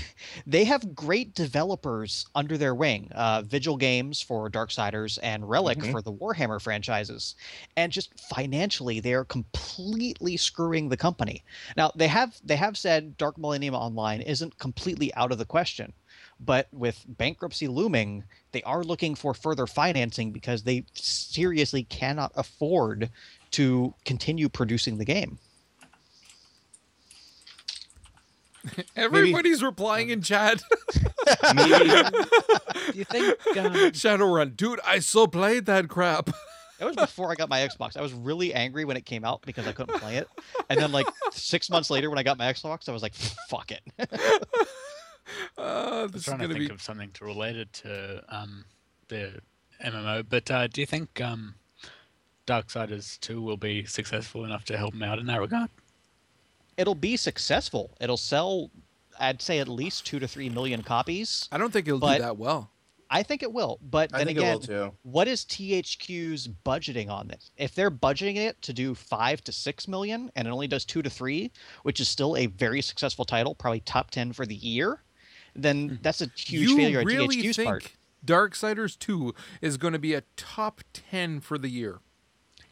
[0.47, 5.93] they have great developers under their wing, uh, Vigil Games for Darksiders and Relic Mhm.
[5.93, 7.36] for the Warhammer franchises,
[7.77, 11.44] and just financially they are completely screwing the company.
[11.77, 15.94] Now they have they have said Dark Millennium Online isn't completely out of the question
[16.40, 23.11] but with bankruptcy looming, they are looking for further financing because they seriously cannot afford
[23.55, 25.39] to continue producing the game.
[28.97, 30.62] Everybody's replying in chat.
[31.55, 31.78] Maybe
[32.93, 33.39] Do you think?
[33.56, 36.31] Um, Shadowrun, dude, I so played that crap.
[36.81, 37.97] That was before I got my Xbox.
[37.97, 40.28] I was really angry when it came out because I couldn't play it.
[40.68, 43.70] And then like six months later when I got my Xbox, I was like, fuck
[43.70, 43.81] it.
[45.56, 46.74] Uh, I'm this is trying to gonna think be.
[46.74, 48.64] of something to relate it to um,
[49.06, 49.40] the
[49.85, 50.26] MMO.
[50.28, 51.55] But uh, do you think um,
[52.46, 55.70] Darksiders 2 will be successful enough to help them out in that regard?
[56.76, 57.96] It'll be successful.
[58.00, 58.70] It'll sell,
[59.18, 61.48] I'd say at least two to three million copies.
[61.52, 62.70] I don't think it'll but- do that well.
[63.10, 63.78] I think it will.
[63.80, 64.94] But I then think again, it will too.
[65.02, 67.52] what is THQ's budgeting on this?
[67.56, 71.00] If they're budgeting it to do five to six million and it only does two
[71.02, 71.52] to three,
[71.84, 75.02] which is still a very successful title, probably top 10 for the year,
[75.54, 75.94] then hmm.
[76.02, 77.92] that's a huge you failure on really THQ's think part.
[78.26, 82.00] Darksiders 2 is going to be a top 10 for the year?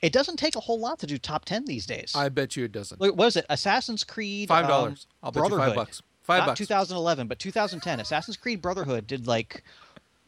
[0.03, 2.13] It doesn't take a whole lot to do top 10 these days.
[2.15, 3.01] I bet you it doesn't.
[3.01, 3.47] What is it?
[3.49, 4.49] Assassin's Creed.
[4.49, 5.07] Five um, dollars.
[5.23, 6.03] I'll bet you five bucks.
[6.23, 6.59] Five Not bucks.
[6.59, 8.01] 2011, but 2010.
[8.01, 9.63] Assassin's Creed Brotherhood did like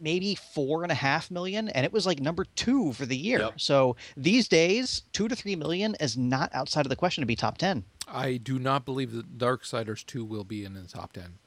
[0.01, 3.41] maybe four and a half million, and it was like number two for the year.
[3.41, 3.61] Yep.
[3.61, 7.37] So these days, two to three million is not outside of the question to be
[7.37, 7.85] top 10.
[8.07, 11.39] I do not believe that Darksiders 2 will be in the top 10.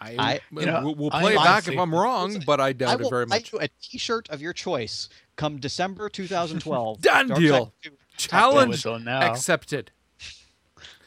[0.00, 2.68] I, I- you know, we'll, I play it back honestly- if I'm wrong, but I
[2.68, 3.52] I doubt will it very buy much.
[3.52, 7.00] you a T-shirt of your choice come December 2012.
[7.00, 7.74] Done Dark deal.
[8.16, 9.30] Challenge whistle now.
[9.30, 9.90] accepted.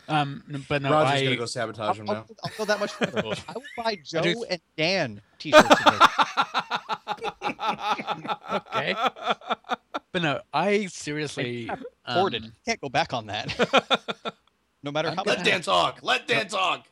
[0.07, 2.25] Um, but no, Roger's I, gonna go sabotage him I'll, now.
[2.27, 3.19] I'll, I'll go that much further.
[3.47, 5.67] I will buy Joe do- and Dan T-shirts.
[8.51, 8.95] okay.
[10.11, 11.69] But no, I seriously
[12.05, 12.45] Hoarded.
[12.45, 14.35] um, Can't go back on that.
[14.83, 15.23] no matter I'm how.
[15.25, 15.99] Let Dan talk.
[16.01, 16.87] Let Dan talk.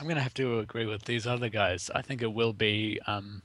[0.00, 1.88] I'm gonna have to agree with these other guys.
[1.94, 2.98] I think it will be.
[3.06, 3.42] Um,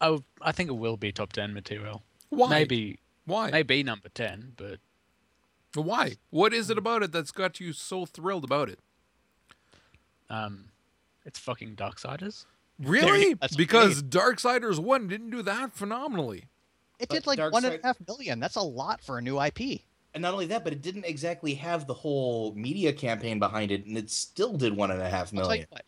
[0.00, 2.02] I, w- I think it will be top ten material.
[2.30, 2.50] Why?
[2.50, 3.50] Maybe Why?
[3.50, 4.78] maybe number ten, but
[5.74, 6.16] Why?
[6.30, 8.78] What is it about it that's got you so thrilled about it?
[10.30, 10.66] um,
[11.24, 12.46] it's fucking Darksiders.
[12.78, 13.34] Really?
[13.34, 16.44] That's Because Darksiders 1 didn't do that phenomenally.
[16.98, 18.40] It But did like Dark one and a half million.
[18.40, 19.82] That's a lot for a new IP.
[20.12, 23.86] And not only that, but it didn't exactly have the whole media campaign behind it,
[23.86, 25.44] and it still did one and a half million.
[25.44, 25.84] I'll tell you what.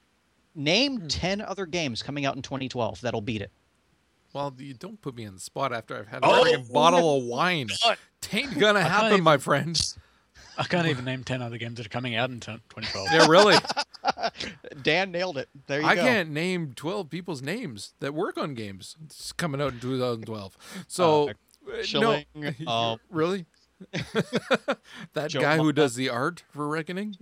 [0.55, 3.51] Name ten other games coming out in 2012 that'll beat it.
[4.33, 7.25] Well, you don't put me in the spot after I've had a Oh, bottle of
[7.25, 7.69] wine.
[8.23, 9.79] Tain't gonna happen, even- my friend.
[10.59, 13.09] I can't even name ten other games that are coming out in 2012.
[13.11, 13.57] Yeah, really.
[14.83, 15.49] Dan nailed it.
[15.67, 16.03] There you I go.
[16.03, 18.97] I can't name 12 people's names that work on games.
[19.05, 20.85] It's coming out in 2012.
[20.89, 22.71] So, uh, Schilling, no.
[22.71, 23.47] um, really?
[25.15, 27.17] that Joe guy who does the art for Reckoning?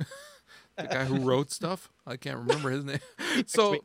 [0.77, 1.89] the guy who wrote stuff?
[2.07, 2.99] I can't remember his name.
[3.47, 3.77] So,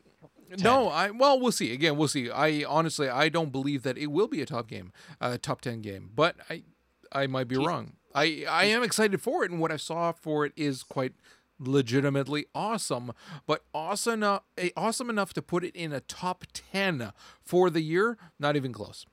[0.59, 1.73] no, I well, we'll see.
[1.73, 2.29] Again, we'll see.
[2.29, 4.91] I honestly, I don't believe that it will be a top game,
[5.21, 6.63] a top 10 game, but I
[7.11, 7.93] I might be wrong.
[8.13, 11.13] I I am excited for it and what I saw for it is quite
[11.59, 13.11] legitimately awesome,
[13.45, 17.11] but awesome enough, eh, awesome enough to put it in a top 10
[17.41, 19.05] for the year, not even close.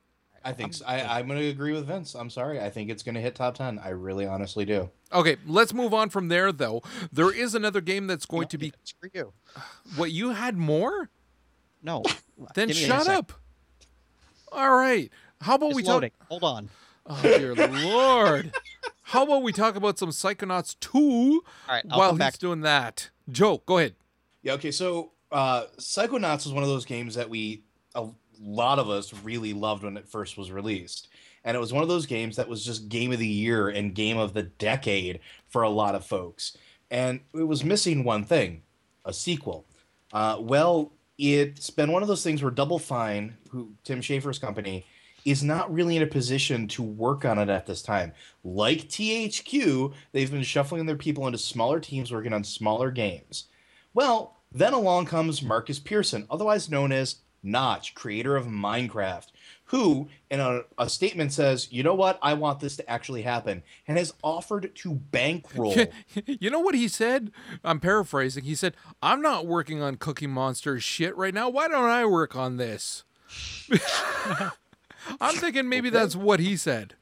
[0.44, 0.85] I think so.
[0.86, 2.14] I, I'm going to agree with Vince.
[2.14, 2.60] I'm sorry.
[2.60, 3.78] I think it's going to hit top 10.
[3.78, 4.90] I really honestly do.
[5.12, 6.82] Okay, let's move on from there though.
[7.12, 9.32] There is another game that's going to be Screw you.
[9.97, 11.10] what you had more?
[11.83, 12.03] No.
[12.55, 13.33] Then Give me a shut up.
[14.51, 15.11] All right.
[15.41, 16.05] How about It's we talk.
[16.29, 16.69] Hold on.
[17.07, 18.53] Oh dear lord.
[19.03, 21.85] How about we talk about some Psychonauts 2 All right.
[21.91, 22.39] I'll while he's back.
[22.39, 23.11] doing that?
[23.31, 23.95] Joe, go ahead.
[24.43, 24.71] Yeah, okay.
[24.71, 27.63] So, uh, Psychonauts was one of those games that we,
[27.95, 28.07] a
[28.41, 31.09] lot of us really loved when it first was released.
[31.45, 33.95] And it was one of those games that was just game of the year and
[33.95, 36.57] game of the decade for a lot of folks.
[36.91, 38.63] And it was missing one thing
[39.05, 39.67] a sequel.
[40.13, 40.93] Uh, well,
[41.23, 44.85] it's been one of those things where Double Fine, who Tim Schafer's company,
[45.24, 48.12] is not really in a position to work on it at this time.
[48.43, 53.44] Like THQ, they've been shuffling their people into smaller teams working on smaller games.
[53.94, 59.28] Well, then along comes Markus Persson, otherwise known as Notch, creator of Minecraft,
[59.73, 62.19] who, in a, a statement, says, You know what?
[62.20, 65.74] I want this to actually happen, and has offered to bankroll.
[66.27, 67.32] you know what he said?
[67.65, 68.44] I'm paraphrasing.
[68.44, 71.49] He said, "I'm not working on Cookie Monster shit right now.
[71.49, 73.05] Why don't I work on this?"
[75.20, 76.94] I'm thinking maybe that's what he said.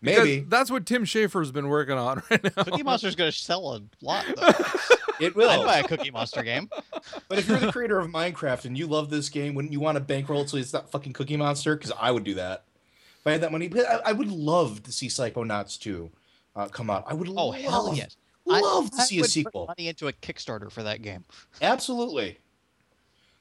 [0.00, 0.46] Because Maybe.
[0.48, 2.62] that's what Tim Schafer's been working on right now.
[2.62, 4.87] Cookie Monster's going to sell a lot, though.
[5.20, 5.50] It will.
[5.50, 6.68] I'd buy a Cookie Monster game.
[7.28, 9.96] But if you're the creator of Minecraft and you love this game, wouldn't you want
[9.96, 11.76] to bankroll it so it's not fucking Cookie Monster?
[11.76, 12.64] Because I would do that.
[13.20, 16.10] If I had that money, but I, I would love to see Psychonauts 2
[16.56, 17.04] uh, come out.
[17.08, 18.16] I would Oh, love, hell yes.
[18.48, 19.66] I- love to I see a would put sequel.
[19.66, 21.24] money into a Kickstarter for that game.
[21.60, 22.38] Absolutely.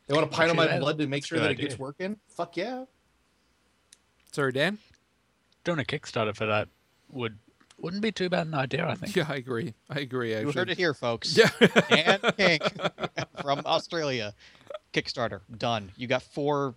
[0.08, 2.18] They want to pine on my blood to make sure good that it gets working?
[2.30, 2.86] Fuck yeah.
[4.32, 4.78] Sorry, Dan.
[5.64, 6.70] Doing a Kickstarter for that
[7.12, 7.38] would
[7.80, 9.16] wouldn't be too bad an idea, I think.
[9.16, 9.74] Yeah, I agree.
[9.90, 10.34] I agree.
[10.34, 10.52] Actually.
[10.54, 11.38] You heard it here, folks.
[11.38, 11.50] Yeah.
[11.90, 12.64] Dan Pink
[13.42, 14.34] from Australia.
[14.94, 15.92] Kickstarter done.
[15.96, 16.76] You got four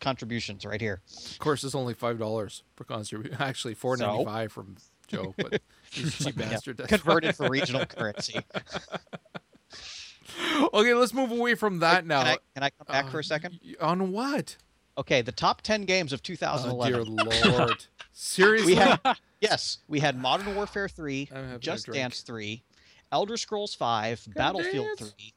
[0.00, 1.00] contributions right here.
[1.32, 3.36] Of course, it's only five dollars per contribution.
[3.40, 5.60] Actually, four ninety five from Joe, but
[5.90, 6.78] he's a cheap bastard.
[6.78, 7.46] That's Converted fine.
[7.46, 8.40] for regional currency.
[10.72, 12.22] okay, let's move away from that now.
[12.22, 13.60] Can I, can I come back for Uh, a second?
[13.80, 14.56] On what?
[14.98, 17.50] Okay, the top 10 games of Oh, dear 2011.
[17.52, 17.86] lord!
[18.22, 18.74] Seriously?
[18.74, 19.00] we had
[19.40, 21.86] yes, we had Modern Warfare 3, I'm having a Just.
[21.86, 22.62] Dance 3,
[23.10, 25.14] Elder Scrolls 5, Battlefield Dance.
[25.18, 25.34] 3,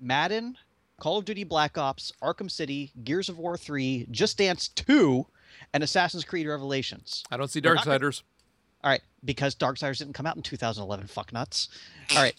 [0.00, 0.58] Madden,
[1.00, 5.24] Call of Duty Black Ops, Arkham City, Gears of War 3, Just Dance 2,
[5.72, 7.22] and Assassin's Creed Revelations.
[7.30, 8.22] I don't see We're Darksiders.
[8.82, 11.68] All right, because Darksiders didn't come out in 2011, fuck nuts.
[12.10, 12.34] All right,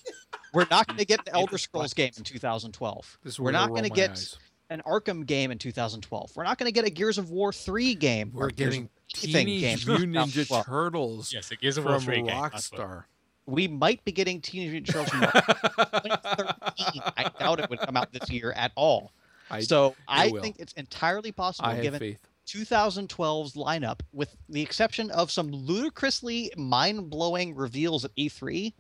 [0.54, 3.18] we're not going to get the Elder Scrolls game in 2012.
[3.24, 4.38] This is we're not going to get eyes.
[4.76, 6.32] An Arkham game in 2012.
[6.36, 8.32] We're not going to get a Gears of War 3 game.
[8.34, 10.66] We're getting of Teenage Mutant Ninja 2012.
[10.66, 12.28] Turtles Yes, it gives a from War 3 game.
[12.28, 13.04] Rockstar.
[13.48, 15.22] We might be getting Teenage Mutant Turtles from
[16.02, 17.02] 2013.
[17.18, 19.12] I doubt it would come out this year at all.
[19.50, 20.42] I, so I will.
[20.42, 22.28] think it's entirely possible, I given faith.
[22.48, 28.74] 2012's lineup, with the exception of some ludicrously mind-blowing reveals at E3,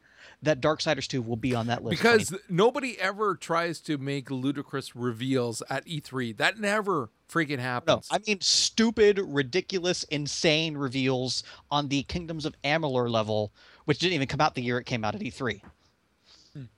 [0.45, 1.97] that Darksiders 2 will be on that list.
[2.01, 6.37] Because nobody ever tries to make ludicrous reveals at E3.
[6.37, 8.07] That never freaking happens.
[8.11, 8.15] no.
[8.15, 13.51] I mean stupid, ridiculous, insane reveals on the Kingdoms of Amalur level,
[13.85, 15.61] which didn't even come out the year it came out at E E3.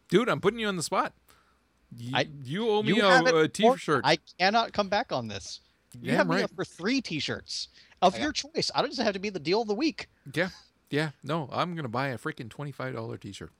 [0.10, 1.14] Dude, I'm putting you on the spot.
[1.95, 4.02] You, I- you owe me You a, a t-shirt.
[4.06, 5.61] I cannot come back on this.
[6.02, 7.69] You Damn have me up for three T-shirts
[8.02, 8.69] of your choice.
[8.76, 10.07] I don't just have to be the deal of the week.
[10.34, 10.49] Yeah,
[10.90, 11.12] yeah.
[11.24, 13.52] No, I'm gonna buy a freaking twenty-five dollar T-shirt.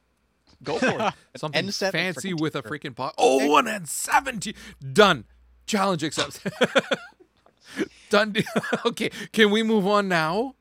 [0.64, 1.14] Go for it.
[1.40, 2.82] Something N7 fancy with a t-shirt.
[2.82, 3.14] freaking pot.
[3.18, 4.56] Oh, one and seventy.
[4.94, 5.26] Done.
[5.66, 6.54] Challenge accepted.
[8.10, 8.32] Done.
[8.32, 8.44] deal.
[8.86, 10.56] okay, can we move on now?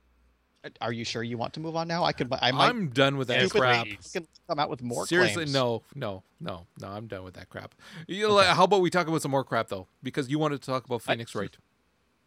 [0.65, 2.05] Uh, are you sure you want to move on now?
[2.05, 2.29] I could.
[2.43, 2.69] I might.
[2.69, 3.87] I'm done with that crap.
[3.87, 4.11] please.
[4.13, 5.07] can come out with more.
[5.07, 5.55] Seriously, claims.
[5.55, 6.89] no, no, no, no.
[6.89, 7.75] I'm done with that crap.
[8.09, 9.87] You know, like, How about we talk about some more crap though?
[10.03, 11.57] Because you wanted to talk about Phoenix Wright.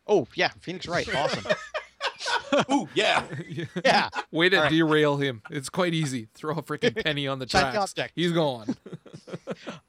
[0.07, 1.43] Oh yeah, Phoenix Wright, awesome.
[2.71, 3.23] Ooh, yeah.
[3.85, 4.71] yeah, Way to All right.
[4.71, 5.41] derail him.
[5.49, 6.29] It's quite easy.
[6.33, 7.95] Throw a freaking penny on the Shiny tracks.
[8.15, 8.75] He's gone.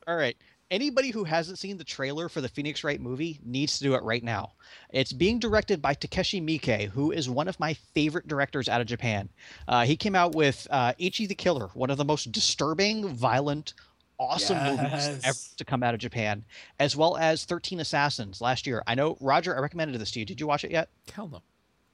[0.06, 0.36] All right.
[0.70, 4.04] Anybody who hasn't seen the trailer for the Phoenix Wright movie needs to do it
[4.04, 4.52] right now.
[4.90, 8.86] It's being directed by Takashi Miike, who is one of my favorite directors out of
[8.86, 9.28] Japan.
[9.66, 13.74] Uh, he came out with uh, Ichi the Killer, one of the most disturbing, violent,
[14.20, 16.44] awesome movies ever to come out of Japan,
[16.78, 18.82] as well as 13 Assassins last year.
[18.86, 20.24] I know, Roger, I recommended this to you.
[20.24, 20.88] Did you watch it yet?
[21.12, 21.42] Hell no.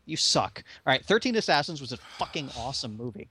[0.06, 0.62] You suck.
[0.86, 3.28] All right, 13 Assassins was a fucking awesome movie.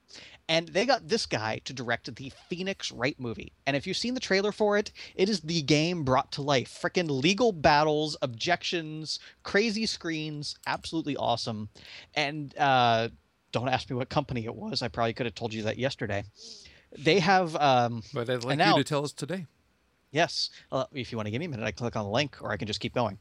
[0.48, 3.52] And they got this guy to direct the Phoenix Wright movie.
[3.66, 6.78] And if you've seen the trailer for it, it is the game brought to life.
[6.80, 11.70] Freaking legal battles, objections, crazy screens, absolutely awesome.
[12.14, 13.08] And uh,
[13.52, 14.82] don't ask me what company it was.
[14.82, 16.24] I probably could have told you that yesterday.
[16.96, 19.46] They have um, But I'd like you to tell us today.
[20.12, 20.50] Yes.
[20.70, 22.52] Uh, if you want to give me a minute, I click on the link, or
[22.52, 23.18] I can just keep going.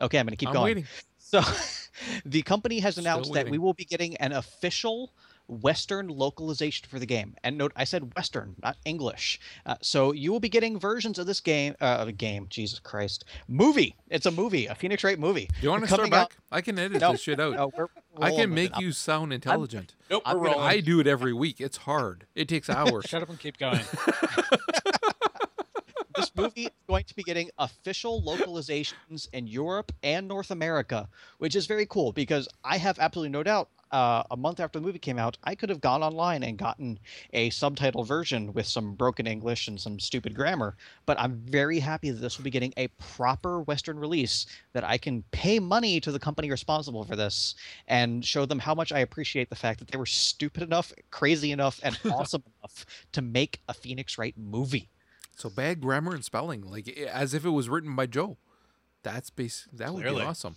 [0.00, 0.64] Okay, I'm going to keep I'm going.
[0.64, 0.86] waiting.
[1.32, 1.42] So,
[2.26, 5.12] the company has announced that we will be getting an official
[5.48, 7.34] Western localization for the game.
[7.42, 9.40] And note, I said Western, not English.
[9.66, 11.74] Uh, so you will be getting versions of this game.
[11.80, 13.96] Uh, game, Jesus Christ, movie.
[14.08, 15.46] It's a movie, a Phoenix Wright movie.
[15.46, 16.38] Do you want to Coming start out- back?
[16.52, 17.54] I can edit No, this shit out.
[17.54, 17.88] no, we're
[18.20, 19.94] I can make you sound intelligent.
[20.10, 20.70] Nope, I'm we're gonna- rolling.
[20.70, 21.60] I do it every week.
[21.60, 22.26] It's hard.
[22.34, 23.06] It takes hours.
[23.06, 23.80] Shut up and keep going.
[26.34, 31.66] movie is going to be getting official localizations in Europe and North America, which is
[31.66, 33.68] very cool because I have absolutely no doubt.
[33.90, 36.98] Uh, a month after the movie came out, I could have gone online and gotten
[37.34, 40.76] a subtitle version with some broken English and some stupid grammar.
[41.04, 44.96] But I'm very happy that this will be getting a proper Western release that I
[44.96, 47.54] can pay money to the company responsible for this
[47.86, 51.52] and show them how much I appreciate the fact that they were stupid enough, crazy
[51.52, 54.88] enough, and awesome enough to make a Phoenix Wright movie.
[55.42, 58.36] So bad grammar and spelling, like eh, as if it was written by Joe.
[59.02, 59.66] That's base.
[59.72, 60.20] That would Clearly.
[60.20, 60.54] be awesome.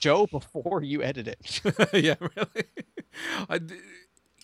[0.00, 1.60] Joe before you edit it.
[1.92, 2.64] yeah, really.
[3.48, 3.76] I d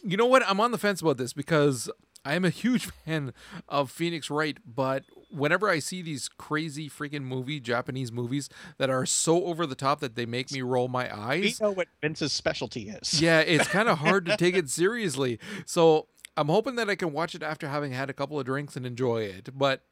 [0.05, 0.49] you know what?
[0.49, 1.91] I'm on the fence about this because
[2.25, 3.33] I am a huge fan
[3.69, 8.49] of Phoenix Wright, but whenever I see these crazy freaking movie Japanese movies
[8.79, 11.59] that are so over the top that they make me roll my eyes.
[11.61, 13.21] we know what Vince's specialty is.
[13.21, 15.41] yeah, it's kind of hard to take it seriously.
[15.67, 16.07] So
[16.41, 18.87] I'm hoping that I can watch it after having had a couple of drinks and
[18.87, 19.51] enjoy it.
[19.57, 19.83] But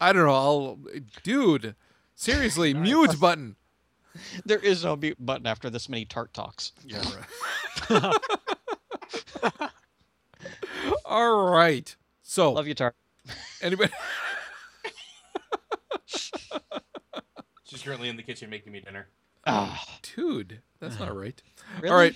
[0.00, 0.32] I don't know.
[0.32, 0.78] I'll,
[1.24, 1.74] dude,
[2.14, 3.56] seriously, mute button.
[4.44, 6.70] There is no mute button after this many tart talks.
[6.86, 7.02] Yeah.
[7.90, 8.14] Right.
[11.04, 11.96] All right.
[12.22, 12.94] So Love you, tart.
[13.60, 13.92] anybody?
[16.06, 19.08] She's currently in the kitchen making me dinner.
[19.48, 19.84] Ah,
[20.14, 21.42] Dude, that's not right.
[21.80, 21.90] really?
[21.90, 22.14] All right.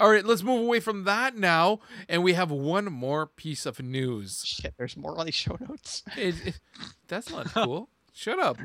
[0.00, 3.80] All right, let's move away from that now, and we have one more piece of
[3.80, 4.42] news.
[4.44, 6.02] Shit, there's more on these show notes.
[6.16, 6.60] It, it-
[7.06, 7.88] that's not cool.
[8.12, 8.58] Shut up.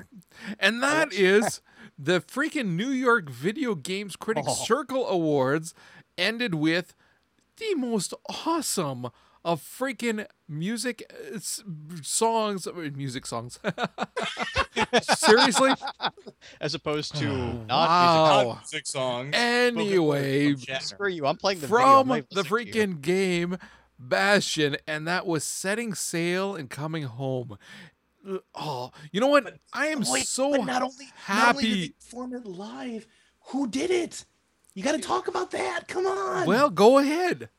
[0.60, 1.62] And that is
[1.98, 4.54] the freaking New York Video Games Critics Oh.
[4.54, 5.74] Circle Awards
[6.18, 6.94] ended with
[7.58, 8.14] the most
[8.46, 9.08] awesome
[9.46, 11.40] of freaking music uh,
[12.02, 13.60] songs, uh, music songs.
[15.02, 15.72] Seriously?
[16.62, 17.26] As opposed to
[17.68, 18.58] not Wow.
[18.62, 19.32] Music songs.
[19.34, 20.56] Anyway.
[20.56, 21.26] Screw you.
[21.26, 22.86] I'm playing the from I'm the listening to you.
[22.96, 23.58] freaking game
[24.02, 27.58] Bastion, and that was setting sail and coming home.
[28.28, 29.58] Uh, Oh, you know what?
[29.74, 31.90] I am Wait, so but not only Not only did happy.
[31.90, 33.08] perform it live,
[33.48, 34.26] who did it?
[34.74, 35.88] You got to talk about that.
[35.88, 36.46] Come on.
[36.48, 37.50] Well, go ahead.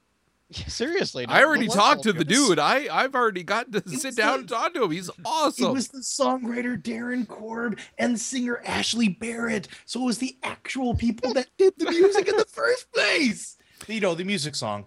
[0.53, 1.27] Yeah, seriously.
[1.29, 2.59] I already talked to love the dude.
[2.59, 4.91] I I've already got to sit down the- and talk to him.
[4.91, 5.67] He's awesome.
[5.67, 9.69] It was the songwriter Darren Korb and singer Ashley Barrett.
[9.85, 13.57] So it was the actual people that did the music in the first place.
[13.87, 14.87] You know, the music song.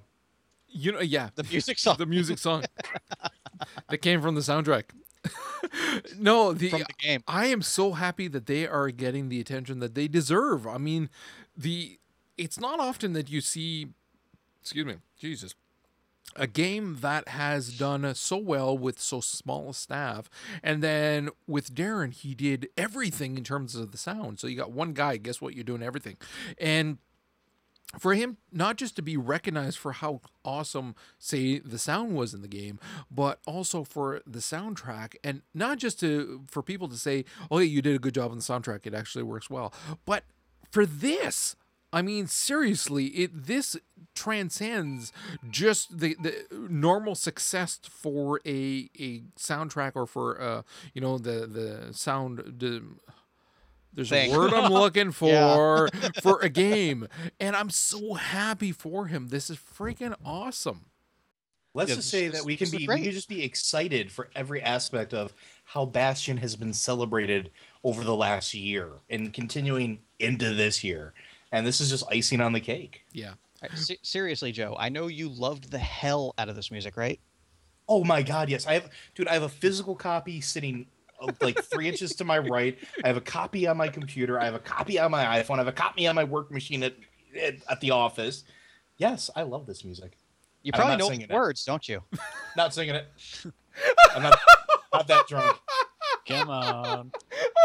[0.68, 1.96] You know, yeah, The music song.
[1.98, 2.64] the music song
[3.90, 4.86] that came from the soundtrack.
[6.18, 7.24] no, the, from the game.
[7.28, 10.68] I am so happy that they are getting the attention that they deserve.
[10.68, 11.10] I mean,
[11.56, 12.00] the
[12.38, 13.90] it's not often that you see
[14.64, 15.56] excuse me, Jesus.
[16.38, 20.30] A game that has done so well with so small a staff.
[20.64, 24.40] And then with Darren, he did everything in terms of the sound.
[24.40, 25.54] So you got one guy, guess what?
[25.54, 26.16] You're doing everything.
[26.58, 26.98] And
[28.00, 32.42] for him not just to be recognized for how awesome say the sound was in
[32.42, 32.80] the game
[33.12, 37.66] but also for the soundtrack and not just to for people to say oh yeah
[37.66, 39.72] you did a good job on the soundtrack it actually works well
[40.06, 40.24] but
[40.72, 41.56] for this
[41.94, 43.78] I mean, seriously, it this
[44.16, 45.12] transcends
[45.50, 50.64] just the, the normal success for a a soundtrack or for uh
[50.94, 52.84] you know the the sound the
[53.94, 54.32] there's Thing.
[54.32, 55.58] a word I'm looking Yeah.
[55.58, 55.90] for
[56.22, 57.08] for a game,
[57.40, 59.30] and I'm so happy for him.
[59.30, 60.86] This is freaking awesome.
[61.74, 63.00] Let's Yeah, just say that we can be great.
[63.00, 65.34] we can just be excited for every aspect of
[65.66, 67.52] how Bastion has been celebrated
[67.84, 71.14] over the last year and continuing into this year.
[71.54, 73.04] And this is just icing on the cake.
[73.14, 73.30] Yeah.
[73.30, 74.76] All right, se- seriously, Joe.
[74.78, 77.20] I know you loved the hell out of this music, right?
[77.88, 78.66] Oh my god, yes.
[78.66, 80.88] I have dude, I have a physical copy sitting
[81.22, 82.78] uh, like three inches to my right.
[83.04, 84.40] I have a copy on my computer.
[84.40, 85.56] I have a copy on my iPhone.
[85.56, 86.96] I have a copy on my work machine at
[87.40, 88.46] at, at the office.
[88.98, 90.18] Yes, I love this music.
[90.64, 91.38] You I'm probably not know singing the it.
[91.38, 92.02] words, don't you?
[92.58, 93.08] Not singing it.
[94.16, 94.40] I'm not,
[94.94, 95.58] not that drunk.
[96.26, 97.12] Come on.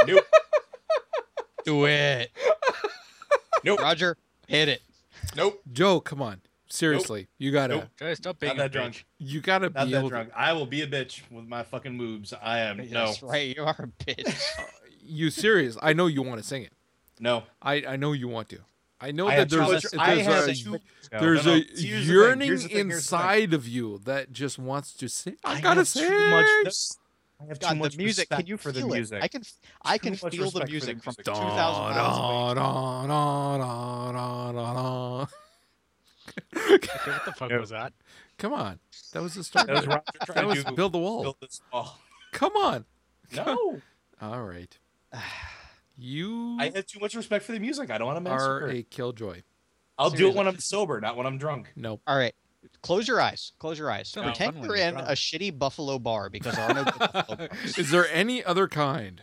[0.06, 0.24] Nope.
[1.64, 2.30] Do it.
[3.64, 3.80] Nope.
[3.80, 4.16] Roger,
[4.46, 4.82] hit it.
[5.36, 5.60] Nope.
[5.72, 7.84] Joe, come on, seriously, you gotta Nope.
[7.98, 9.04] Joe, stop being Not that drunk.
[9.18, 10.08] you gotta Not be that able.
[10.08, 10.30] drunk.
[10.34, 12.32] I will be a bitch with my fucking moves.
[12.40, 12.76] I am.
[12.78, 13.06] No.
[13.06, 13.56] That's right.
[13.56, 14.40] You are a bitch.
[15.10, 15.78] You serious?
[15.80, 16.72] I know you want to sing it.
[17.18, 17.44] No.
[17.62, 18.58] I I know you want to.
[19.00, 21.58] I know I that there's much- a, I there's have a, there's No, no.
[21.60, 22.14] a See, here's the thing.
[22.14, 22.58] yearning the thing.
[22.58, 22.90] Here's the thing.
[22.90, 25.36] inside of you that just wants to sing.
[25.42, 26.10] I, I gotta sing.
[26.10, 26.74] too much.
[27.40, 28.28] I have too much the music.
[28.28, 28.96] Can respect you for feel the it?
[28.96, 29.22] music.
[29.22, 29.42] I can.
[29.82, 32.58] I can feel the respect the music from 2,000 miles away.
[36.56, 37.92] Okay, what the fuck was that?
[38.38, 38.78] Come on,
[39.12, 39.66] that was the start.
[39.66, 41.22] That was Roger that trying was to build the wall.
[41.22, 41.98] build this wall.
[42.32, 42.84] Come on.
[43.34, 43.80] No.
[44.20, 44.76] All right.
[45.96, 47.90] You I have too much respect for the music.
[47.90, 48.68] I don't want to are massacre.
[48.68, 49.42] a killjoy.
[49.98, 51.72] I'll do it when I'm sober, not when I'm drunk.
[51.74, 52.02] Nope.
[52.06, 52.34] All right.
[52.82, 53.52] Close your eyes.
[53.58, 54.12] Close your eyes.
[54.16, 57.36] No, Pretend you're you're in a shitty Buffalo bar because there are no good Buffalo
[57.48, 57.78] bars.
[57.78, 59.22] Is there any other kind?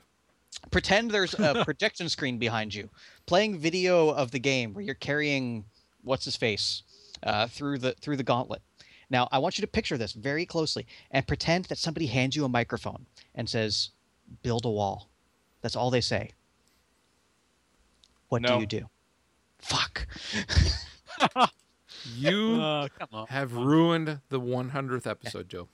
[0.71, 2.89] Pretend there's a projection screen behind you,
[3.25, 5.65] playing video of the game where you're carrying
[6.03, 6.83] what's his face
[7.23, 8.61] uh, through the through the gauntlet.
[9.09, 12.43] Now, I want you to picture this very closely and pretend that somebody hands you
[12.45, 13.05] a microphone
[13.35, 13.91] and says,
[14.43, 15.09] "Build a wall."
[15.61, 16.31] That's all they say.
[18.29, 18.55] What No.
[18.55, 18.89] do you do?
[19.59, 20.07] Fuck.
[22.13, 23.27] You Uh, come on.
[23.27, 25.67] have ruined the 100th episode, Joe.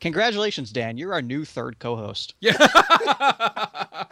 [0.00, 0.96] Congratulations, Dan.
[0.96, 2.34] You're our new third co-host.
[2.40, 2.56] Yeah.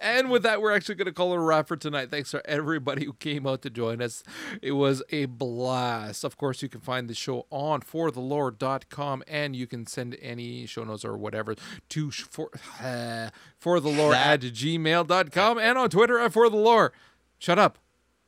[0.00, 2.10] and with that, we're actually going to call it a wrap for tonight.
[2.10, 4.22] Thanks for everybody who came out to join us.
[4.60, 6.24] It was a blast.
[6.24, 10.82] Of course, you can find the show on forthelore.com and you can send any show
[10.84, 11.54] notes or whatever
[11.90, 12.50] to sh- for,
[12.82, 16.92] uh, for the lore at gmail.com and on Twitter at for the lore.
[17.38, 17.78] Shut up.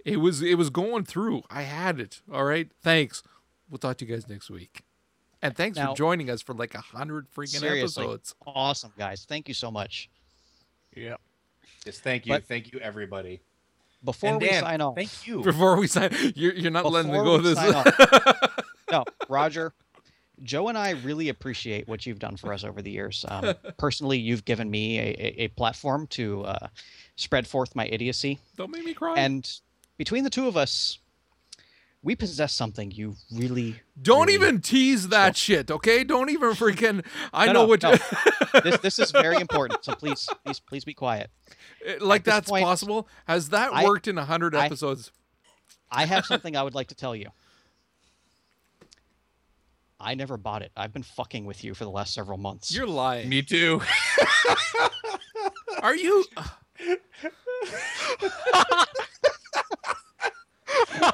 [0.04, 1.42] It was it was going through.
[1.50, 2.20] I had it.
[2.32, 2.68] All right.
[2.82, 3.22] Thanks.
[3.70, 4.82] We'll talk to you guys next week.
[5.40, 8.02] And thanks Now- for joining us for like a hundred freaking Seriously.
[8.04, 8.34] episodes.
[8.46, 9.24] Awesome, guys.
[9.28, 10.08] Thank you so much.
[10.94, 11.16] Yeah.
[11.86, 13.40] Yes, thank you, But- thank you, everybody.
[14.04, 15.40] Before and we Dan, sign off, thank you.
[15.42, 17.56] Before we sign, you're, you're not letting me go this.
[17.56, 17.82] sign
[18.90, 19.72] no, Roger,
[20.42, 23.24] Joe and I really appreciate what you've done for us over the years.
[23.26, 26.68] Um, personally, you've given me a, a, a platform to uh,
[27.16, 29.14] spread forth my idiocy, Don't make me cry.
[29.16, 29.50] and
[29.96, 30.98] between the two of us,
[32.02, 36.04] we possess something you really Don't really- even tease that shit, okay?
[36.04, 37.04] Don't even freaking.
[37.32, 37.82] I No, know no, what.
[37.82, 37.96] no.
[38.62, 39.84] this this is very important.
[39.84, 41.30] So please, please, please be quiet.
[41.86, 43.08] Eh, like At that's point, possible.
[43.26, 45.10] Has that I- worked in a hundred I- episodes?
[45.90, 47.28] I have something I would like to tell you.
[50.00, 50.72] I never bought it.
[50.76, 52.74] I've been fucking with you for the last several months.
[52.74, 53.28] You're lying.
[53.28, 53.80] Me too.
[55.80, 56.24] Are you?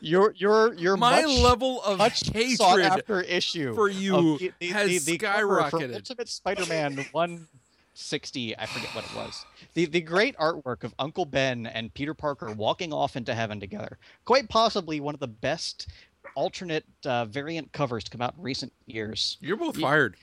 [0.00, 5.12] your your your My level of hatred after issue for you the- the- has the-
[5.12, 5.94] the cover for skyrocketed.
[5.94, 8.58] Ultimate Spider-Man 160.
[8.58, 9.44] I forget what it was.
[9.74, 13.98] The the great artwork of Uncle Ben and Peter Parker walking off into heaven together.
[14.24, 15.88] Quite possibly one of the best
[16.34, 19.36] alternate uh, variant covers to come out in recent years.
[19.40, 20.16] You're both fired.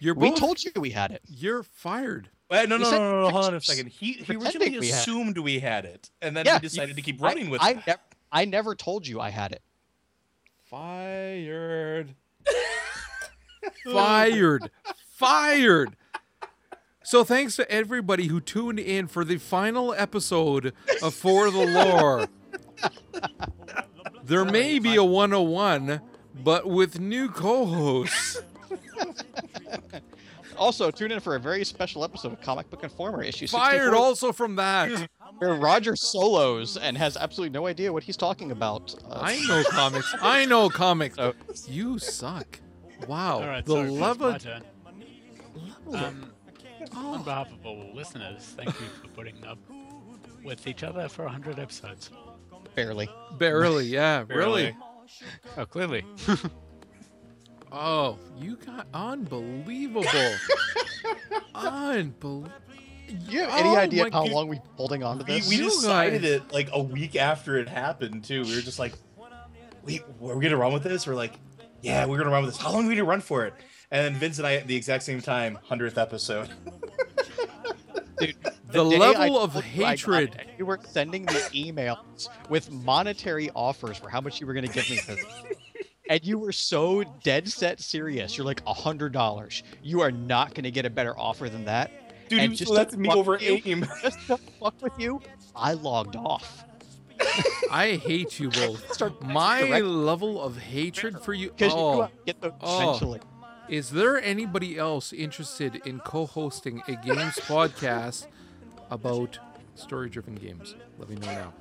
[0.00, 0.38] You're We both.
[0.38, 1.22] told you we had it.
[1.26, 2.28] You're fired.
[2.48, 3.88] Wait, no, no, no, no, no, hold on a second.
[3.88, 7.02] He he originally we had- assumed we had it, and then Yeah, he decided to
[7.02, 7.86] keep I- running with I, it.
[7.86, 7.98] nev-
[8.30, 9.62] I never told you I had it.
[10.70, 12.14] Fired.
[13.84, 14.70] Fired.
[15.10, 15.96] Fired.
[17.02, 22.26] So thanks to everybody who tuned in for the final episode of For the Lore.
[24.24, 26.00] There may be a 101,
[26.42, 28.40] but with new co-hosts.
[30.58, 33.94] Also, tune in for a very special episode of Comic Book Informer issue 64, Fired
[33.94, 35.08] also from that.
[35.38, 38.94] where Roger solos and has absolutely no idea what he's talking about.
[39.10, 40.14] Uh, I know comics.
[40.20, 41.16] I know comics.
[41.16, 41.34] So-
[41.66, 42.58] You suck.
[43.06, 43.40] Wow.
[43.40, 44.62] All right, the sorry, love of turn.
[45.92, 46.32] Um,
[46.94, 49.58] On behalf of all listeners, thank you for putting up
[50.44, 52.10] with each other for 100 episodes.
[52.74, 53.08] barely.
[53.38, 54.74] barely, yeah, really.
[55.56, 56.04] Oh, clearly.
[57.72, 60.04] Oh, you got unbelievable.
[61.54, 62.48] Unbelievable.
[63.28, 64.30] You have any Oh idea how God.
[64.30, 65.48] long we've been holding on to this?
[65.48, 68.42] we You decided guys- it like a week after it happened too.
[68.42, 68.94] We were just like,
[69.84, 71.34] "Wait, are we gonna run with this?" We're like,
[71.82, 72.62] "Yeah, we're gonna run with this.
[72.62, 73.54] How long are we gonna run for it?"
[73.92, 76.48] And then Vince and I at the exact same time, hundredth episode.
[78.18, 78.34] Dude,
[78.68, 80.40] The day level I of told you I got hatred.
[80.58, 84.72] You were sending me emails with monetary offers for how much you were going to
[84.72, 85.24] give me for this.
[86.08, 88.36] And you were so dead set serious.
[88.36, 89.62] You're like, a $100.
[89.82, 91.90] You are not going to get a better offer than that.
[92.28, 93.86] Dude, And just so that's me over with you- aim.
[94.02, 95.20] Just to fuck with you,
[95.54, 96.64] I logged off.
[97.70, 98.92] I hate you both.
[98.92, 101.50] Start My direct- level of hatred for you.
[101.50, 103.16] Because you Oh, go get those Oh.
[103.68, 108.26] is there anybody else interested in co-hosting a games podcast
[108.90, 109.38] about
[109.76, 110.74] story-driven games?
[110.98, 111.52] Let me know now.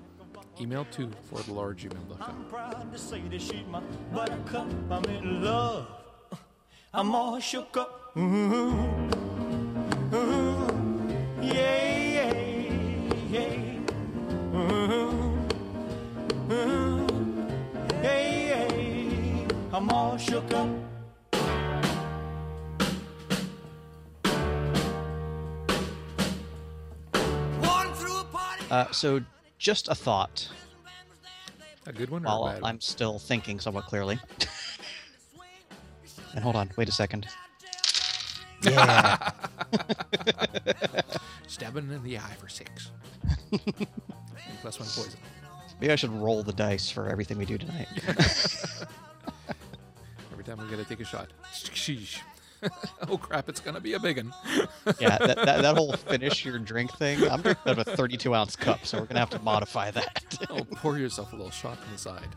[0.59, 2.45] Email to for the large gmail.com.
[2.49, 3.81] proud to say that she's my
[4.13, 4.67] buttercup.
[4.89, 5.87] I'm in love.
[6.93, 8.11] I'm all shook up.
[8.17, 8.73] Ooh,
[10.13, 10.67] ooh,
[11.41, 12.33] yeah, yeah,
[13.29, 14.55] yeah.
[14.55, 15.37] Ooh,
[16.51, 17.07] ooh,
[18.01, 19.47] yeah, yeah.
[19.73, 20.69] I'm all shook up.
[28.71, 29.21] Uh, so,
[29.57, 30.49] just a thought
[31.85, 32.69] A good one or while a bad one?
[32.71, 34.19] I'm still thinking somewhat clearly.
[36.33, 37.27] and hold on, wait a second.
[38.61, 39.31] Yeah.
[41.47, 42.89] Stabbing in the eye for six.
[44.61, 45.19] Plus one poison.
[45.79, 47.87] Maybe I should roll the dice for everything we do tonight.
[50.31, 51.29] Every time we gotta take a shot.
[51.53, 52.21] Sheesh.
[53.07, 53.49] oh crap!
[53.49, 54.33] It's gonna be a big one.
[54.99, 57.23] yeah, that, that, that whole finish your drink thing.
[57.29, 60.37] I'm drinking out of a 32 ounce cup, so we're gonna have to modify that.
[60.49, 62.29] oh, pour yourself a little shot on the side.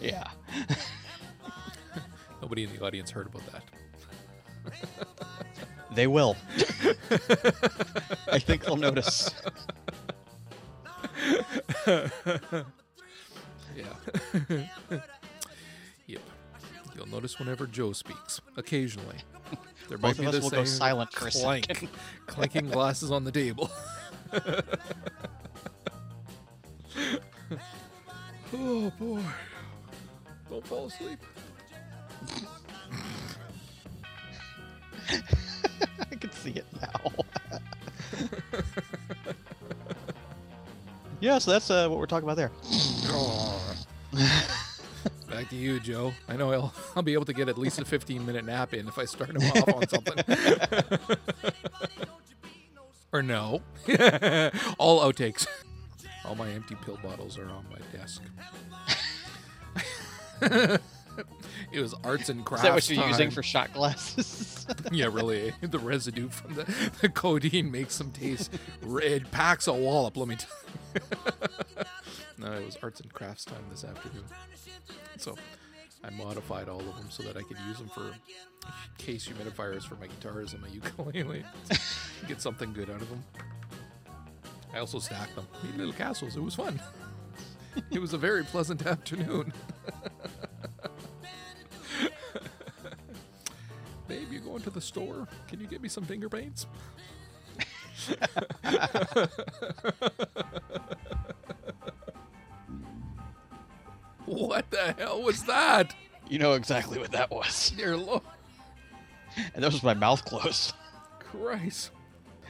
[0.00, 0.24] yeah.
[2.42, 3.62] Nobody in the audience heard about that.
[5.94, 6.36] They will.
[8.30, 9.34] I think they'll notice.
[13.76, 13.84] Yeah.
[16.06, 16.20] yep.
[16.94, 18.40] You'll notice whenever Joe speaks.
[18.56, 19.18] Occasionally.
[19.88, 21.88] There Both might of us will go silent for a second.
[22.26, 23.70] clanking glasses on the table.
[28.52, 29.22] oh boy!
[30.50, 31.20] Don't fall asleep.
[36.10, 37.12] I can see it now.
[41.20, 42.50] yeah, so that's uh, what we're talking about there.
[45.36, 46.14] Back to you, Joe.
[46.30, 48.88] I know I'll, I'll be able to get at least a 15 minute nap in
[48.88, 50.24] if I start him off on something.
[53.12, 53.60] or no.
[54.78, 55.46] All outtakes.
[56.24, 58.22] All my empty pill bottles are on my desk.
[61.70, 62.62] it was arts and Is crafts.
[62.62, 64.66] that what you're using for shot glasses?
[64.90, 65.52] yeah, really.
[65.60, 66.64] The residue from the,
[67.02, 69.30] the codeine makes them taste red.
[69.32, 70.50] Packs a wallop, let me tell
[70.94, 71.65] you.
[72.42, 74.24] Uh, it was arts and crafts time this afternoon.
[75.16, 75.36] So
[76.04, 78.12] I modified all of them so that I could use them for
[78.98, 81.44] case humidifiers for my guitars and my ukulele.
[82.28, 83.24] Get something good out of them.
[84.74, 85.46] I also stacked them.
[85.62, 86.36] Made little castles.
[86.36, 86.80] It was fun.
[87.90, 89.52] it was a very pleasant afternoon.
[94.08, 95.26] Babe, you going to the store?
[95.48, 96.66] Can you get me some finger paints?
[104.26, 105.94] what the hell was that?
[106.28, 107.70] You know exactly what that was.
[107.70, 108.22] Dear Lord.
[109.54, 110.72] And that was my mouth closed.
[111.18, 111.90] Christ.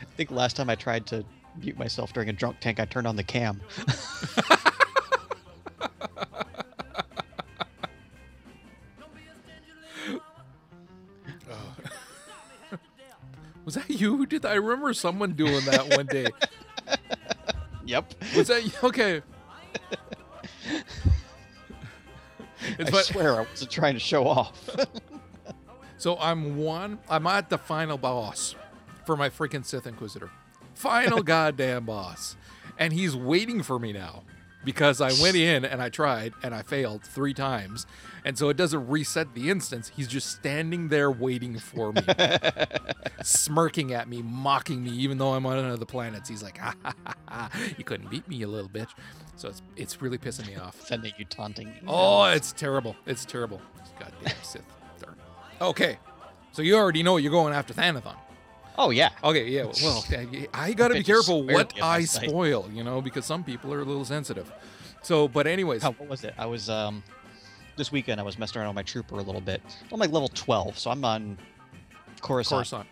[0.00, 1.24] I think last time I tried to
[1.60, 3.60] mute myself during a drunk tank, I turned on the cam.
[13.66, 14.52] Was that you who did that?
[14.52, 16.28] I remember someone doing that one day.
[17.84, 18.14] yep.
[18.36, 18.70] Was that you?
[18.80, 19.22] Okay.
[22.86, 24.76] It's I swear I wasn't trying to show off.
[25.98, 26.98] So I'm one.
[27.08, 28.54] I'm at the final boss
[29.06, 30.30] for my freaking Sith Inquisitor.
[30.74, 32.36] Final goddamn boss,
[32.78, 34.22] and he's waiting for me now
[34.66, 37.86] because I went in and I tried and I failed three times,
[38.24, 39.92] and so it doesn't reset the instance.
[39.94, 42.02] He's just standing there waiting for me,
[43.22, 46.26] smirking at me, mocking me, even though I'm on another planet.
[46.26, 48.90] He's like, ha, ha, ha, ha, "You couldn't beat me, you little bitch."
[49.36, 50.84] So it's it's really pissing me off.
[50.84, 51.72] Sending you taunting.
[51.86, 52.96] Oh, it's terrible.
[53.06, 53.62] It's terrible.
[54.00, 54.62] Goddamn Sith.
[55.60, 55.98] Okay.
[56.52, 58.16] So you already know you're going after Thanaton.
[58.78, 59.10] Oh yeah.
[59.24, 59.64] Okay, yeah.
[59.82, 60.04] Well,
[60.54, 63.84] I- got to be careful what I spoil, you know, because some people are a
[63.84, 64.50] little sensitive.
[65.02, 66.34] So, but anyways, Oh, what was it?
[66.36, 67.02] I was um
[67.76, 69.62] this weekend I was messing around with my trooper a little bit.
[69.92, 71.38] I'm like level 12, so I'm on
[72.22, 72.58] Coruscant.
[72.58, 72.86] Coruscant.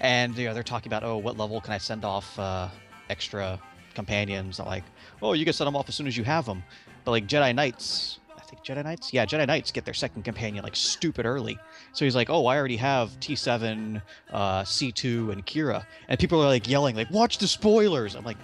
[0.00, 2.68] And you know, they're talking about, oh, what level can I send off uh,
[3.10, 3.60] extra
[3.94, 4.58] companions?
[4.58, 4.84] I'm like,
[5.22, 6.62] oh, you can send them off as soon as you have them.
[7.04, 8.18] But like Jedi Knights,
[8.64, 11.58] Jedi Knights, yeah, Jedi Knights get their second companion like stupid early.
[11.92, 14.00] So he's like, oh, I already have T7,
[14.32, 18.14] uh, C2, and Kira, and people are like yelling, like, watch the spoilers.
[18.14, 18.38] I'm like,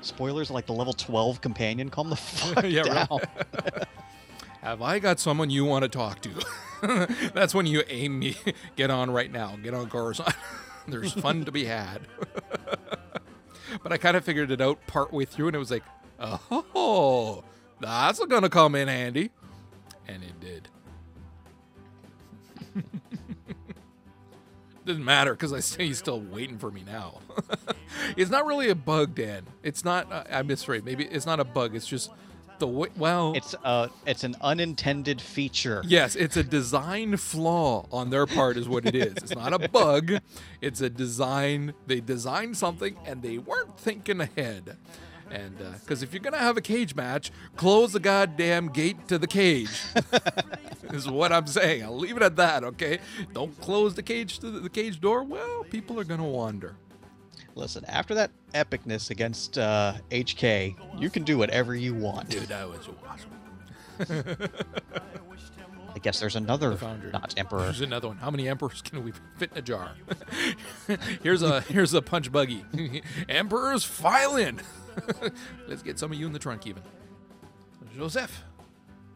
[0.00, 1.90] spoilers are like the level 12 companion.
[1.90, 3.20] Calm the fuck Yeah, down.
[4.62, 7.28] have I got someone you want to talk to?
[7.34, 8.36] That's when you aim me.
[8.76, 9.56] Get on right now.
[9.62, 10.34] Get on Coruscant.
[10.86, 12.00] There's fun to be had.
[13.82, 15.82] but I kind of figured it out partway through, and it was like,
[16.20, 17.44] oh,
[17.80, 19.30] that's going to come in handy.
[20.08, 20.68] And it did.
[24.86, 27.20] Doesn't matter because I say he's still waiting for me now.
[28.16, 29.42] it's not really a bug, Dan.
[29.62, 30.10] It's not.
[30.10, 30.84] Uh, I misread.
[30.84, 31.74] Maybe it's not a bug.
[31.74, 32.10] It's just
[32.58, 32.88] the way.
[32.96, 35.82] Well, It's uh, it's an unintended feature.
[35.86, 39.12] Yes, it's a design flaw on their part, is what it is.
[39.16, 40.20] It's not a bug.
[40.62, 41.74] It's a design.
[41.86, 44.78] They designed something and they weren't thinking ahead.
[45.30, 49.26] And because if you're gonna have a cage match, close the goddamn gate to the
[49.26, 49.82] cage.
[50.92, 51.82] is what I'm saying.
[51.82, 52.64] I'll leave it at that.
[52.64, 52.98] Okay,
[53.32, 55.22] don't close the cage to the, the cage door.
[55.24, 56.76] Well, people are gonna wander.
[57.54, 62.28] Listen, after that epicness against uh, HK, you can do whatever you want.
[62.28, 63.30] Dude, that was awesome.
[65.98, 67.10] I guess there's another founder.
[67.10, 67.62] not emperor.
[67.62, 68.18] There's another one.
[68.18, 69.90] How many emperors can we fit in a jar?
[71.24, 72.64] here's a here's a punch buggy.
[73.28, 74.60] Emperors file in.
[75.66, 76.84] Let's get some of you in the trunk even.
[77.96, 78.44] Joseph,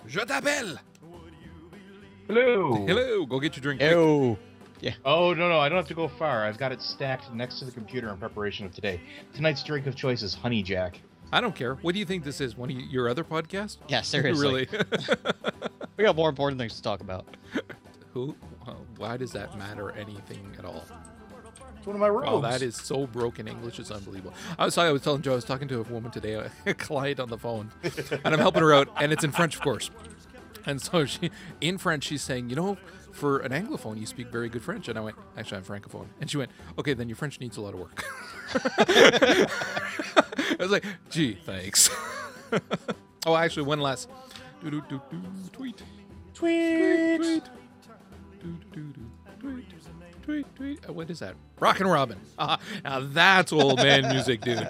[0.08, 0.76] je t'appelle.
[2.26, 2.84] Hello.
[2.84, 3.24] Hello.
[3.26, 3.78] Go get your drink.
[3.80, 3.92] quick.
[3.92, 4.36] Ew.
[4.80, 4.94] Yeah.
[5.04, 6.44] Oh no no, I don't have to go far.
[6.44, 9.00] I've got it stacked next to the computer in preparation of today.
[9.34, 11.00] Tonight's drink of choice is Honey Jack.
[11.32, 11.76] I don't care.
[11.76, 12.56] What do you think this is?
[12.56, 13.78] One of your other podcasts?
[13.88, 14.68] Yeah, seriously.
[14.72, 15.16] really?
[15.96, 17.26] We got more important things to talk about.
[18.14, 18.34] Who?
[18.66, 20.84] well, Why does that matter anything at all?
[21.76, 22.28] It's one of my robes.
[22.30, 23.78] Oh, that is so broken English.
[23.78, 24.34] It's unbelievable.
[24.58, 27.20] I was, I was telling Joe, I was talking to a woman today, a client
[27.20, 29.90] on the phone, and I'm helping her out, and it's in French, of course.
[30.64, 32.78] And so she, in French, she's saying, you know,
[33.10, 34.88] for an Anglophone, you speak very good French.
[34.88, 36.06] And I went, actually, I'm Francophone.
[36.20, 38.04] And she went, okay, then your French needs a lot of work.
[38.78, 41.90] I was like, gee, thanks.
[43.26, 44.08] oh, actually, one last
[44.62, 45.22] doo-doo-doo-doo,
[45.52, 45.82] tweet.
[46.34, 47.16] Tweet.
[47.20, 47.44] Tweet.
[48.40, 49.10] Doo-doo-doo-doo,
[49.40, 49.64] Tweet.
[50.22, 50.46] Tweet.
[50.56, 50.88] Tweet.
[50.88, 51.34] Uh, What is that?
[51.58, 52.18] Rockin' Robin.
[52.38, 54.68] Ah, now that's old man music, dude.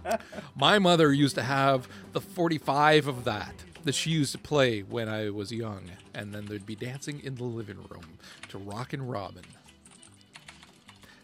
[0.56, 3.54] My mother used to have the 45 of that
[3.84, 5.84] that she used to play when I was young,
[6.14, 8.18] and then there'd be dancing in the living room
[8.48, 9.44] to Rockin' Robin.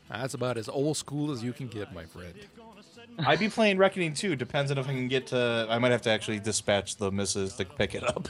[0.09, 2.35] That's about as old school as you can get, my friend.
[3.19, 4.37] I'd be playing Reckoning too.
[4.37, 5.67] Depends on if I can get to.
[5.69, 8.29] I might have to actually dispatch the missus to pick it up.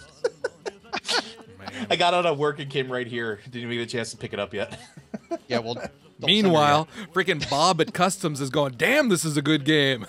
[1.91, 3.41] I got out of work and came right here.
[3.45, 4.79] Didn't even get a chance to pick it up yet.
[5.49, 5.77] Yeah, well.
[6.21, 10.07] Meanwhile, freaking Bob at Customs is going, damn, this is a good game.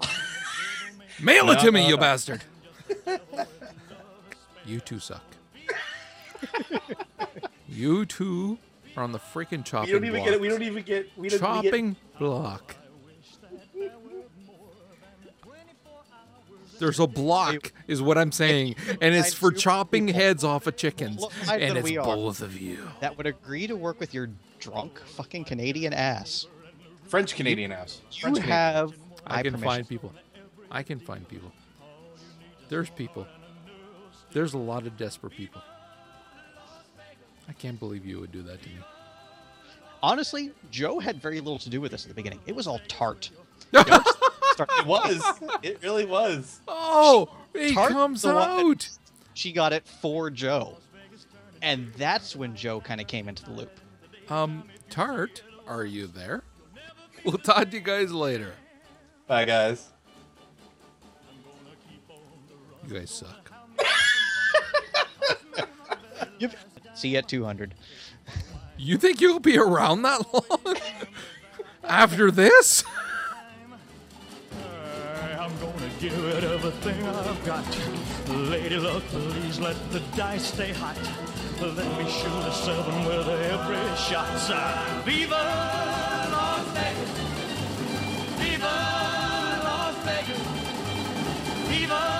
[1.22, 2.42] Mail it No, to me, no, you bastard.
[4.64, 5.22] You two suck.
[7.68, 8.58] you two
[8.96, 10.24] are on the freaking chopping We don't even block.
[10.26, 10.40] get it.
[10.40, 11.10] We don't even get.
[11.18, 12.76] We don't we get- chopping block.
[16.80, 21.24] There's a block, is what I'm saying, and it's for chopping heads off of chickens,
[21.44, 22.88] Higher and it's we are both of you.
[23.00, 26.46] That would agree to work with your drunk fucking Canadian ass.
[27.06, 28.00] French Canadian ass.
[28.12, 28.56] You French Canadian.
[28.56, 28.94] have.
[29.26, 29.68] I can permission.
[29.68, 30.12] find people.
[30.70, 31.52] I can find people.
[32.68, 33.26] There's people.
[34.32, 35.60] There's a lot of desperate people.
[37.48, 38.76] I can't believe you would do that to me.
[40.02, 42.40] Honestly, Joe had very little to do with this at the beginning.
[42.46, 43.30] It was all Tart.
[44.78, 45.22] It was.
[45.62, 46.60] It really was.
[46.68, 48.88] Oh, he Tart comes the one that- out.
[49.34, 50.76] She got it for Joe.
[51.62, 53.80] And that's when Joe kind of came into the loop.
[54.28, 56.42] Um, Tart, are you there?
[57.24, 58.52] We'll talk to you guys later.
[59.26, 59.88] Bye, guys.
[62.88, 63.52] You guys suck.
[66.38, 66.54] Yep.
[66.94, 67.74] See you at 200.
[68.78, 70.76] You think you'll be around that long?
[71.84, 72.82] After this?
[76.00, 77.66] Give it everything I've got.
[78.48, 80.96] Lady luck, please let the dice stay hot.
[81.60, 84.26] Let me shoot a seven with every shot.
[84.48, 85.34] Uh, Viva
[86.32, 87.10] Las Vegas!
[88.40, 88.76] Viva
[89.62, 91.68] Las Vegas!
[91.68, 92.19] Viva!